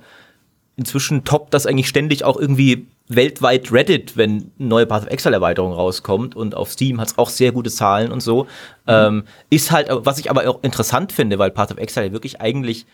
[0.75, 5.35] inzwischen toppt das eigentlich ständig auch irgendwie weltweit Reddit, wenn eine neue Path of Exile
[5.35, 8.43] Erweiterung rauskommt und auf Steam hat es auch sehr gute Zahlen und so.
[8.43, 8.47] Mhm.
[8.87, 12.85] Ähm, ist halt, was ich aber auch interessant finde, weil Path of Exile wirklich eigentlich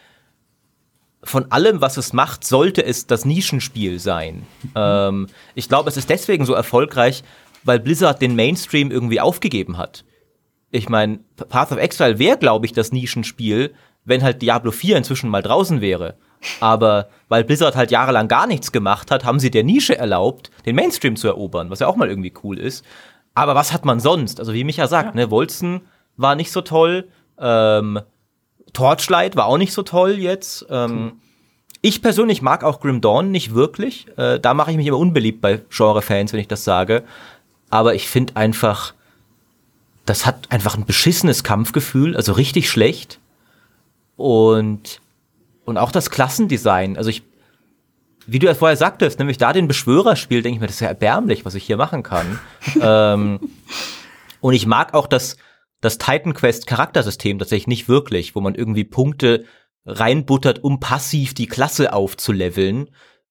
[1.23, 4.45] von allem, was es macht, sollte es das Nischenspiel sein.
[4.75, 7.23] Ähm, ich glaube, es ist deswegen so erfolgreich,
[7.63, 10.05] weil Blizzard den Mainstream irgendwie aufgegeben hat.
[10.71, 11.19] Ich meine,
[11.49, 13.73] Path of Exile wäre, glaube ich, das Nischenspiel,
[14.05, 16.15] wenn halt Diablo 4 inzwischen mal draußen wäre.
[16.59, 20.75] Aber weil Blizzard halt jahrelang gar nichts gemacht hat, haben sie der Nische erlaubt, den
[20.75, 22.85] Mainstream zu erobern, was ja auch mal irgendwie cool ist.
[23.35, 24.39] Aber was hat man sonst?
[24.39, 25.21] Also wie Micha sagt, ja.
[25.21, 25.81] ne, Wolzen
[26.17, 27.99] war nicht so toll, ähm,
[28.73, 30.65] Torchlight war auch nicht so toll jetzt.
[30.69, 31.13] Ähm,
[31.81, 34.07] ich persönlich mag auch Grim Dawn nicht wirklich.
[34.17, 37.03] Äh, da mache ich mich immer unbeliebt bei Genre-Fans, wenn ich das sage.
[37.69, 38.93] Aber ich finde einfach,
[40.05, 43.19] das hat einfach ein beschissenes Kampfgefühl, also richtig schlecht.
[44.17, 44.99] Und
[45.69, 46.97] und auch das Klassendesign.
[46.97, 47.23] Also ich,
[48.25, 50.81] wie du ja vorher sagtest, nämlich da den Beschwörer spielt, denke ich mir, das ist
[50.81, 52.39] ja erbärmlich, was ich hier machen kann.
[52.81, 53.39] ähm,
[54.41, 55.37] und ich mag auch das,
[55.81, 59.45] das Titan Quest Charaktersystem tatsächlich nicht wirklich, wo man irgendwie Punkte
[59.85, 62.89] reinbuttert, um passiv die Klasse aufzuleveln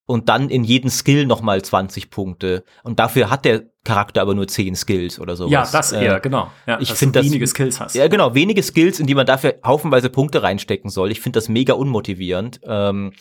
[0.09, 2.65] und dann in jeden Skill nochmal 20 Punkte.
[2.83, 5.49] Und dafür hat der Charakter aber nur 10 Skills oder so.
[5.49, 6.51] Ja, das eher, äh, genau.
[6.67, 7.95] Ja, ich finde, wenige Skills hast.
[7.95, 11.13] Ja, genau, wenige Skills, in die man dafür haufenweise Punkte reinstecken soll.
[11.13, 12.59] Ich finde das mega unmotivierend.
[12.65, 13.13] Ähm,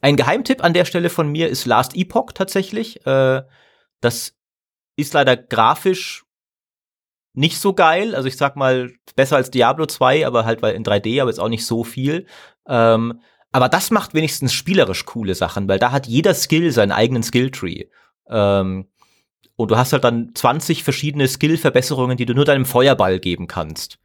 [0.00, 3.04] ein Geheimtipp an der Stelle von mir ist Last Epoch tatsächlich.
[3.06, 3.42] Äh,
[4.00, 4.32] das
[4.96, 6.24] ist leider grafisch
[7.34, 8.14] nicht so geil.
[8.14, 11.38] Also ich sag mal, besser als Diablo 2, aber halt weil in 3D, aber jetzt
[11.38, 12.26] auch nicht so viel.
[12.66, 13.20] Ähm,
[13.52, 17.84] aber das macht wenigstens spielerisch coole Sachen, weil da hat jeder Skill seinen eigenen Skilltree.
[18.28, 18.88] Ähm,
[19.56, 23.98] und du hast halt dann 20 verschiedene Skill-Verbesserungen, die du nur deinem Feuerball geben kannst.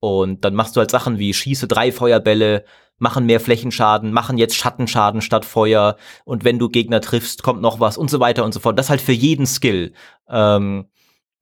[0.00, 2.64] Und dann machst du halt Sachen wie schieße drei Feuerbälle,
[2.98, 7.80] machen mehr Flächenschaden, machen jetzt Schattenschaden statt Feuer und wenn du Gegner triffst, kommt noch
[7.80, 8.78] was und so weiter und so fort.
[8.78, 9.92] Das halt für jeden Skill.
[10.28, 10.86] Ähm,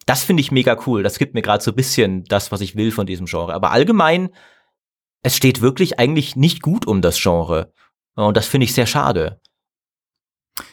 [0.07, 1.03] das finde ich mega cool.
[1.03, 3.53] Das gibt mir gerade so ein bisschen das, was ich will von diesem Genre.
[3.53, 4.31] Aber allgemein
[5.23, 7.73] es steht wirklich eigentlich nicht gut um das Genre.
[8.15, 9.41] Und das finde ich sehr schade.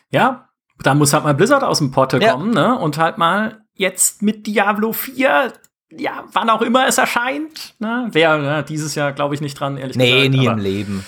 [0.09, 2.33] Ja, da muss halt mal Blizzard aus dem Potte ja.
[2.33, 2.77] kommen, ne?
[2.77, 5.53] Und halt mal jetzt mit Diablo 4,
[5.91, 8.07] ja, wann auch immer es erscheint, ne?
[8.11, 10.31] Wäre ja, dieses Jahr, glaube ich, nicht dran, ehrlich nee, gesagt.
[10.31, 11.05] Nee, nie im Leben.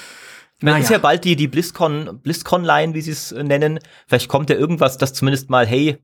[0.59, 0.83] Dann naja.
[0.83, 3.79] ist ja bald die, die BlizzCon, BlizzCon-Line, wie sie es äh, nennen.
[4.07, 5.97] Vielleicht kommt ja irgendwas, das zumindest mal, hey,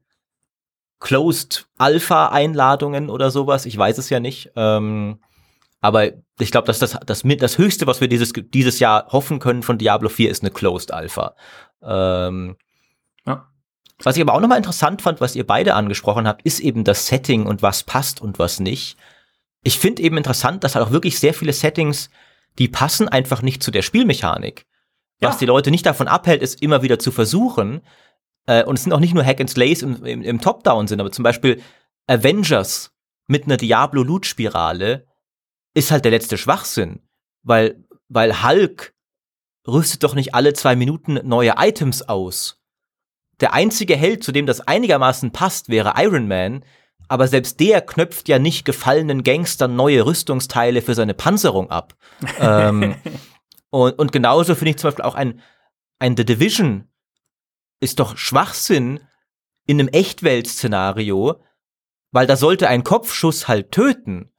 [1.00, 3.66] Closed Alpha-Einladungen oder sowas.
[3.66, 4.52] Ich weiß es ja nicht.
[4.56, 5.20] Ähm,
[5.84, 9.64] aber ich glaube, dass das, das, das Höchste, was wir dieses, dieses Jahr hoffen können
[9.64, 11.36] von Diablo 4, ist eine Closed Alpha.
[11.82, 12.56] Ähm,
[13.26, 13.50] ja.
[14.02, 17.08] Was ich aber auch nochmal interessant fand, was ihr beide angesprochen habt, ist eben das
[17.08, 18.96] Setting und was passt und was nicht.
[19.62, 22.10] Ich finde eben interessant, dass halt auch wirklich sehr viele Settings,
[22.60, 24.66] die passen einfach nicht zu der Spielmechanik.
[25.20, 25.28] Ja.
[25.28, 27.82] Was die Leute nicht davon abhält, ist immer wieder zu versuchen.
[28.46, 31.02] Äh, und es sind auch nicht nur Hack and Slays im, im, im Top-Down sind,
[31.02, 31.62] aber zum Beispiel
[32.08, 32.94] Avengers
[33.28, 35.08] mit einer Diablo-Loot-Spirale
[35.74, 37.02] ist halt der letzte Schwachsinn,
[37.44, 38.94] weil, weil Hulk
[39.68, 42.60] rüstet doch nicht alle zwei Minuten neue Items aus.
[43.40, 46.64] Der einzige Held, zu dem das einigermaßen passt, wäre Iron Man,
[47.08, 51.96] aber selbst der knöpft ja nicht gefallenen Gangstern neue Rüstungsteile für seine Panzerung ab.
[52.40, 52.96] ähm,
[53.70, 55.42] und, und genauso finde ich zum Beispiel auch ein,
[56.00, 56.88] ein The Division
[57.80, 59.02] ist doch Schwachsinn
[59.66, 61.42] in einem Echtwelt-Szenario,
[62.12, 64.33] weil da sollte ein Kopfschuss halt töten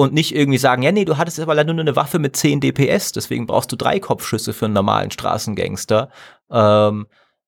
[0.00, 2.60] und nicht irgendwie sagen, ja, nee, du hattest aber leider nur eine Waffe mit 10
[2.60, 6.08] DPS, deswegen brauchst du drei Kopfschüsse für einen normalen Straßengangster.
[6.50, 7.06] Ähm,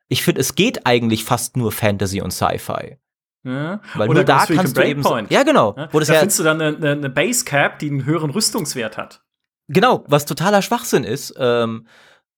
[0.09, 2.99] ich finde, es geht eigentlich fast nur Fantasy und Sci-Fi.
[3.45, 3.81] Ja.
[3.95, 6.39] Weil Oder nur da kannst du eben ja genau, ja, wo das da ja, findest
[6.39, 9.23] du dann eine, eine Basecap, die einen höheren Rüstungswert hat.
[9.69, 11.35] Genau, was totaler Schwachsinn ist.
[11.39, 11.87] Ähm,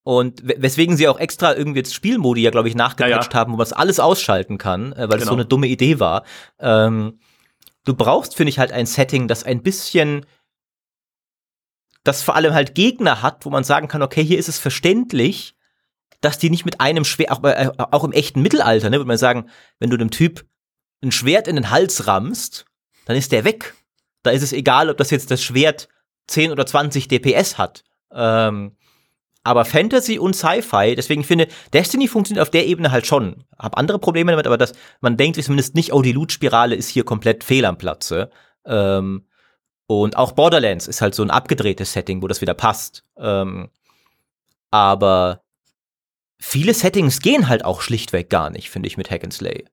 [0.04, 3.56] und weswegen sie auch extra irgendwie jetzt Spielmodi ja, glaube ich, nachgepatcht ja, haben, wo
[3.56, 5.16] man das alles ausschalten kann, äh, weil genau.
[5.16, 5.40] das so genau.
[5.40, 6.24] eine dumme Idee war.
[6.60, 7.18] Ähm,
[7.84, 10.26] du brauchst, finde ich, halt ein Setting, das ein bisschen,
[12.02, 15.54] das vor allem halt Gegner hat, wo man sagen kann, okay, hier ist es verständlich,
[16.20, 19.18] dass die nicht mit einem Schwert, auch, äh, auch im echten Mittelalter, ne, würde man
[19.18, 20.46] sagen, wenn du dem Typ
[21.02, 22.64] ein Schwert in den Hals rammst,
[23.04, 23.74] dann ist der weg.
[24.22, 25.88] Da ist es egal, ob das jetzt das Schwert
[26.28, 27.84] 10 oder 20 DPS hat.
[28.10, 28.76] Ähm,
[29.44, 33.44] aber Fantasy und Sci-Fi, deswegen finde Destiny funktioniert auf der Ebene halt schon.
[33.58, 36.88] Hab andere Probleme damit, aber das, man denkt sich zumindest nicht, oh, die Loot-Spirale ist
[36.88, 38.30] hier komplett fehl am Platze.
[38.64, 39.26] Ähm,
[39.86, 43.04] und auch Borderlands ist halt so ein abgedrehtes Setting, wo das wieder passt.
[43.18, 43.68] Ähm,
[44.70, 45.42] aber
[46.40, 49.66] viele Settings gehen halt auch schlichtweg gar nicht, finde ich, mit Hack and Slay.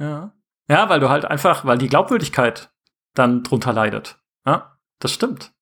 [0.00, 0.32] Ja.
[0.70, 2.70] Ja, weil du halt einfach, weil die Glaubwürdigkeit
[3.14, 4.18] dann drunter leidet.
[4.46, 5.52] Ja, das stimmt.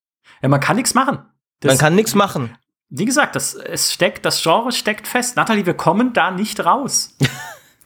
[0.43, 1.25] Ja, man kann nichts machen.
[1.61, 2.57] Das, man kann nichts machen.
[2.89, 5.37] Wie gesagt, das, es steckt, das Genre steckt fest.
[5.37, 7.17] Nathalie, wir kommen da nicht raus.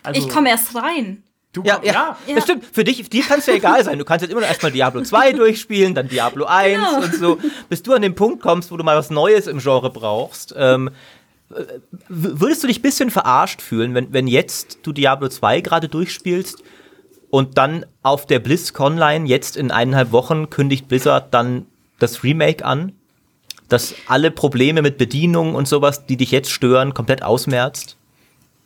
[0.03, 1.23] Also, ich komme erst rein.
[1.53, 2.65] Du ja, ja, ja, das stimmt.
[2.73, 3.99] Für dich, dir kann es ja egal sein.
[3.99, 7.03] Du kannst jetzt immer noch erstmal Diablo 2 durchspielen, dann Diablo 1 genau.
[7.03, 9.91] und so, bis du an den Punkt kommst, wo du mal was Neues im Genre
[9.91, 10.55] brauchst.
[10.57, 10.91] Ähm,
[12.09, 16.63] würdest du dich ein bisschen verarscht fühlen, wenn, wenn jetzt du Diablo 2 gerade durchspielst
[17.31, 21.67] und dann auf der BlizzConline jetzt in eineinhalb Wochen kündigt Blizzard dann
[21.99, 22.93] das Remake an?
[23.71, 27.97] Dass alle Probleme mit Bedienung und sowas, die dich jetzt stören, komplett ausmerzt?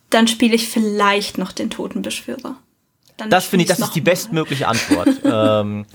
[0.09, 2.57] Dann spiele ich vielleicht noch den Totenbeschwörer.
[3.17, 5.07] Dann das finde ich, das ist die bestmögliche Antwort.
[5.23, 5.85] ähm,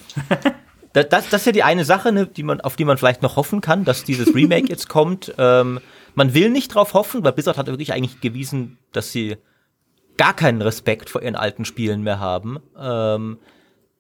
[0.93, 3.23] das, das, das, ist ja die eine Sache, ne, die man, auf die man vielleicht
[3.23, 5.35] noch hoffen kann, dass dieses Remake jetzt kommt.
[5.39, 5.81] Ähm,
[6.15, 9.37] man will nicht drauf hoffen, weil Blizzard hat wirklich eigentlich gewiesen, dass sie
[10.17, 12.59] gar keinen Respekt vor ihren alten Spielen mehr haben.
[12.79, 13.39] Ähm,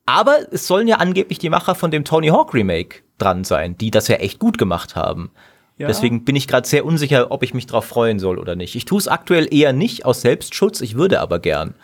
[0.06, 3.90] aber es sollen ja angeblich die Macher von dem Tony Hawk Remake dran sein, die
[3.90, 5.30] das ja echt gut gemacht haben.
[5.78, 5.86] Ja.
[5.86, 8.76] Deswegen bin ich gerade sehr unsicher, ob ich mich drauf freuen soll oder nicht.
[8.76, 11.74] Ich tue es aktuell eher nicht aus Selbstschutz, ich würde aber gern.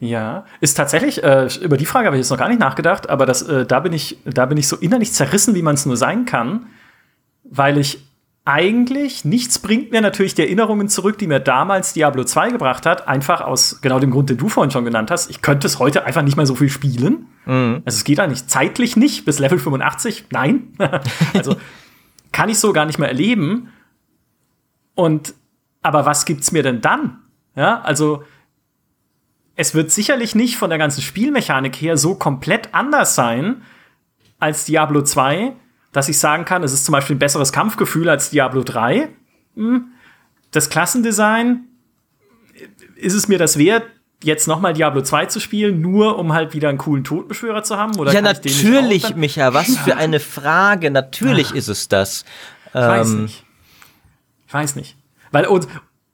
[0.00, 3.24] Ja, ist tatsächlich, äh, über die Frage habe ich jetzt noch gar nicht nachgedacht, aber
[3.24, 5.96] das, äh, da, bin ich, da bin ich so innerlich zerrissen, wie man es nur
[5.96, 6.66] sein kann,
[7.44, 8.00] weil ich
[8.44, 13.06] eigentlich, nichts bringt mir natürlich die Erinnerungen zurück, die mir damals Diablo 2 gebracht hat,
[13.06, 15.30] einfach aus genau dem Grund, den du vorhin schon genannt hast.
[15.30, 17.28] Ich könnte es heute einfach nicht mehr so viel spielen.
[17.46, 17.82] Mhm.
[17.84, 20.26] Also es geht eigentlich zeitlich nicht bis Level 85.
[20.30, 20.74] Nein.
[21.34, 21.56] also
[22.32, 23.68] kann ich so gar nicht mehr erleben.
[24.94, 25.34] Und
[25.82, 27.18] aber was gibt's mir denn dann?
[27.54, 28.24] Ja, also
[29.54, 33.62] es wird sicherlich nicht von der ganzen Spielmechanik her so komplett anders sein
[34.40, 35.54] als Diablo 2
[35.92, 39.08] dass ich sagen kann, es ist zum Beispiel ein besseres Kampfgefühl als Diablo 3.
[39.56, 39.88] Hm.
[40.50, 41.64] Das Klassendesign,
[42.96, 43.84] ist es mir das wert,
[44.22, 47.96] jetzt nochmal Diablo 2 zu spielen, nur um halt wieder einen coolen Totenbeschwörer zu haben?
[47.98, 50.90] Oder ja, natürlich, Micha, was für eine Frage.
[50.90, 51.56] Natürlich Ach.
[51.56, 52.24] ist es das.
[52.68, 53.44] Ich weiß ähm, nicht.
[54.46, 54.96] Ich weiß nicht.
[55.30, 55.66] Weil, und,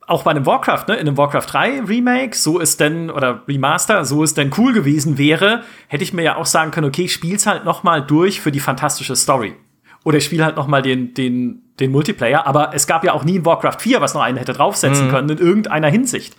[0.07, 4.05] auch bei einem Warcraft, ne, in einem Warcraft 3 Remake, so ist denn, oder Remaster,
[4.07, 7.47] so ist denn cool gewesen wäre, hätte ich mir ja auch sagen können, okay, spiel's
[7.47, 9.55] halt noch mal durch für die fantastische Story.
[10.05, 12.47] Oder ich spiele halt noch mal den, den, den Multiplayer.
[12.47, 15.11] Aber es gab ja auch nie ein Warcraft 4, was noch einen hätte draufsetzen mhm.
[15.11, 16.37] können, in irgendeiner Hinsicht.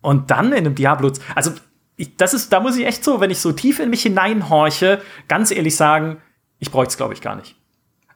[0.00, 1.52] Und dann in einem Diablo, also
[1.96, 5.02] ich, das ist, da muss ich echt so, wenn ich so tief in mich hineinhorche,
[5.28, 6.18] ganz ehrlich sagen,
[6.58, 7.56] ich bräuchte es, glaube ich, gar nicht.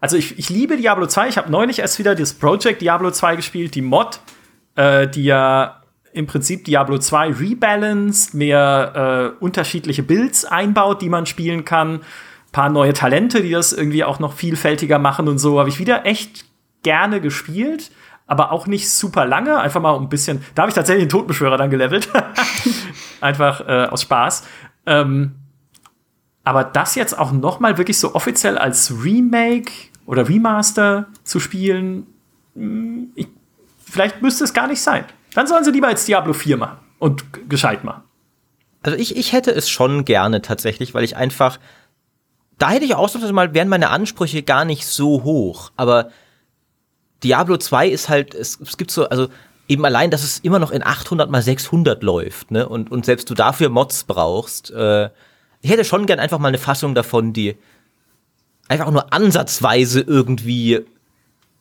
[0.00, 1.28] Also ich, ich liebe Diablo 2.
[1.28, 4.20] Ich habe neulich erst wieder das Project Diablo 2 gespielt, die Mod,
[4.76, 5.82] äh, die ja
[6.12, 12.00] im Prinzip Diablo 2 rebalanced, mehr äh, unterschiedliche Builds einbaut, die man spielen kann
[12.54, 15.58] paar neue Talente, die das irgendwie auch noch vielfältiger machen und so.
[15.58, 16.44] Habe ich wieder echt
[16.84, 17.90] gerne gespielt,
[18.28, 19.58] aber auch nicht super lange.
[19.58, 20.40] Einfach mal ein bisschen.
[20.54, 22.08] Da habe ich tatsächlich den Totenbeschwörer dann gelevelt.
[23.20, 24.44] Einfach äh, aus Spaß.
[24.86, 25.34] Ähm,
[26.44, 29.72] aber das jetzt auch noch mal wirklich so offiziell als Remake
[30.06, 32.06] oder Remaster zu spielen,
[32.54, 33.26] hm, ich,
[33.84, 35.04] vielleicht müsste es gar nicht sein.
[35.34, 38.04] Dann sollen sie lieber als Diablo 4 machen und gescheit machen.
[38.82, 41.58] Also ich, ich hätte es schon gerne tatsächlich, weil ich einfach
[42.58, 45.72] da hätte ich ausnahmsweise mal, wären meine Ansprüche gar nicht so hoch.
[45.76, 46.10] Aber
[47.22, 49.28] Diablo 2 ist halt, es, es gibt so, also
[49.68, 52.68] eben allein, dass es immer noch in 800 mal 600 läuft, ne?
[52.68, 54.70] Und, und selbst du dafür Mods brauchst.
[54.70, 55.10] Äh,
[55.62, 57.56] ich hätte schon gern einfach mal eine Fassung davon, die
[58.68, 60.84] einfach nur ansatzweise irgendwie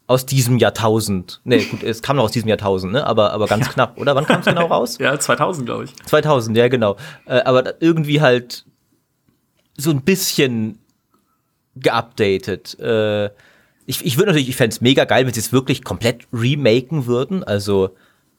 [0.05, 1.39] aus diesem Jahrtausend.
[1.45, 3.07] Ne, gut, es kam noch aus diesem Jahrtausend, ne?
[3.07, 3.71] Aber, aber ganz ja.
[3.71, 4.15] knapp, oder?
[4.15, 4.97] Wann kam es genau raus?
[4.99, 5.95] ja, 2000, glaube ich.
[6.05, 6.97] 2000, ja, genau.
[7.25, 8.65] Äh, aber irgendwie halt
[9.77, 10.79] so ein bisschen
[11.75, 12.79] geupdatet.
[12.79, 13.25] Äh,
[13.85, 17.05] ich ich würde natürlich, ich fände es mega geil, wenn sie es wirklich komplett remaken
[17.05, 17.95] würden, also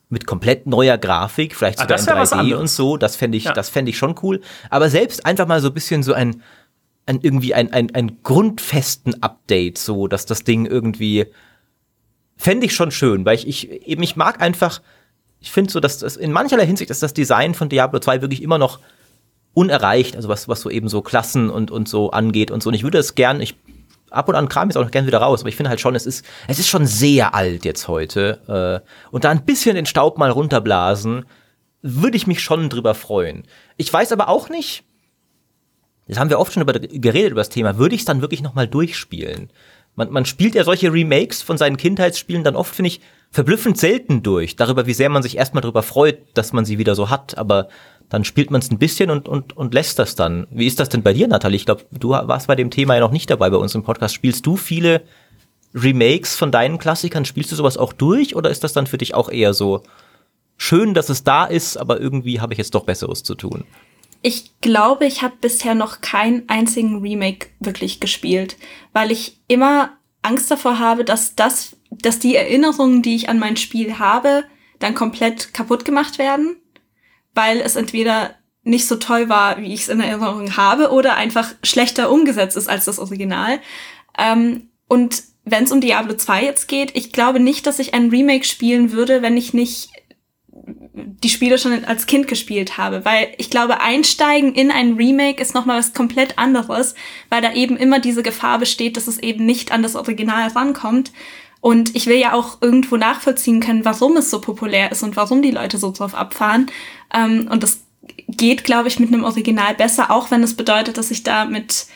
[0.09, 2.97] mit komplett neuer Grafik, vielleicht ah, sogar ah, in 3D und so.
[2.97, 3.53] Das fände ich, ja.
[3.53, 4.41] das fände ich schon cool.
[4.71, 6.43] Aber selbst einfach mal so ein bisschen so ein,
[7.07, 11.27] ein irgendwie ein, ein, ein grundfesten Update, so dass das Ding irgendwie
[12.37, 14.83] fände ich schon schön, weil ich, ich eben ich mag einfach,
[15.41, 18.43] ich finde so, dass das in mancherlei Hinsicht ist das Design von Diablo 2 wirklich
[18.43, 18.81] immer noch
[19.55, 22.69] unerreicht, also was, was so eben so Klassen und, und so angeht und so.
[22.69, 23.57] Und ich würde es gern, ich
[24.11, 25.95] ab und an kram jetzt auch noch gerne wieder raus, aber ich finde halt schon,
[25.95, 28.83] es ist, es ist schon sehr alt jetzt heute.
[28.85, 31.25] Äh, und da ein bisschen den Staub mal runterblasen,
[31.83, 33.45] würde ich mich schon drüber freuen.
[33.77, 34.85] Ich weiß aber auch nicht,
[36.09, 38.43] das haben wir oft schon über, geredet über das Thema, würde ich es dann wirklich
[38.43, 39.51] noch mal durchspielen?
[39.97, 43.01] Man, man spielt ja solche Remakes von seinen Kindheitsspielen dann oft, finde ich,
[43.31, 44.57] verblüffend selten durch.
[44.57, 47.39] Darüber, wie sehr man sich erstmal darüber freut, dass man sie wieder so hat.
[47.39, 47.69] Aber
[48.09, 50.47] dann spielt man es ein bisschen und, und, und lässt das dann.
[50.51, 51.57] Wie ist das denn bei dir, Nathalie?
[51.57, 54.15] Ich glaube, du warst bei dem Thema ja noch nicht dabei bei uns im Podcast.
[54.15, 55.03] Spielst du viele
[55.75, 57.25] Remakes von deinen Klassikern?
[57.25, 59.83] Spielst du sowas auch durch oder ist das dann für dich auch eher so
[60.57, 63.65] schön, dass es da ist, aber irgendwie habe ich jetzt doch Besseres zu tun?
[64.23, 68.57] Ich glaube, ich habe bisher noch keinen einzigen Remake wirklich gespielt,
[68.93, 69.91] weil ich immer
[70.23, 74.45] Angst davor habe, dass das, dass die Erinnerungen, die ich an mein Spiel habe,
[74.79, 76.57] dann komplett kaputt gemacht werden,
[77.35, 81.53] weil es entweder nicht so toll war, wie ich es in Erinnerung habe, oder einfach
[81.63, 83.61] schlechter umgesetzt ist als das Original.
[84.19, 88.09] Ähm, und wenn es um Diablo 2 jetzt geht, ich glaube nicht, dass ich ein
[88.09, 89.91] Remake spielen würde, wenn ich nicht
[90.97, 95.55] die Spiele schon als Kind gespielt habe, weil ich glaube, einsteigen in ein Remake ist
[95.55, 96.95] nochmal was komplett anderes,
[97.29, 101.13] weil da eben immer diese Gefahr besteht, dass es eben nicht an das Original rankommt.
[101.65, 105.41] Und ich will ja auch irgendwo nachvollziehen können, warum es so populär ist und warum
[105.41, 106.71] die Leute so drauf abfahren.
[107.11, 107.81] Ähm, und das
[108.29, 111.87] geht, glaube ich, mit einem Original besser, auch wenn es bedeutet, dass ich da mit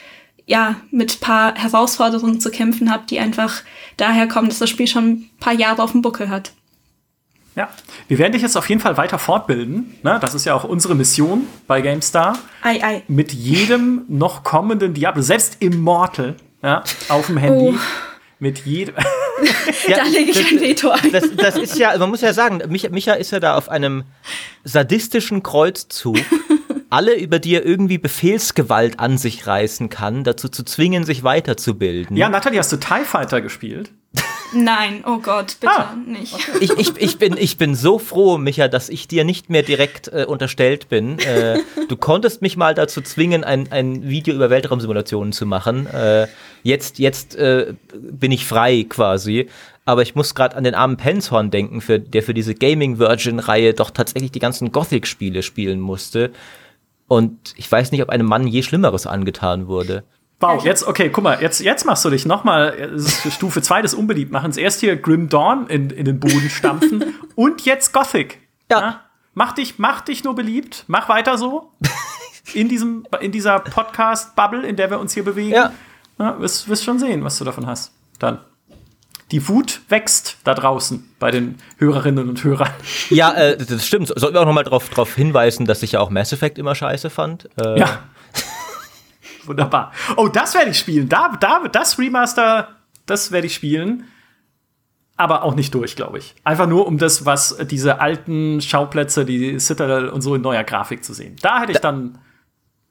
[0.47, 3.61] ja, mit paar Herausforderungen zu kämpfen habe, die einfach
[3.99, 6.53] daher kommen, dass das Spiel schon ein paar Jahre auf dem Buckel hat.
[7.55, 7.69] Ja,
[8.07, 9.99] wir werden dich jetzt auf jeden Fall weiter fortbilden.
[10.03, 10.17] Ne?
[10.19, 12.39] Das ist ja auch unsere Mission bei GameStar.
[12.63, 13.03] Ei, ei.
[13.07, 17.75] Mit jedem noch kommenden Diablo, selbst Immortal, ja, auf dem Handy.
[17.77, 17.79] Oh.
[18.39, 18.95] Mit jedem.
[19.89, 21.13] ja, da lege ich das, ein Veto ein.
[21.13, 24.05] Das, das, ist ja, man muss ja sagen, Micha, Micha ist ja da auf einem
[24.65, 26.19] sadistischen Kreuzzug
[26.91, 32.17] alle, über die er irgendwie Befehlsgewalt an sich reißen kann, dazu zu zwingen, sich weiterzubilden.
[32.17, 33.91] Ja, Natalie, hast du TIE Fighter gespielt?
[34.53, 36.35] Nein, oh Gott, bitte ah, nicht.
[36.35, 36.59] Okay.
[36.61, 40.09] Ich, ich, ich, bin, ich bin so froh, Micha, dass ich dir nicht mehr direkt
[40.09, 41.19] äh, unterstellt bin.
[41.19, 41.59] Äh,
[41.89, 45.87] du konntest mich mal dazu zwingen, ein, ein Video über Weltraumsimulationen zu machen.
[45.87, 46.29] Äh,
[46.69, 49.49] jetzt jetzt äh, bin ich frei quasi.
[49.85, 53.73] Aber ich muss gerade an den armen Penshorn denken, für, der für diese Gaming Virgin-Reihe
[53.73, 56.31] doch tatsächlich die ganzen Gothic-Spiele spielen musste.
[57.09, 60.05] Und ich weiß nicht, ob einem Mann je Schlimmeres angetan wurde.
[60.41, 62.97] Wow, jetzt, okay, guck mal, jetzt, jetzt machst du dich nochmal,
[63.31, 64.57] Stufe 2 des Unbeliebtmachens.
[64.57, 68.39] Erst hier Grim Dawn in, in den Boden stampfen und jetzt Gothic.
[68.71, 68.81] Ja.
[68.81, 69.01] ja.
[69.35, 71.73] Mach dich, mach dich nur beliebt, mach weiter so.
[72.55, 75.53] In, diesem, in dieser Podcast-Bubble, in der wir uns hier bewegen.
[75.53, 75.75] Ja.
[76.19, 77.93] Ja wirst, wirst schon sehen, was du davon hast.
[78.19, 78.41] Dann
[79.31, 82.71] die Wut wächst da draußen bei den Hörerinnen und Hörern.
[83.11, 84.09] Ja, äh, das stimmt.
[84.09, 86.75] Sollten wir auch noch mal darauf drauf hinweisen, dass ich ja auch Mass Effect immer
[86.75, 87.49] scheiße fand.
[87.61, 88.05] Äh, ja.
[89.45, 89.93] Wunderbar.
[90.17, 91.09] Oh, das werde ich spielen.
[91.09, 92.69] Da, da, das Remaster,
[93.07, 94.05] das werde ich spielen.
[95.17, 96.35] Aber auch nicht durch, glaube ich.
[96.45, 101.05] Einfach nur, um das, was diese alten Schauplätze, die Citadel und so in neuer Grafik
[101.05, 101.37] zu sehen.
[101.43, 102.19] Da hätte ich dann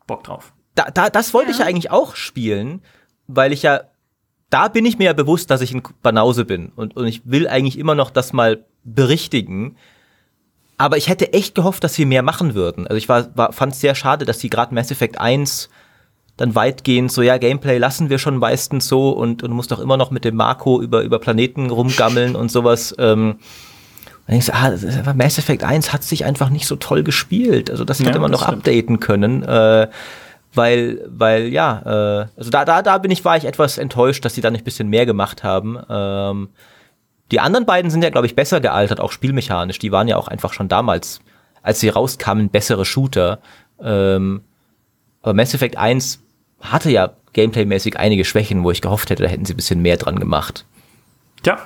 [0.06, 0.52] Bock drauf.
[0.76, 1.54] Da, da, das wollte ja.
[1.54, 2.82] ich ja eigentlich auch spielen,
[3.28, 3.82] weil ich ja
[4.50, 7.48] da bin ich mir ja bewusst, dass ich ein Banause bin und, und ich will
[7.48, 9.76] eigentlich immer noch das mal berichtigen.
[10.78, 12.86] Aber ich hätte echt gehofft, dass sie mehr machen würden.
[12.88, 15.70] Also ich war, war fand es sehr schade, dass sie gerade Mass Effect 1
[16.38, 19.98] dann weitgehend so, ja, Gameplay lassen wir schon meistens so und, und musst doch immer
[19.98, 22.96] noch mit dem Marco über, über Planeten rumgammeln und sowas.
[23.00, 23.40] Ähm,
[24.28, 27.72] und denkst, ah, Mass Effect 1 hat sich einfach nicht so toll gespielt.
[27.72, 28.60] Also das hätte ja, man noch stimmt.
[28.60, 29.42] updaten können.
[29.42, 29.88] Äh,
[30.58, 34.36] weil, weil ja, äh, also da, da, da bin ich, war ich etwas enttäuscht, dass
[34.36, 35.80] sie da nicht ein bisschen mehr gemacht haben.
[35.90, 36.50] Ähm,
[37.32, 39.80] die anderen beiden sind ja, glaube ich, besser gealtert, auch spielmechanisch.
[39.80, 41.20] Die waren ja auch einfach schon damals,
[41.62, 43.40] als sie rauskamen, bessere Shooter.
[43.82, 44.42] Ähm,
[45.22, 46.24] aber Mass Effect 1
[46.62, 49.98] hatte ja gameplaymäßig einige Schwächen, wo ich gehofft hätte, da hätten sie ein bisschen mehr
[49.98, 50.66] dran gemacht.
[51.46, 51.60] Ja,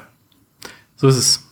[0.95, 1.47] so ist es.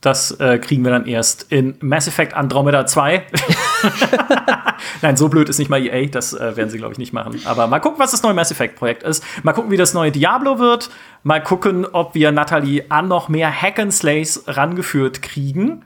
[0.00, 3.26] Das äh, kriegen wir dann erst in Mass Effect Andromeda 2.
[5.02, 7.40] Nein, so blöd ist nicht mal EA, das äh, werden sie, glaube ich, nicht machen.
[7.44, 9.24] Aber mal gucken, was das neue Mass Effect-Projekt ist.
[9.42, 10.90] Mal gucken, wie das neue Diablo wird.
[11.22, 15.84] Mal gucken, ob wir Natalie an noch mehr Hack and Slays rangeführt kriegen.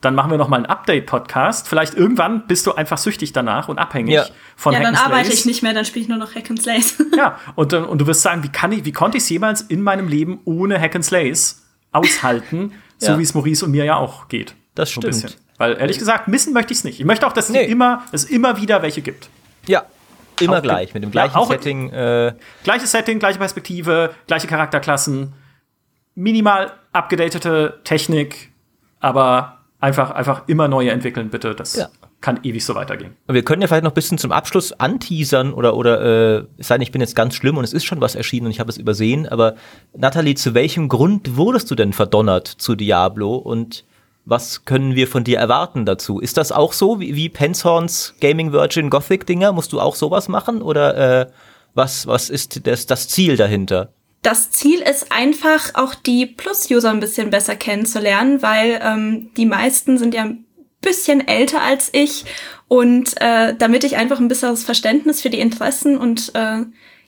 [0.00, 1.68] Dann machen wir noch mal einen Update-Podcast.
[1.68, 4.26] Vielleicht irgendwann bist du einfach süchtig danach und abhängig ja.
[4.54, 5.04] von ja, Hack and Slays.
[5.04, 7.02] Ja, dann arbeite ich nicht mehr, dann spiele ich nur noch Hack and Slays.
[7.16, 9.82] ja, und, und du wirst sagen, wie, kann ich, wie konnte ich es jemals in
[9.82, 13.18] meinem Leben ohne Hack and Slays aushalten, so ja.
[13.18, 14.54] wie es Maurice und mir ja auch geht.
[14.74, 15.14] Das stimmt.
[15.14, 15.28] So
[15.58, 17.00] weil ehrlich gesagt, missen möchte ich es nicht.
[17.00, 17.64] Ich möchte auch, dass nee.
[17.64, 19.28] es, immer, es immer wieder welche gibt.
[19.66, 19.84] Ja,
[20.40, 21.90] immer auch gleich, mit dem gleichen ja, Setting.
[21.90, 22.34] Äh
[22.64, 25.32] gleiches Setting, gleiche Perspektive, gleiche Charakterklassen,
[26.14, 28.52] minimal abgedatete Technik,
[29.00, 31.54] aber einfach, einfach immer neue entwickeln, bitte.
[31.54, 31.88] Das ja.
[32.20, 33.16] kann ewig so weitergehen.
[33.26, 36.68] Und wir können ja vielleicht noch ein bisschen zum Abschluss anteasern oder, oder äh, es
[36.68, 38.60] sei denn, ich bin jetzt ganz schlimm und es ist schon was erschienen und ich
[38.60, 39.56] habe es übersehen, aber
[39.94, 43.84] Nathalie, zu welchem Grund wurdest du denn verdonnert zu Diablo und
[44.26, 46.20] was können wir von dir erwarten dazu?
[46.20, 49.52] Ist das auch so wie, wie Penshorns Gaming Virgin Gothic Dinger?
[49.52, 51.26] Musst du auch sowas machen oder äh,
[51.74, 53.92] was, was ist das, das Ziel dahinter?
[54.26, 59.98] das Ziel ist einfach auch die Plus-User ein bisschen besser kennenzulernen, weil ähm, die meisten
[59.98, 60.44] sind ja ein
[60.80, 62.24] bisschen älter als ich
[62.66, 66.62] und äh, damit ich einfach ein besseres Verständnis für die Interessen und äh,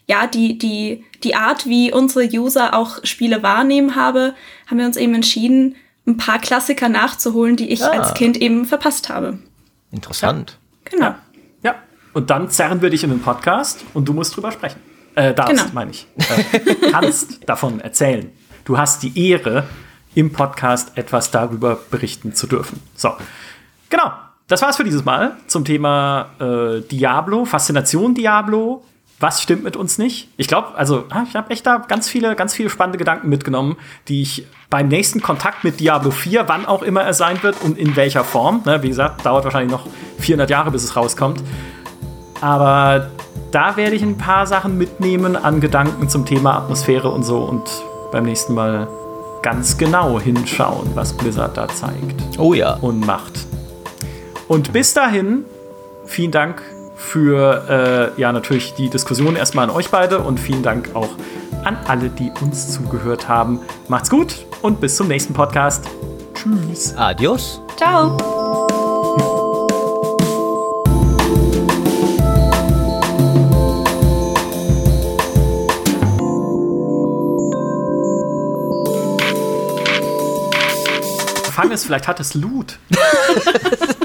[0.07, 4.35] ja, die, die, die Art, wie unsere User auch Spiele wahrnehmen habe,
[4.69, 5.75] haben wir uns eben entschieden,
[6.09, 7.91] ein paar Klassiker nachzuholen, die ich ah.
[7.91, 9.39] als Kind eben verpasst habe.
[9.91, 10.59] Interessant.
[10.87, 11.05] Ja, genau.
[11.07, 11.19] Ja.
[11.63, 11.75] ja.
[12.15, 14.81] Und dann zerren wir dich in den Podcast und du musst drüber sprechen.
[15.15, 15.65] Äh, darfst, genau.
[15.73, 16.07] meine ich.
[16.17, 18.31] Äh, kannst davon erzählen.
[18.65, 19.65] Du hast die Ehre,
[20.15, 22.81] im Podcast etwas darüber berichten zu dürfen.
[22.97, 23.13] So.
[23.89, 24.11] Genau.
[24.49, 28.83] Das war's für dieses Mal zum Thema äh, Diablo, Faszination Diablo,
[29.21, 30.29] was stimmt mit uns nicht?
[30.37, 33.77] Ich glaube, also ah, ich habe echt da ganz viele, ganz viele spannende Gedanken mitgenommen,
[34.07, 37.79] die ich beim nächsten Kontakt mit Diablo 4, wann auch immer er sein wird und
[37.79, 39.87] in welcher Form, ne, wie gesagt, dauert wahrscheinlich noch
[40.21, 41.43] 400 Jahre, bis es rauskommt.
[42.41, 43.11] Aber
[43.51, 47.69] da werde ich ein paar Sachen mitnehmen an Gedanken zum Thema Atmosphäre und so und
[48.13, 48.89] beim nächsten Mal
[49.43, 52.39] ganz genau hinschauen, was Blizzard da zeigt.
[52.39, 52.75] Oh ja.
[52.75, 53.47] Und macht.
[54.47, 55.45] Und bis dahin,
[56.07, 56.63] vielen Dank
[56.99, 61.09] für äh, ja natürlich die Diskussion erstmal an euch beide und vielen Dank auch
[61.65, 63.61] an alle, die uns zugehört haben.
[63.89, 65.87] Macht's gut und bis zum nächsten Podcast.
[66.35, 66.95] Tschüss.
[66.97, 67.63] Adios.
[67.77, 68.17] Ciao.
[81.53, 82.79] Fang es, vielleicht hat es Loot.